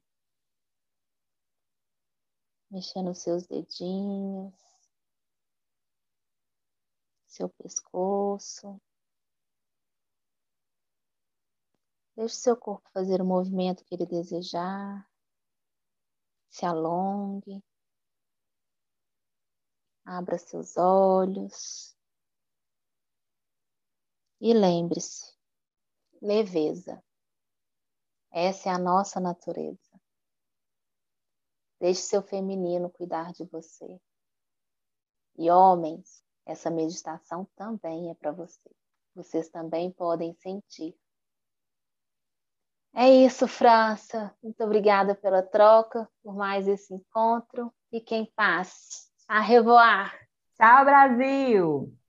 mexendo 2.74 3.12
os 3.12 3.20
seus 3.20 3.46
dedinhos, 3.46 4.52
seu 7.28 7.48
pescoço. 7.48 8.82
Deixe 12.16 12.36
seu 12.36 12.58
corpo 12.58 12.90
fazer 12.90 13.22
o 13.22 13.26
movimento 13.26 13.86
que 13.86 13.94
ele 13.94 14.08
desejar. 14.08 15.08
Se 16.50 16.66
alongue. 16.66 17.64
Abra 20.04 20.38
seus 20.40 20.76
olhos. 20.76 21.96
E 24.42 24.52
lembre-se: 24.54 25.32
leveza. 26.20 27.04
Essa 28.34 28.70
é 28.70 28.72
a 28.74 28.78
nossa 28.78 29.20
natureza. 29.20 29.80
Deixe 31.80 32.02
seu 32.02 32.22
feminino 32.22 32.90
cuidar 32.90 33.32
de 33.32 33.46
você. 33.46 34.02
E 35.38 35.50
homens, 35.50 36.22
essa 36.46 36.70
meditação 36.70 37.48
também 37.56 38.10
é 38.10 38.14
para 38.16 38.32
você. 38.32 38.70
Vocês 39.16 39.48
também 39.50 39.92
podem 39.92 40.34
sentir 40.34 40.98
é 42.96 43.10
isso, 43.10 43.48
França. 43.48 44.32
Muito 44.42 44.64
obrigada 44.64 45.16
pela 45.16 45.42
troca, 45.42 46.08
por 46.22 46.36
mais 46.36 46.68
esse 46.68 46.94
encontro. 46.94 47.74
Fiquem 47.90 48.22
em 48.22 48.32
paz. 48.36 49.12
A 49.28 49.40
revoar. 49.40 50.14
Tchau, 50.56 50.86
Brasil! 50.86 52.03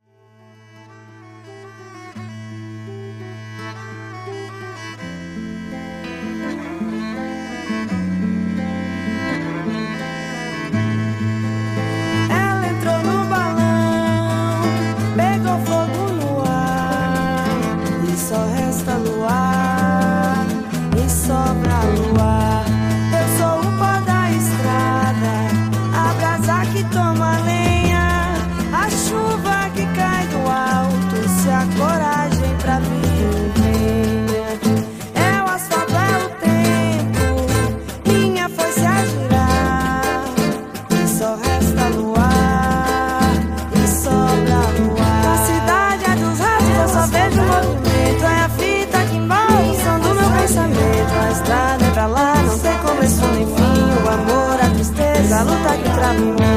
Luta 56.04 56.14
que 56.14 56.32
pra 56.32 56.44
mim 56.48 56.53